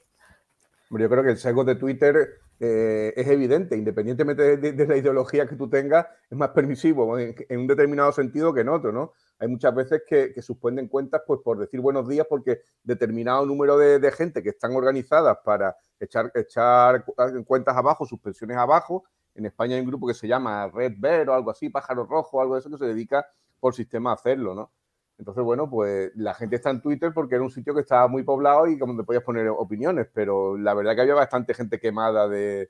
Yo 0.91 1.09
creo 1.09 1.23
que 1.23 1.31
el 1.31 1.37
sesgo 1.37 1.63
de 1.63 1.75
Twitter 1.75 2.27
eh, 2.59 3.13
es 3.15 3.27
evidente, 3.27 3.77
independientemente 3.77 4.57
de, 4.57 4.87
la 4.87 4.97
ideología 4.97 5.45
que 5.45 5.55
tú 5.55 5.69
tengas, 5.69 6.07
es 6.29 6.37
más 6.37 6.49
permisivo 6.49 7.17
en, 7.19 7.35
un 7.51 7.67
determinado 7.67 8.11
sentido 8.11 8.53
que 8.53 8.61
en 8.61 8.69
otro, 8.69 8.91
¿no? 8.91 9.13
Hay 9.37 9.47
muchas 9.47 9.75
veces 9.75 10.01
que, 10.07 10.33
que 10.33 10.41
suspenden 10.41 10.87
cuentas 10.87 11.21
pues, 11.27 11.39
por 11.43 11.59
decir 11.59 11.79
buenos 11.79 12.07
días 12.07 12.25
porque 12.27 12.61
determinado 12.81 13.45
número 13.45 13.77
de, 13.77 14.11
gente 14.11 14.41
que 14.41 14.49
están 14.49 14.75
organizadas 14.75 15.37
para 15.45 15.75
echar, 15.99 16.31
echar 16.33 17.05
cuentas 17.45 17.77
abajo, 17.77 18.05
suspensiones 18.05 18.57
abajo. 18.57 19.03
En 19.35 19.45
España 19.45 19.75
hay 19.75 19.81
un 19.81 19.87
grupo 19.87 20.07
que 20.07 20.15
se 20.15 20.27
llama 20.27 20.67
Red 20.69 20.93
Bear 20.97 21.29
o 21.29 21.33
algo 21.35 21.51
así, 21.51 21.69
Pájaro 21.69 22.05
Rojo, 22.05 22.41
algo 22.41 22.55
de 22.55 22.61
eso, 22.61 22.71
que 22.71 22.77
se 22.77 22.85
dedica 22.85 23.27
por 23.59 23.75
sistema 23.75 24.13
hacerlo, 24.13 24.55
¿no? 24.55 24.71
Entonces, 25.17 25.43
bueno, 25.43 25.69
pues 25.69 26.11
la 26.15 26.33
gente 26.33 26.57
está 26.57 26.69
en 26.69 26.81
Twitter 26.81 27.11
porque 27.13 27.35
era 27.35 27.43
un 27.43 27.49
sitio 27.49 27.73
que 27.73 27.81
estaba 27.81 28.07
muy 28.07 28.23
poblado 28.23 28.67
y 28.67 28.75
donde 28.75 29.03
podías 29.03 29.23
poner 29.23 29.47
opiniones, 29.49 30.07
pero 30.13 30.57
la 30.57 30.73
verdad 30.73 30.95
que 30.95 31.01
había 31.01 31.15
bastante 31.15 31.53
gente 31.53 31.79
quemada 31.79 32.27
de, 32.27 32.69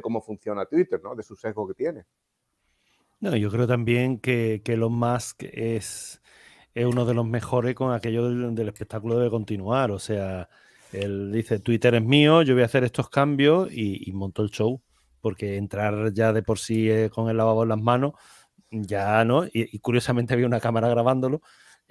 cómo 0.00 0.22
funciona 0.22 0.64
Twitter, 0.64 1.00
¿no? 1.02 1.14
De 1.14 1.22
su 1.22 1.36
sesgo 1.36 1.68
que 1.68 1.74
tiene. 1.74 2.04
No, 3.20 3.36
yo 3.36 3.50
creo 3.50 3.66
también 3.66 4.18
que, 4.18 4.62
que 4.64 4.72
Elon 4.72 4.94
Musk 4.94 5.42
es, 5.42 6.22
es 6.74 6.86
uno 6.86 7.04
de 7.04 7.14
los 7.14 7.26
mejores 7.26 7.74
con 7.74 7.92
aquello 7.92 8.28
del, 8.30 8.68
espectáculo 8.68 9.18
de 9.18 9.30
continuar. 9.30 9.90
O 9.90 9.98
sea, 9.98 10.48
él 10.92 11.30
dice, 11.30 11.60
Twitter 11.60 11.94
es 11.94 12.02
mío, 12.02 12.42
yo 12.42 12.54
voy 12.54 12.62
a 12.62 12.66
hacer 12.66 12.84
estos 12.84 13.10
cambios 13.10 13.70
y, 13.70 14.08
y 14.08 14.12
montó 14.12 14.42
el 14.42 14.50
show, 14.50 14.80
porque 15.20 15.56
entrar 15.56 16.12
ya 16.14 16.32
de 16.32 16.42
por 16.42 16.58
sí 16.58 16.90
eh, 16.90 17.10
con 17.10 17.28
el 17.28 17.36
lavabo 17.36 17.62
en 17.64 17.68
las 17.68 17.80
manos 17.80 18.14
ya 18.72 19.24
no, 19.24 19.44
y, 19.52 19.78
curiosamente 19.80 20.34
había 20.34 20.46
una 20.46 20.60
cámara 20.60 20.88
grabándolo, 20.88 21.42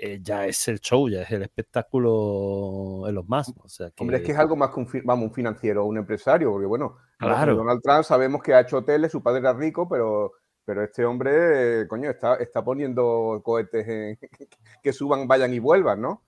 eh, 0.04 0.20
ya 0.20 0.47
es 0.47 0.68
el 0.68 0.80
show, 0.80 1.08
ya 1.08 1.22
es 1.22 1.30
el 1.30 1.43
espectáculo 1.43 3.08
en 3.08 3.14
los 3.14 3.30
más. 3.30 3.54
O 3.64 3.70
sea 3.70 3.91
Hombre, 3.99 4.18
es 4.18 4.24
que 4.24 4.32
es 4.32 4.38
algo 4.39 4.56
más 4.56 4.72
que 4.72 4.80
un, 4.80 4.89
vamos, 5.04 5.26
un 5.26 5.32
financiero 5.32 5.84
o 5.84 5.86
un 5.86 5.99
empresario, 5.99 6.49
porque 6.49 6.66
bueno, 6.66 6.97
Donald 7.20 7.82
Trump 7.84 8.04
sabemos 8.04 8.41
que 8.41 8.56
ha 8.56 8.62
hecho 8.62 8.78
hoteles, 8.78 9.12
su 9.12 9.22
padre 9.22 9.41
era 9.41 9.54
rico, 9.54 9.88
pero, 9.88 10.32
pero 10.66 10.84
este 10.84 11.06
hombre, 11.06 11.88
coño, 11.88 12.10
está, 12.10 12.38
está 12.38 12.64
poniendo 12.64 13.41
cohetes 13.43 14.18
que 14.82 14.91
suban, 14.91 15.28
vayan 15.28 15.54
y 15.54 15.60
vuelvan, 15.60 16.02
¿no? 16.02 16.24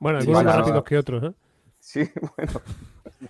Bueno, 0.00 0.18
algunos 0.18 0.42
más 0.42 0.56
rápidos 0.56 0.82
que 0.82 0.98
otros, 0.98 1.22
¿eh? 1.22 1.34
Sí, 1.78 2.10
bueno. 2.36 2.52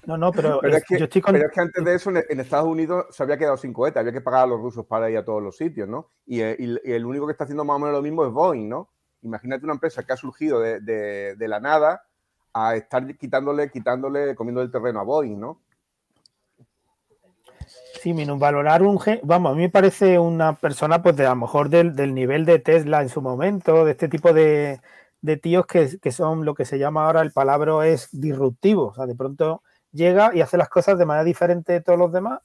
No, 0.07 0.17
no, 0.17 0.33
pero, 0.33 0.63
es, 0.63 0.83
que, 0.85 1.23
antes 1.61 1.85
de 1.85 1.95
eso 1.95 2.11
en, 2.11 2.41
Estados 2.41 2.67
Unidos 2.67 3.05
se 3.11 3.23
había 3.23 3.37
quedado 3.37 3.59
sin 3.59 3.75
cohetes, 3.75 4.01
había 4.01 4.13
que 4.13 4.23
pagar 4.23 4.45
a 4.45 4.47
los 4.47 4.61
rusos 4.61 4.87
para 4.87 5.11
ir 5.11 5.19
a 5.19 5.25
todos 5.27 5.43
los 5.43 5.59
sitios, 5.59 5.87
¿no? 5.87 6.09
Y, 6.25 6.41
eh, 6.41 6.57
el 6.59 7.05
único 7.05 7.27
que 7.27 7.33
está 7.33 7.45
haciendo 7.45 7.67
más 7.67 7.77
o 7.77 7.81
menos 7.81 7.93
lo 7.93 8.03
mismo 8.03 8.25
es 8.25 8.33
Boeing, 8.33 8.71
¿no? 8.71 8.89
Imagínate 9.23 9.65
una 9.65 9.75
empresa 9.75 10.03
que 10.03 10.13
ha 10.13 10.17
surgido 10.17 10.61
de, 10.61 11.37
la 11.39 11.61
nada 11.61 12.05
a 12.53 12.77
estar 12.77 13.17
quitándole, 13.17 13.71
quitándole, 13.71 14.35
comiendo 14.35 14.63
el 14.63 14.71
terreno 14.71 15.01
a 15.01 15.05
Boeing, 15.05 15.39
¿no? 15.39 15.61
Sí, 18.01 18.13
valorar 18.37 18.83
un 18.83 18.99
vamos, 19.23 19.53
a 19.53 19.55
mí 19.55 19.63
me 19.63 19.69
parece 19.71 20.19
una 20.19 20.55
persona, 20.55 21.03
pues 21.03 21.17
de 21.17 21.25
a 21.25 21.31
lo 21.31 21.37
mejor 21.37 21.69
del, 21.69 22.15
nivel 22.15 22.45
de 22.45 22.59
Tesla 22.59 23.01
en 23.01 23.09
su 23.09 23.23
momento, 23.23 23.85
de 23.85 23.93
este 23.93 24.09
tipo 24.09 24.33
de, 24.33 24.81
de 25.21 25.37
tíos 25.37 25.67
que, 25.67 25.99
que, 26.01 26.11
son 26.11 26.45
lo 26.45 26.55
que 26.55 26.65
se 26.65 26.79
llama 26.79 27.07
ahora 27.07 27.23
el 27.23 27.31
palabra 27.31 27.87
es 27.87 28.09
disruptivo. 28.11 28.89
O 28.89 28.95
sea, 28.95 29.07
de 29.07 29.15
pronto 29.15 29.63
llega 29.93 30.35
y 30.35 30.41
hace 30.41 30.57
las 30.57 30.69
cosas 30.69 30.99
de 30.99 31.07
manera 31.07 31.25
diferente 31.25 31.73
de 31.73 31.81
todos 31.81 31.99
los 31.99 32.13
demás. 32.13 32.41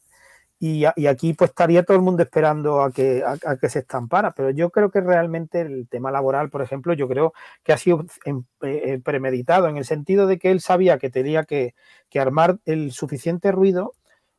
Y, 0.60 0.86
aquí 0.86 1.34
pues 1.34 1.52
estaría 1.52 1.84
todo 1.84 1.98
el 1.98 2.04
mundo 2.04 2.24
esperando 2.24 2.82
a 2.82 2.92
que, 2.92 3.24
a, 3.24 3.58
que 3.58 3.70
se 3.70 3.80
estampara. 3.80 4.32
Pero 4.34 4.50
yo 4.50 4.72
creo 4.72 4.90
que 4.90 5.02
realmente 5.02 5.62
el 5.62 5.88
tema 5.88 6.12
laboral, 6.12 6.50
por 6.50 6.62
ejemplo, 6.62 6.94
yo 6.94 7.08
creo 7.08 7.34
que 7.64 7.74
ha 7.74 7.78
sido 7.78 8.06
eh, 8.26 8.34
eh, 8.62 9.00
premeditado 9.04 9.68
en 9.68 9.78
el 9.78 9.86
sentido 9.86 10.26
de 10.26 10.40
que 10.40 10.52
él 10.52 10.62
sabía 10.62 10.98
que 10.98 11.10
tenía 11.10 11.44
que, 11.44 11.76
armar 12.16 12.58
el 12.66 12.92
suficiente 12.92 13.52
ruido 13.52 13.94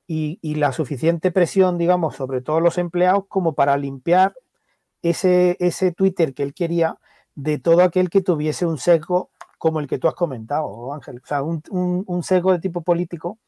y, 0.09 0.39
y, 0.43 0.57
la 0.57 0.73
suficiente 0.73 1.31
presión, 1.31 1.79
digamos, 1.79 2.16
sobre 2.16 2.41
todos 2.41 2.62
los 2.62 2.79
empleados 2.79 3.25
como 3.29 3.55
para 3.55 3.77
limpiar 3.77 4.35
ese, 5.03 5.57
ese 5.61 5.93
Twitter 5.93 6.35
que 6.35 6.43
él 6.43 6.55
quería 6.55 6.99
de 7.35 7.59
todo 7.59 7.83
aquel 7.83 8.11
que 8.11 8.21
tuviese 8.21 8.66
un 8.66 8.79
sesgo 8.79 9.31
como 9.59 9.81
el 9.81 9.87
que 9.87 9.99
tú 9.99 10.09
has 10.09 10.14
comentado, 10.14 10.93
Ángel. 10.93 11.21
O 11.23 11.27
sea, 11.27 11.43
un, 11.43 11.62
un, 11.71 12.23
sesgo 12.23 12.53
de 12.53 12.61
tipo 12.61 12.83
político 12.83 13.39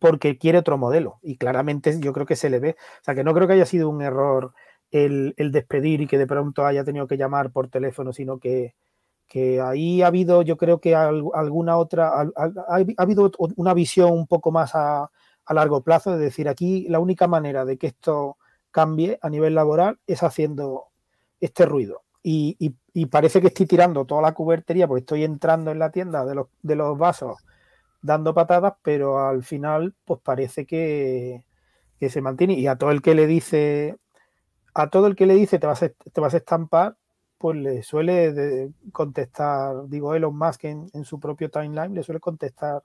porque 0.00 0.38
quiere 0.38 0.58
otro 0.58 0.78
modelo. 0.78 1.18
Y 1.22 1.36
claramente 1.36 1.98
yo 2.00 2.12
creo 2.12 2.26
que 2.26 2.36
se 2.36 2.50
le 2.50 2.60
ve. 2.60 2.76
O 3.00 3.04
sea, 3.04 3.14
que 3.14 3.24
no 3.24 3.34
creo 3.34 3.46
que 3.46 3.54
haya 3.54 3.66
sido 3.66 3.88
un 3.88 4.02
error 4.02 4.52
el, 4.90 5.34
despedir 5.36 6.00
y 6.00 6.06
que 6.06 6.18
de 6.18 6.26
pronto 6.26 6.66
haya 6.66 6.84
tenido 6.84 7.06
que 7.06 7.16
llamar 7.16 7.50
por 7.50 7.68
teléfono, 7.68 8.12
sino 8.12 8.38
que, 8.38 8.74
ahí 9.62 10.02
ha 10.02 10.06
habido, 10.06 10.42
yo 10.42 10.56
creo 10.56 10.80
que 10.80 10.94
alguna 10.94 11.76
otra, 11.76 12.10
ha, 12.20 12.84
habido 12.96 13.30
una 13.56 13.74
visión 13.74 14.12
un 14.12 14.26
poco 14.26 14.50
más 14.50 14.74
a, 14.74 15.10
largo 15.50 15.82
plazo, 15.82 16.12
de 16.12 16.18
decir, 16.18 16.48
aquí 16.48 16.86
la 16.88 17.00
única 17.00 17.26
manera 17.26 17.64
de 17.64 17.78
que 17.78 17.86
esto 17.88 18.36
cambie 18.70 19.18
a 19.22 19.30
nivel 19.30 19.54
laboral 19.54 19.98
es 20.06 20.22
haciendo 20.22 20.88
este 21.40 21.64
ruido. 21.66 22.02
y, 22.22 22.56
y 22.98 23.06
parece 23.06 23.40
que 23.40 23.46
estoy 23.46 23.66
tirando 23.66 24.04
toda 24.06 24.22
la 24.22 24.34
cubertería 24.34 24.88
porque 24.88 25.00
estoy 25.00 25.22
entrando 25.22 25.70
en 25.70 25.78
la 25.78 25.90
tienda 25.92 26.26
de 26.26 26.34
los, 26.34 26.48
de 26.62 26.74
los 26.74 26.98
vasos 26.98 27.38
dando 28.02 28.34
patadas, 28.34 28.74
pero 28.82 29.26
al 29.26 29.42
final 29.44 29.94
pues 30.04 30.20
parece 30.22 30.66
que, 30.66 31.44
se 32.00 32.20
mantiene 32.20 32.54
y 32.54 32.66
a 32.68 32.76
todo 32.76 32.90
el 32.92 33.02
que 33.02 33.14
le 33.14 33.26
dice 33.26 33.96
a 34.74 34.88
todo 34.88 35.08
el 35.08 35.16
que 35.16 35.26
le 35.26 35.34
dice 35.34 35.58
te 35.58 35.66
vas 35.66 35.82
a, 35.82 35.88
te 35.88 36.20
vas 36.20 36.34
a 36.34 36.38
estampar, 36.38 36.96
pues 37.38 37.56
le 37.56 37.82
suele 37.82 38.70
contestar, 38.92 39.88
digo 39.88 40.14
Elon 40.14 40.36
Musk 40.36 40.64
en, 40.64 40.88
en 40.94 41.04
su 41.04 41.18
propio 41.20 41.50
timeline, 41.50 41.94
le 41.94 42.02
suele 42.02 42.20
contestar 42.20 42.82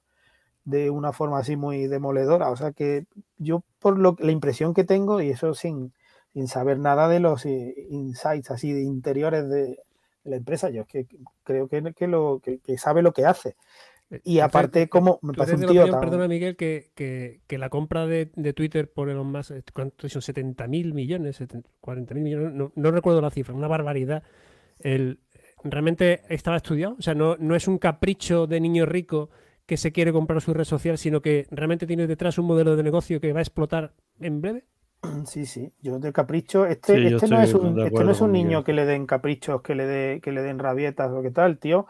de 0.65 0.89
una 0.89 1.11
forma 1.13 1.39
así 1.39 1.55
muy 1.55 1.87
demoledora. 1.87 2.49
O 2.49 2.55
sea 2.55 2.71
que 2.71 3.05
yo 3.37 3.63
por 3.79 3.97
lo, 3.99 4.15
la 4.19 4.31
impresión 4.31 4.73
que 4.73 4.83
tengo, 4.83 5.21
y 5.21 5.29
eso 5.29 5.53
sin, 5.53 5.93
sin 6.33 6.47
saber 6.47 6.79
nada 6.79 7.07
de 7.07 7.19
los 7.19 7.45
eh, 7.45 7.75
insights 7.89 8.51
así 8.51 8.73
de 8.73 8.81
interiores 8.81 9.47
de, 9.49 9.79
la 10.23 10.37
empresa. 10.37 10.69
Yo 10.69 10.83
es 10.83 10.87
que 10.87 11.07
creo 11.43 11.67
que, 11.67 11.93
que 11.93 12.07
lo, 12.07 12.41
que, 12.41 12.77
sabe 12.77 13.01
lo 13.01 13.13
que 13.13 13.25
hace. 13.25 13.55
Y 14.23 14.39
aparte, 14.39 14.89
como 14.89 15.19
me 15.21 15.33
parece 15.33 15.65
un 15.65 15.71
tío 15.71 15.99
Perdona, 15.99 16.27
Miguel, 16.27 16.55
que, 16.55 16.91
que, 16.95 17.57
la 17.57 17.69
compra 17.69 18.05
de, 18.05 18.31
de, 18.35 18.53
Twitter 18.53 18.91
por 18.91 19.09
Elon 19.09 19.31
Musk, 19.31 19.51
eh, 19.51 19.63
¿cuántos 19.73 20.11
son? 20.11 20.21
70 20.21 20.67
mil 20.67 20.93
millones, 20.93 21.41
40 21.81 22.13
mil 22.13 22.23
millones, 22.23 22.53
no, 22.53 22.71
no, 22.75 22.91
recuerdo 22.91 23.21
la 23.21 23.31
cifra, 23.31 23.53
una 23.53 23.67
barbaridad. 23.67 24.23
El, 24.79 25.19
¿Realmente 25.63 26.21
estaba 26.29 26.57
estudiado? 26.57 26.95
O 26.99 27.01
sea, 27.01 27.15
no, 27.15 27.37
no 27.37 27.55
es 27.55 27.67
un 27.67 27.77
capricho 27.77 28.47
de 28.47 28.59
niño 28.59 28.85
rico 28.85 29.29
que 29.65 29.77
se 29.77 29.91
quiere 29.91 30.11
comprar 30.11 30.41
su 30.41 30.53
red 30.53 30.65
social, 30.65 30.97
sino 30.97 31.21
que 31.21 31.47
realmente 31.49 31.87
tiene 31.87 32.05
detrás 32.07 32.37
un 32.37 32.45
modelo 32.45 32.75
de 32.75 32.83
negocio 32.83 33.21
que 33.21 33.31
va 33.31 33.39
a 33.39 33.43
explotar 33.43 33.93
en 34.19 34.41
breve. 34.41 34.65
Sí, 35.25 35.45
sí, 35.45 35.73
yo 35.81 35.99
de 35.99 36.13
capricho, 36.13 36.65
este, 36.65 37.07
este 37.07 37.27
no 37.27 37.41
es 37.41 37.53
un, 37.53 37.79
este 37.79 38.03
no 38.03 38.11
es 38.11 38.21
un 38.21 38.31
niño 38.31 38.63
que 38.63 38.73
le 38.73 38.85
den 38.85 39.05
caprichos, 39.05 39.61
que 39.61 39.75
le, 39.75 39.85
de, 39.85 40.21
que 40.21 40.31
le 40.31 40.41
den 40.41 40.59
rabietas 40.59 41.11
o 41.11 41.21
qué 41.21 41.31
tal, 41.31 41.57
tío. 41.57 41.87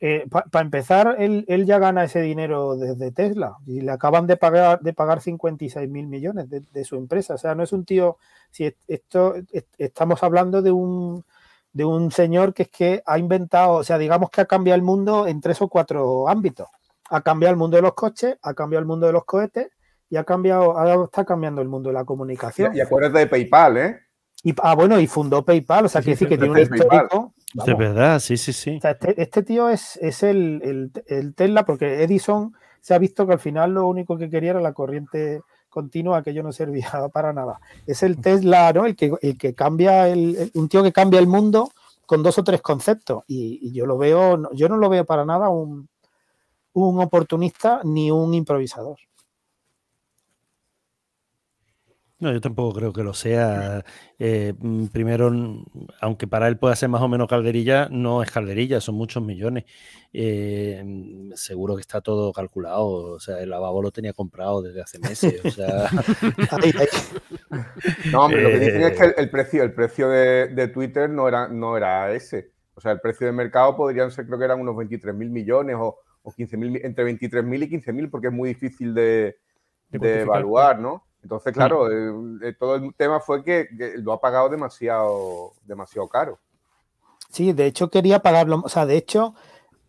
Eh, 0.00 0.26
Para 0.30 0.64
empezar, 0.64 1.16
él, 1.18 1.44
ya 1.66 1.78
gana 1.78 2.04
ese 2.04 2.20
dinero 2.20 2.76
desde 2.76 3.10
Tesla 3.10 3.56
y 3.66 3.80
le 3.80 3.90
acaban 3.90 4.26
de 4.28 4.36
pagar, 4.36 4.80
de 4.80 4.92
pagar 4.92 5.20
56 5.20 5.88
mil 5.88 6.06
millones 6.06 6.48
de, 6.48 6.84
su 6.84 6.96
empresa. 6.96 7.34
O 7.34 7.38
sea, 7.38 7.54
no 7.54 7.64
es 7.64 7.72
un 7.72 7.84
tío, 7.84 8.18
si 8.50 8.72
esto 8.86 9.34
estamos 9.76 10.22
hablando 10.22 10.62
de 10.62 10.70
un, 10.70 11.24
de 11.72 11.84
un 11.84 12.12
señor 12.12 12.54
que 12.54 12.64
es 12.64 12.68
que 12.68 13.02
ha 13.06 13.18
inventado, 13.18 13.74
o 13.74 13.84
sea, 13.84 13.98
digamos 13.98 14.30
que 14.30 14.40
ha 14.40 14.46
cambiado 14.46 14.76
el 14.76 14.82
mundo 14.82 15.26
en 15.26 15.40
tres 15.40 15.60
o 15.62 15.68
cuatro 15.68 16.28
ámbitos. 16.28 16.68
Ha 17.10 17.20
cambiado 17.22 17.52
el 17.52 17.58
mundo 17.58 17.76
de 17.76 17.82
los 17.82 17.94
coches, 17.94 18.36
ha 18.42 18.54
cambiado 18.54 18.80
el 18.80 18.86
mundo 18.86 19.06
de 19.06 19.12
los 19.12 19.24
cohetes 19.24 19.68
y 20.10 20.16
ha 20.16 20.24
cambiado, 20.24 20.78
ahora 20.78 21.04
está 21.04 21.24
cambiando 21.24 21.60
el 21.60 21.68
mundo 21.68 21.88
de 21.88 21.94
la 21.94 22.04
comunicación. 22.04 22.74
Y, 22.76 22.80
acuérdate 22.80 23.18
de 23.18 23.26
PayPal, 23.26 23.76
¿eh? 23.76 24.00
Y, 24.44 24.54
ah, 24.62 24.74
bueno, 24.76 25.00
y 25.00 25.06
fundó 25.08 25.44
PayPal, 25.44 25.86
o 25.86 25.88
sea, 25.88 26.00
quiere 26.00 26.14
decir 26.14 26.28
que 26.28 26.38
tiene 26.38 26.52
un 26.52 26.58
histórico. 26.60 27.34
De 27.54 27.74
verdad, 27.74 28.18
sí, 28.20 28.36
sí, 28.36 28.52
sí. 28.52 28.76
O 28.76 28.80
sea, 28.80 28.90
este, 28.92 29.20
este, 29.20 29.42
tío 29.42 29.70
es, 29.70 29.96
es 29.96 30.22
el, 30.22 30.60
el, 30.62 30.92
el, 31.06 31.34
Tesla, 31.34 31.64
porque 31.64 32.02
Edison 32.02 32.54
se 32.80 32.94
ha 32.94 32.98
visto 32.98 33.26
que 33.26 33.32
al 33.32 33.38
final 33.38 33.72
lo 33.72 33.86
único 33.86 34.18
que 34.18 34.28
quería 34.28 34.50
era 34.50 34.60
la 34.60 34.74
corriente 34.74 35.40
continua, 35.68 36.22
que 36.22 36.34
yo 36.34 36.42
no 36.42 36.52
servía 36.52 36.90
para 37.12 37.32
nada. 37.32 37.60
Es 37.86 38.02
el 38.02 38.20
Tesla, 38.20 38.72
¿no? 38.72 38.84
El 38.84 38.96
que, 38.96 39.12
el 39.22 39.38
que 39.38 39.54
cambia, 39.54 40.08
el, 40.08 40.50
un 40.54 40.68
tío 40.68 40.82
que 40.82 40.92
cambia 40.92 41.20
el 41.20 41.26
mundo 41.26 41.70
con 42.06 42.22
dos 42.22 42.38
o 42.38 42.44
tres 42.44 42.60
conceptos. 42.60 43.24
Y, 43.26 43.58
y 43.62 43.72
yo 43.72 43.86
lo 43.86 43.96
veo, 43.96 44.52
yo 44.52 44.68
no 44.68 44.76
lo 44.76 44.88
veo 44.88 45.04
para 45.04 45.24
nada 45.24 45.48
un, 45.48 45.88
un 46.74 47.00
oportunista 47.00 47.80
ni 47.84 48.10
un 48.10 48.34
improvisador. 48.34 48.98
No, 52.20 52.32
yo 52.32 52.40
tampoco 52.40 52.74
creo 52.74 52.92
que 52.92 53.04
lo 53.04 53.14
sea. 53.14 53.84
Eh, 54.18 54.52
mm, 54.58 54.86
primero, 54.86 55.30
aunque 56.00 56.26
para 56.26 56.48
él 56.48 56.58
pueda 56.58 56.74
ser 56.74 56.88
más 56.88 57.00
o 57.00 57.06
menos 57.06 57.28
calderilla, 57.28 57.88
no 57.92 58.24
es 58.24 58.30
calderilla, 58.30 58.80
son 58.80 58.96
muchos 58.96 59.22
millones. 59.22 59.66
Eh, 60.12 60.82
mm, 60.84 61.34
seguro 61.34 61.76
que 61.76 61.82
está 61.82 62.00
todo 62.00 62.32
calculado. 62.32 62.86
O 62.86 63.20
sea, 63.20 63.40
el 63.40 63.50
lavabo 63.50 63.82
lo 63.82 63.92
tenía 63.92 64.12
comprado 64.14 64.62
desde 64.62 64.82
hace 64.82 64.98
meses. 64.98 65.40
O 65.44 65.50
sea... 65.50 65.88
no, 68.12 68.24
hombre, 68.24 68.42
lo 68.42 68.48
que 68.48 68.58
dicen 68.58 68.82
es 68.82 68.98
que 68.98 69.04
el, 69.04 69.14
eh, 69.16 69.28
precio, 69.28 69.62
el 69.62 69.72
precio 69.72 70.08
de, 70.08 70.70
Twitter 70.74 71.08
no 71.08 71.28
era, 71.28 71.46
no 71.46 71.76
era 71.76 72.12
ese. 72.12 72.50
O 72.74 72.80
sea, 72.80 72.90
el 72.90 73.00
precio 73.00 73.28
de 73.28 73.32
mercado 73.32 73.76
podrían 73.76 74.10
ser, 74.10 74.26
creo 74.26 74.40
que 74.40 74.44
eran 74.44 74.60
unos 74.60 74.76
23 74.76 75.14
mil 75.14 75.30
millones 75.30 75.76
o, 75.78 75.98
o 76.22 76.32
15 76.32 76.56
mil, 76.56 76.80
entre 76.84 77.04
23 77.04 77.44
mil 77.44 77.62
y 77.62 77.68
15 77.68 77.92
mil, 77.92 78.10
porque 78.10 78.26
es 78.26 78.32
muy 78.32 78.48
difícil 78.48 78.92
de, 78.92 79.38
de 79.90 80.22
evaluar, 80.22 80.80
¿no? 80.80 81.07
Entonces, 81.28 81.52
claro, 81.52 81.92
eh, 81.92 82.54
todo 82.58 82.76
el 82.76 82.94
tema 82.94 83.20
fue 83.20 83.44
que, 83.44 83.68
lo 83.96 84.14
ha 84.14 84.20
pagado 84.20 84.48
demasiado, 84.48 85.52
demasiado 85.66 86.08
caro. 86.08 86.38
Sí, 87.30 87.52
de 87.52 87.66
hecho 87.66 87.90
quería 87.90 88.20
pagarlo, 88.20 88.62
o 88.64 88.68
sea, 88.70 88.86
de 88.86 88.96
hecho 88.96 89.34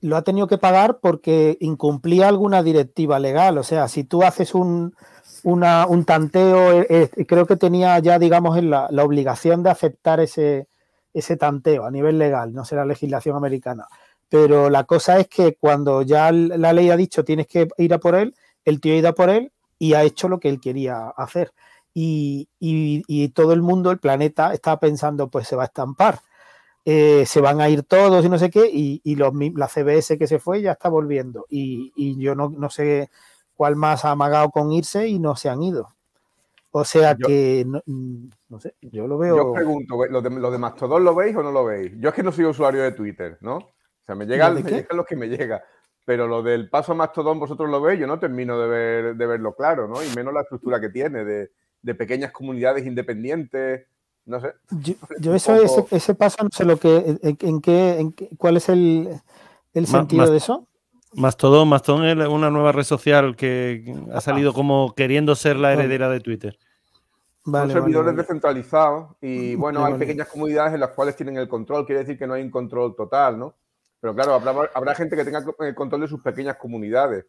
lo 0.02 0.18
ha 0.18 0.24
tenido 0.24 0.48
que 0.48 0.58
pagar 0.58 1.00
porque 1.00 1.58
incumplía 1.62 2.28
alguna 2.28 2.62
directiva 2.62 3.20
legal. 3.20 3.58
O 3.58 3.64
sea, 3.64 3.88
si 3.88 4.04
tú 4.04 4.24
haces 4.24 4.54
un, 4.54 4.94
un 5.46 6.06
tanteo, 6.06 6.74
eh, 6.74 7.10
eh, 7.16 7.26
creo 7.26 7.46
que 7.46 7.56
tenía 7.56 7.98
ya, 8.00 8.20
digamos, 8.20 8.62
la, 8.62 8.90
la, 8.92 9.04
obligación 9.06 9.64
de 9.64 9.70
aceptar 9.70 10.20
ese, 10.20 10.68
ese 11.14 11.38
tanteo 11.38 11.86
a 11.86 11.92
nivel 11.92 12.20
legal, 12.20 12.54
no 12.54 12.66
sé 12.66 12.76
la 12.76 12.84
legislación 12.84 13.38
americana. 13.38 13.88
Pero 14.28 14.70
la 14.70 14.84
cosa 14.84 15.20
es 15.20 15.30
que 15.30 15.56
cuando 15.56 16.02
ya 16.02 16.34
la 16.34 16.74
ley 16.74 16.90
ha 16.90 16.98
dicho 16.98 17.24
tienes 17.24 17.48
que 17.48 17.70
ir 17.78 17.94
a 17.94 18.00
por 18.00 18.16
él, 18.16 18.36
el 18.66 18.82
tío 18.82 18.94
ha 18.94 18.98
ido 18.98 19.08
a 19.08 19.14
por 19.14 19.30
él 19.30 19.54
y 19.80 19.94
ha 19.94 20.04
hecho 20.04 20.28
lo 20.28 20.40
que 20.40 20.50
él 20.50 20.60
quería 20.60 21.08
hacer. 21.10 21.54
Y, 21.94 22.48
todo 23.34 23.54
el 23.54 23.62
mundo, 23.62 23.92
el 23.92 24.00
planeta, 24.00 24.54
estaba 24.54 24.80
pensando, 24.80 25.30
pues 25.30 25.48
se 25.48 25.56
va 25.56 25.64
a 25.64 25.68
estampar, 25.68 26.20
eh, 26.86 27.26
se 27.26 27.42
van 27.42 27.60
a 27.62 27.70
ir 27.70 27.84
todos 27.84 28.24
y 28.24 28.30
no 28.30 28.38
sé 28.38 28.50
qué, 28.50 28.70
y, 28.72 29.16
los, 29.16 29.34
la 29.56 29.68
CBS 29.68 30.18
que 30.18 30.28
se 30.28 30.40
fue 30.40 30.62
ya 30.62 30.74
está 30.74 30.90
volviendo. 30.90 31.46
Y, 31.50 32.20
yo 32.22 32.36
no, 32.36 32.50
no, 32.50 32.70
sé 32.70 33.10
cuál 33.56 33.76
más 33.76 34.06
ha 34.06 34.12
amagado 34.12 34.52
con 34.52 34.72
irse 34.72 35.08
y 35.08 35.20
no 35.20 35.36
se 35.36 35.50
han 35.50 35.64
ido. 35.64 35.96
O 36.72 36.86
sea 36.86 37.16
que, 37.16 37.66
mm, 37.66 38.28
no, 38.50 38.60
sé, 38.60 38.76
yo 38.82 39.08
lo 39.08 39.18
veo. 39.18 39.36
Yo 39.36 39.48
os 39.48 39.56
pregunto, 39.56 39.96
¿lo 40.08 40.22
de, 40.22 40.30
¿lo 40.30 40.52
de 40.52 40.58
Mastodon 40.60 41.04
lo 41.04 41.16
veis 41.16 41.36
o 41.36 41.42
no 41.42 41.52
lo 41.52 41.66
veis? 41.66 41.94
Yo 41.98 42.10
es 42.10 42.16
que 42.16 42.22
no 42.22 42.32
soy 42.32 42.46
usuario 42.46 42.84
de 42.84 42.92
Twitter, 42.92 43.38
¿no? 43.42 43.56
O 43.56 44.06
sea, 44.06 44.14
me 44.14 44.26
llegan, 44.26 44.54
me 44.54 44.62
llegan 44.62 44.96
los 44.96 45.06
que 45.06 45.16
me 45.16 45.28
llega 45.28 45.64
pero 46.06 46.28
lo 46.28 46.42
del 46.42 46.70
paso 46.70 46.92
a 46.92 46.96
Mastodon 46.96 47.40
vosotros 47.40 47.70
lo 47.70 47.82
veis, 47.82 48.00
yo 48.00 48.08
no 48.08 48.20
termino 48.20 48.60
de, 48.60 48.68
ver, 48.68 49.16
de 49.16 49.26
verlo 49.28 49.56
claro, 49.56 49.88
¿no? 49.88 50.04
Y 50.04 50.10
menos 50.16 50.34
la 50.34 50.42
estructura 50.42 50.82
que 50.82 50.90
tiene 50.90 51.24
de, 51.24 51.52
de 51.82 51.96
pequeñas 51.96 52.32
comunidades 52.32 52.86
independientes, 52.86 53.86
no 54.26 54.40
sé. 54.40 54.54
Yo, 55.20 55.34
eso, 55.34 55.56
ese, 55.56 55.86
ese, 55.92 56.16
paso 56.16 56.44
no 56.44 56.50
sé 56.52 56.66
lo 56.66 56.78
que, 56.78 57.18
en, 57.22 57.62
qué, 57.62 58.00
en 58.00 58.12
cuál 58.38 58.58
es 58.58 58.70
el, 58.70 59.10
el 59.74 59.88
sentido 59.88 60.30
de 60.30 60.38
eso. 60.38 60.68
Mastodon, 61.14 61.68
Mastodon 61.68 62.06
es 62.06 62.28
una 62.28 62.52
nueva 62.52 62.72
red 62.72 62.84
social 62.84 63.36
que 63.36 63.96
ha 64.14 64.22
salido 64.22 64.54
como 64.54 64.94
queriendo 64.96 65.36
ser 65.36 65.56
la 65.56 65.74
heredera 65.74 66.10
de 66.10 66.20
Twitter. 66.20 66.58
Son 67.44 67.72
servidores 67.72 68.16
descentralizados 68.16 69.16
y 69.22 69.56
bueno, 69.56 69.84
hay 69.84 69.96
pequeñas 69.96 70.28
comunidades 70.28 70.74
en 70.74 70.82
las 70.82 70.92
cuales 70.92 71.16
tienen 71.16 71.38
el 71.38 71.48
control, 71.48 71.86
quiere 71.86 72.02
decir 72.02 72.18
que 72.18 72.28
no 72.28 72.36
hay 72.36 72.44
un 72.44 72.52
control 72.52 72.96
total, 72.96 73.40
¿no? 73.40 73.56
Pero 74.00 74.16
claro, 74.16 74.34
habrá, 74.74 74.96
gente 74.96 75.16
que 75.16 75.26
tenga 75.26 75.44
el 75.60 75.76
control 75.76 76.02
de 76.02 76.08
sus 76.08 76.22
pequeñas 76.22 76.58
comunidades. 76.58 77.26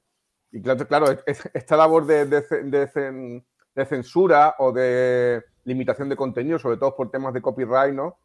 Y 0.53 0.63
claro, 0.63 0.87
claro 0.87 1.07
esta 1.27 1.77
labor 1.77 2.07
de, 2.07 3.43
censura 3.89 4.55
o 4.59 4.73
de 4.73 5.43
limitación 5.65 6.09
de 6.09 6.17
contenido, 6.17 6.59
sobre 6.59 6.77
todo 6.77 6.97
por 6.97 7.11
temas 7.11 7.35
de 7.35 7.43
copyright, 7.43 7.95
¿no? 7.95 8.19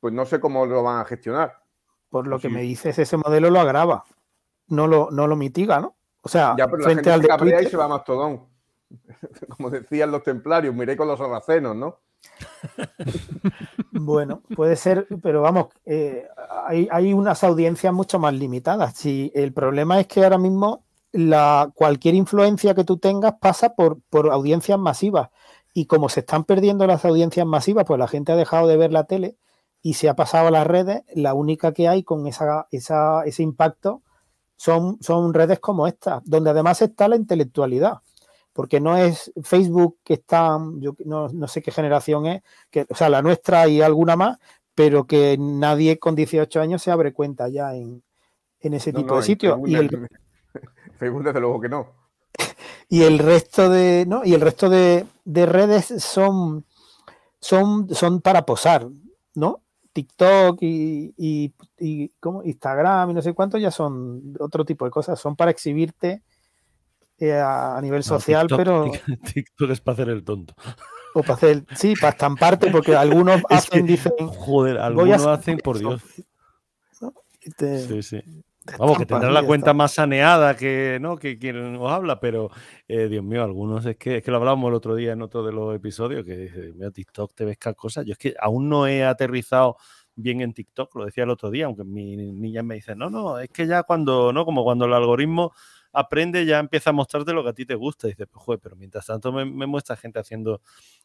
Pues 0.00 0.12
no 0.12 0.24
sé 0.24 0.40
cómo 0.40 0.66
lo 0.66 0.82
van 0.82 1.00
a 1.00 1.04
gestionar. 1.04 1.62
Por 2.10 2.26
lo 2.26 2.38
que 2.38 2.48
me 2.48 2.62
dices, 2.62 2.98
ese 2.98 3.16
modelo 3.16 3.50
lo 3.50 3.60
agrava, 3.60 4.04
no 4.68 4.86
lo, 4.86 5.08
no 5.10 5.26
lo 5.26 5.36
mitiga, 5.36 5.80
¿no? 5.80 5.96
O 6.22 6.28
sea, 6.28 6.54
frente 6.82 7.10
al 7.10 7.22
de 7.22 7.62
y 7.62 7.66
se 7.66 7.76
va 7.76 7.88
Mastodon. 7.88 8.46
Como 9.56 9.70
decían 9.70 10.10
los 10.10 10.22
templarios, 10.22 10.74
miré 10.74 10.96
con 10.96 11.08
los 11.08 11.18
sarracenos, 11.18 11.74
¿no? 11.74 12.00
Bueno, 13.92 14.42
puede 14.56 14.76
ser, 14.76 15.06
pero 15.22 15.42
vamos, 15.42 15.68
eh, 15.84 16.26
hay, 16.66 17.12
unas 17.12 17.44
audiencias 17.44 17.92
mucho 17.92 18.18
más 18.18 18.34
limitadas. 18.34 18.94
Si 18.94 19.30
el 19.34 19.52
problema 19.52 20.00
es 20.00 20.06
que 20.06 20.24
ahora 20.24 20.38
mismo 20.38 20.84
la, 21.12 21.70
cualquier 21.74 22.14
influencia 22.14 22.74
que 22.74 22.84
tú 22.84 22.96
tengas 22.96 23.34
pasa 23.40 23.74
por, 23.74 24.00
por 24.10 24.30
audiencias 24.32 24.78
masivas. 24.78 25.28
Y 25.74 25.86
como 25.86 26.08
se 26.08 26.20
están 26.20 26.44
perdiendo 26.44 26.86
las 26.86 27.04
audiencias 27.04 27.46
masivas, 27.46 27.84
pues 27.86 27.98
la 27.98 28.08
gente 28.08 28.32
ha 28.32 28.36
dejado 28.36 28.66
de 28.66 28.76
ver 28.76 28.92
la 28.92 29.04
tele 29.04 29.36
y 29.82 29.94
se 29.94 30.08
ha 30.08 30.16
pasado 30.16 30.48
a 30.48 30.50
las 30.50 30.66
redes. 30.66 31.02
La 31.14 31.34
única 31.34 31.72
que 31.72 31.88
hay 31.88 32.02
con 32.02 32.26
esa, 32.26 32.66
ese 32.70 33.42
impacto 33.42 34.02
son, 34.56 34.98
son 35.00 35.34
redes 35.34 35.60
como 35.60 35.86
esta, 35.86 36.22
donde 36.24 36.50
además 36.50 36.82
está 36.82 37.08
la 37.08 37.16
intelectualidad 37.16 38.00
porque 38.52 38.80
no 38.80 38.96
es 38.96 39.32
Facebook 39.42 39.98
que 40.04 40.14
está, 40.14 40.58
yo 40.78 40.94
no, 41.04 41.48
sé 41.48 41.62
qué 41.62 41.70
generación 41.70 42.26
es, 42.26 42.42
que, 42.70 42.86
o 42.88 42.94
sea, 42.94 43.08
la 43.08 43.22
nuestra 43.22 43.66
y 43.68 43.80
alguna 43.80 44.16
más, 44.16 44.38
pero 44.74 45.06
que 45.06 45.36
nadie 45.38 45.98
con 45.98 46.14
18 46.14 46.60
años 46.60 46.82
se 46.82 46.90
abre 46.90 47.12
cuenta 47.12 47.48
ya 47.48 47.74
en, 47.74 48.02
ese 48.60 48.92
tipo 48.92 49.16
de 49.16 49.22
sitios. 49.22 49.58
Y 49.66 49.74
el, 49.74 50.08
Facebook 50.98 51.24
desde 51.24 51.40
luego 51.40 51.60
que 51.60 51.68
no. 51.68 51.86
Y 52.88 53.02
el 53.04 53.18
resto 53.18 53.70
de, 53.70 54.04
¿no? 54.06 54.22
Y 54.22 54.34
el 54.34 54.42
resto 54.42 54.68
de, 54.68 55.06
redes 55.24 55.86
son, 56.02 56.66
son, 57.40 57.88
son 57.94 58.20
para 58.20 58.44
posar, 58.44 58.86
¿no? 59.34 59.62
TikTok 59.94 60.58
y, 60.62 61.14
y, 61.16 61.54
y 61.78 62.12
Instagram 62.44 63.10
y 63.10 63.14
no 63.14 63.22
sé 63.22 63.32
cuánto 63.34 63.58
ya 63.58 63.70
son 63.70 64.34
otro 64.40 64.64
tipo 64.64 64.84
de 64.84 64.90
cosas, 64.90 65.18
son 65.18 65.36
para 65.36 65.50
exhibirte 65.50 66.22
eh, 67.22 67.40
a 67.40 67.78
nivel 67.80 68.02
social, 68.02 68.48
pero. 68.48 68.90
TikTok 69.34 69.70
es 69.70 69.80
para 69.80 69.94
hacer 69.94 70.08
el 70.08 70.24
tonto. 70.24 70.54
O 71.14 71.20
para 71.20 71.34
hacer, 71.34 71.64
sí, 71.76 71.94
para 71.94 72.10
estamparte, 72.10 72.68
porque 72.70 72.96
algunos 72.96 73.40
hacen, 73.48 73.86
dicen. 73.86 74.12
Joder, 74.18 74.78
algunos 74.78 75.24
hacen, 75.24 75.58
por 75.58 75.78
Dios. 75.78 76.02
Sí, 77.58 78.02
sí. 78.02 78.22
Vamos, 78.76 78.98
que 78.98 79.06
tendrá 79.06 79.30
la 79.30 79.44
cuenta 79.44 79.72
más 79.72 79.92
saneada 79.92 80.56
que, 80.56 80.98
¿no? 81.00 81.16
que 81.16 81.36
quien 81.36 81.76
os 81.76 81.92
habla, 81.92 82.20
pero 82.20 82.50
eh, 82.86 83.08
Dios 83.08 83.24
mío, 83.24 83.42
algunos 83.42 83.84
es 83.86 83.96
que, 83.96 84.18
es 84.18 84.22
que 84.24 84.30
lo 84.30 84.36
hablábamos 84.36 84.68
el 84.68 84.74
otro 84.74 84.94
día 84.94 85.12
en 85.12 85.22
otro 85.22 85.44
de 85.44 85.52
los 85.52 85.74
episodios, 85.74 86.24
que 86.24 86.36
dice, 86.36 86.72
mira, 86.74 86.90
TikTok 86.92 87.34
te 87.34 87.44
ves 87.44 87.58
cada 87.58 87.74
cosa. 87.74 88.02
Yo 88.02 88.12
es 88.12 88.18
que 88.18 88.34
aún 88.40 88.68
no 88.68 88.86
he 88.86 89.04
aterrizado 89.04 89.76
bien 90.14 90.40
en 90.40 90.54
TikTok, 90.54 90.94
lo 90.96 91.04
decía 91.04 91.24
el 91.24 91.30
otro 91.30 91.50
día, 91.50 91.66
aunque 91.66 91.84
mi 91.84 92.16
niña 92.16 92.62
me 92.62 92.76
dice, 92.76 92.94
no, 92.94 93.10
no, 93.10 93.38
es 93.38 93.48
que 93.50 93.66
ya 93.66 93.82
cuando, 93.82 94.32
¿no? 94.32 94.44
Como 94.44 94.62
cuando 94.64 94.84
el 94.84 94.92
algoritmo 94.92 95.52
aprende, 95.92 96.44
ya 96.46 96.58
empieza 96.58 96.90
a 96.90 96.92
mostrarte 96.92 97.32
lo 97.32 97.42
que 97.42 97.50
a 97.50 97.52
ti 97.52 97.66
te 97.66 97.74
gusta. 97.74 98.06
Y 98.06 98.10
dices, 98.10 98.28
pues, 98.30 98.44
joder, 98.44 98.60
pero 98.60 98.76
mientras 98.76 99.06
tanto 99.06 99.32
me, 99.32 99.44
muestra 99.44 99.96
gente 99.96 100.18
haciendo 100.18 100.60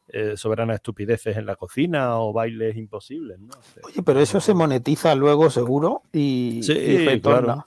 eh, 0.08 0.38
soberanas 0.38 0.76
estupideces 0.76 1.38
en 1.38 1.46
la 1.46 1.56
cocina 1.56 2.20
o 2.20 2.34
bailes 2.34 2.76
imposibles. 2.78 3.40
¿no? 3.40 3.54
Oye, 3.84 4.02
pero 4.04 4.20
eso 4.20 4.40
se 4.40 4.54
monetiza 4.54 5.14
luego 5.16 5.50
seguro 5.50 6.04
y, 6.14 6.62
sí, 6.64 7.20
Claro. 7.22 7.66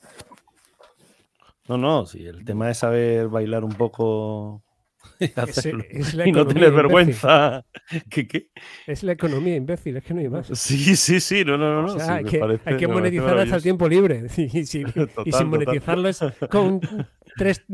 No, 1.68 1.78
no, 1.78 2.04
sí, 2.04 2.26
el 2.26 2.44
tema 2.44 2.68
es 2.68 2.78
saber 2.78 3.28
bailar 3.28 3.62
un 3.62 3.74
poco 3.74 4.64
y 6.24 6.32
no 6.32 6.46
tener 6.46 6.72
vergüenza. 6.72 7.64
¿Qué, 8.10 8.50
Es 8.86 9.02
la 9.02 9.12
economía, 9.12 9.56
imbécil, 9.56 9.96
es 9.96 10.04
que 10.04 10.14
no 10.14 10.20
hay 10.20 10.28
más. 10.28 10.46
Sí, 10.54 10.96
sí, 10.96 11.20
sí, 11.20 11.44
no, 11.44 11.58
no, 11.58 11.82
no. 11.82 11.92
hay, 12.02 12.24
que, 12.24 12.60
hay, 12.64 12.76
que, 12.76 12.88
monetizarlo 12.88 13.40
hasta 13.40 13.56
el 13.56 13.62
tiempo 13.62 13.88
libre. 13.88 14.26
Y, 14.36 14.64
sin 14.66 14.86
monetizarlo 15.46 16.08
es 16.08 16.20
con 16.50 16.80
tres 17.36 17.64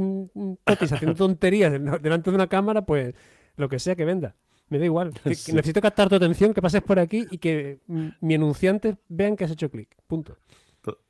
totis 0.64 0.92
haciendo 0.92 1.14
tonterías 1.14 1.72
delante 2.02 2.30
de 2.30 2.36
una 2.36 2.48
cámara, 2.48 2.84
pues 2.84 3.14
lo 3.56 3.68
que 3.68 3.78
sea 3.78 3.94
que 3.94 4.04
venda. 4.04 4.34
Me 4.68 4.78
da 4.78 4.84
igual. 4.84 5.12
Necesito 5.24 5.80
captar 5.80 6.08
tu 6.08 6.16
atención, 6.16 6.52
que 6.52 6.60
pases 6.60 6.82
por 6.82 6.98
aquí 6.98 7.26
y 7.30 7.38
que 7.38 7.80
mi 7.86 8.34
enunciante 8.34 8.96
vean 9.08 9.36
que 9.36 9.44
has 9.44 9.52
hecho 9.52 9.70
clic. 9.70 9.96
Punto. 10.06 10.36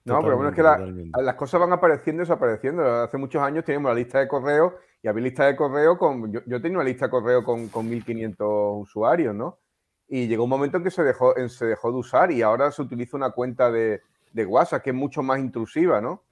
no, 0.04 0.22
pero 0.22 0.36
bueno, 0.36 0.50
es 0.50 0.54
que 0.54 0.62
las 0.62 1.34
cosas 1.36 1.60
van 1.60 1.72
apareciendo 1.72 2.22
y 2.22 2.24
desapareciendo. 2.24 2.84
Hace 2.84 3.16
muchos 3.16 3.42
años 3.42 3.64
teníamos 3.64 3.90
la 3.90 3.94
lista 3.94 4.20
de 4.20 4.28
correo 4.28 4.74
y 5.02 5.08
había 5.08 5.24
lista 5.24 5.46
de 5.46 5.56
correo 5.56 5.98
con. 5.98 6.32
Yo, 6.32 6.60
tenía 6.60 6.78
una 6.78 6.84
lista 6.84 7.06
de 7.06 7.10
correo 7.10 7.44
con, 7.44 7.68
con 7.68 7.88
1500 7.88 8.48
usuarios, 8.82 9.34
¿no? 9.34 9.58
Y 10.08 10.26
llegó 10.26 10.44
un 10.44 10.50
momento 10.50 10.76
en 10.78 10.84
que 10.84 10.90
se 10.90 11.02
dejó, 11.02 11.34
se 11.48 11.66
dejó 11.66 11.92
de 11.92 11.98
usar 11.98 12.30
y 12.30 12.42
ahora 12.42 12.70
se 12.70 12.82
utiliza 12.82 13.16
una 13.16 13.30
cuenta 13.30 13.70
de, 13.70 14.02
de 14.32 14.46
WhatsApp 14.46 14.82
que 14.82 14.90
es 14.90 14.96
mucho 14.96 15.22
más 15.22 15.38
intrusiva, 15.40 16.00
¿no? 16.00 16.22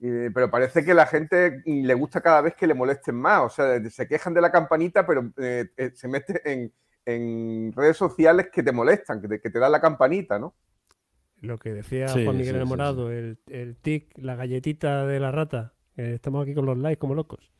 pero 0.00 0.50
parece 0.50 0.84
que 0.84 0.94
la 0.94 1.06
gente 1.06 1.62
le 1.66 1.94
gusta 1.94 2.20
cada 2.20 2.40
vez 2.40 2.54
que 2.54 2.66
le 2.66 2.74
molesten 2.74 3.16
más. 3.16 3.42
O 3.42 3.48
sea, 3.48 3.82
se 3.90 4.06
quejan 4.06 4.32
de 4.32 4.40
la 4.40 4.52
campanita, 4.52 5.06
pero 5.06 5.32
eh, 5.38 5.66
eh, 5.76 5.90
se 5.94 6.06
mete 6.08 6.40
en, 6.50 6.72
en, 7.04 7.72
redes 7.72 7.96
sociales 7.96 8.48
que 8.52 8.62
te 8.62 8.72
molestan, 8.72 9.20
que 9.20 9.28
te, 9.28 9.40
que 9.40 9.50
te 9.50 9.58
dan 9.58 9.72
la 9.72 9.80
campanita, 9.80 10.38
¿no? 10.38 10.54
Lo 11.40 11.58
que 11.58 11.72
decía 11.72 12.08
Juan 12.08 12.36
Miguel 12.36 12.56
Enamorado, 12.56 13.10
el, 13.12 13.38
el, 13.48 13.76
tic, 13.76 14.12
la 14.18 14.34
galletita 14.34 15.06
de 15.06 15.20
la 15.20 15.30
rata. 15.30 15.74
estamos 15.96 16.42
aquí 16.42 16.54
con 16.54 16.66
los 16.66 16.78
likes 16.78 16.98
como 16.98 17.14
locos. 17.14 17.52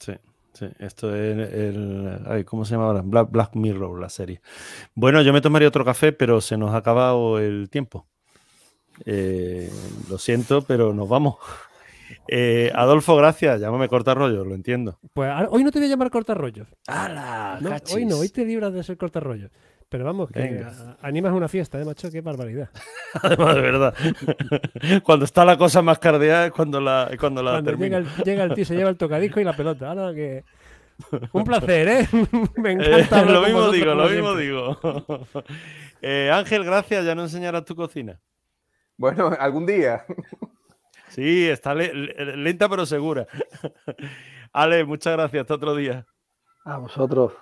Sí, 0.00 0.12
sí. 0.52 0.66
Esto 0.78 1.14
es 1.14 1.52
el. 1.52 2.44
¿Cómo 2.46 2.64
se 2.64 2.72
llama 2.72 2.86
ahora? 2.86 3.02
Black, 3.04 3.54
Mirror, 3.54 4.00
la 4.00 4.08
serie. 4.08 4.40
Bueno, 4.94 5.22
yo 5.22 5.32
me 5.32 5.40
tomaría 5.40 5.68
otro 5.68 5.84
café, 5.84 6.12
pero 6.12 6.40
se 6.40 6.56
nos 6.56 6.74
ha 6.74 6.78
acabado 6.78 7.38
el 7.38 7.68
tiempo. 7.70 8.06
Eh, 9.04 9.70
lo 10.08 10.18
siento, 10.18 10.62
pero 10.62 10.92
nos 10.92 11.08
vamos. 11.08 11.36
Eh, 12.26 12.72
Adolfo, 12.74 13.14
gracias. 13.14 13.60
Llámame 13.60 13.88
corta 13.88 14.14
rollo, 14.14 14.44
lo 14.44 14.56
entiendo. 14.56 14.98
Pues 15.14 15.32
hoy 15.48 15.62
no 15.62 15.70
te 15.70 15.78
voy 15.78 15.86
a 15.86 15.90
llamar 15.90 16.10
corta 16.10 16.34
rollo. 16.34 16.66
hoy 17.94 18.04
no, 18.04 18.18
hoy 18.18 18.28
te 18.28 18.44
libras 18.44 18.72
de 18.72 18.82
ser 18.82 18.96
corta 18.96 19.20
rollo. 19.20 19.48
Pero 19.90 20.04
vamos, 20.04 20.30
que 20.30 20.64
animas 21.02 21.32
una 21.32 21.48
fiesta, 21.48 21.80
¿eh, 21.80 21.84
macho? 21.84 22.12
Qué 22.12 22.20
barbaridad. 22.20 22.70
Además, 23.22 23.56
de 23.56 23.60
verdad. 23.60 23.94
cuando 25.02 25.24
está 25.24 25.44
la 25.44 25.58
cosa 25.58 25.82
más 25.82 25.98
cardeada 25.98 26.46
es 26.46 26.52
cuando 26.52 26.80
la, 26.80 27.10
cuando 27.18 27.42
la 27.42 27.60
Llega 27.60 27.98
el, 27.98 28.06
llega 28.24 28.44
el, 28.44 28.54
tío, 28.54 28.64
se 28.64 28.76
lleva 28.76 28.88
el 28.88 28.96
tocadisco 28.96 29.40
y 29.40 29.44
la 29.44 29.56
pelota. 29.56 29.90
Ahora 29.90 30.14
que... 30.14 30.44
Un 31.32 31.42
placer, 31.42 31.88
¿eh? 31.88 32.08
Me 32.56 32.72
encanta. 32.72 33.24
lo 33.24 33.42
mismo 33.42 33.72
digo, 33.72 33.94
lo 33.94 34.08
mismo 34.08 34.34
digo. 34.36 34.78
Eh, 36.02 36.30
Ángel, 36.32 36.64
gracias. 36.64 37.04
Ya 37.04 37.16
no 37.16 37.22
enseñarás 37.22 37.64
tu 37.64 37.74
cocina. 37.74 38.20
Bueno, 38.96 39.32
algún 39.40 39.66
día. 39.66 40.04
Sí, 41.08 41.48
está 41.48 41.74
lenta 41.74 42.68
pero 42.68 42.86
segura. 42.86 43.26
Ale, 44.52 44.84
muchas 44.84 45.14
gracias. 45.14 45.40
Hasta 45.40 45.54
otro 45.54 45.74
día. 45.74 46.06
A 46.64 46.78
vosotros. 46.78 47.32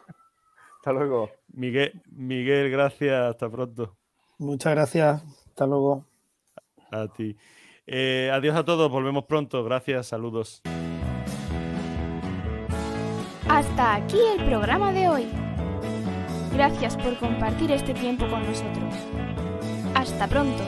Hasta 0.79 0.93
luego. 0.93 1.31
Miguel, 1.49 2.01
Miguel, 2.11 2.71
gracias. 2.71 3.31
Hasta 3.31 3.51
pronto. 3.51 3.97
Muchas 4.39 4.75
gracias. 4.75 5.23
Hasta 5.49 5.67
luego. 5.67 6.05
A 6.91 7.09
ti. 7.09 7.37
Eh, 7.87 8.31
adiós 8.33 8.57
a 8.57 8.65
todos. 8.65 8.91
Volvemos 8.91 9.25
pronto. 9.25 9.65
Gracias. 9.65 10.07
Saludos. 10.07 10.63
Hasta 13.49 13.95
aquí 13.95 14.19
el 14.39 14.45
programa 14.45 14.93
de 14.93 15.09
hoy. 15.09 15.27
Gracias 16.53 16.97
por 16.97 17.17
compartir 17.19 17.73
este 17.73 17.95
tiempo 17.95 18.29
con 18.29 18.43
nosotros. 18.47 18.95
Hasta 19.95 20.29
pronto. 20.29 20.63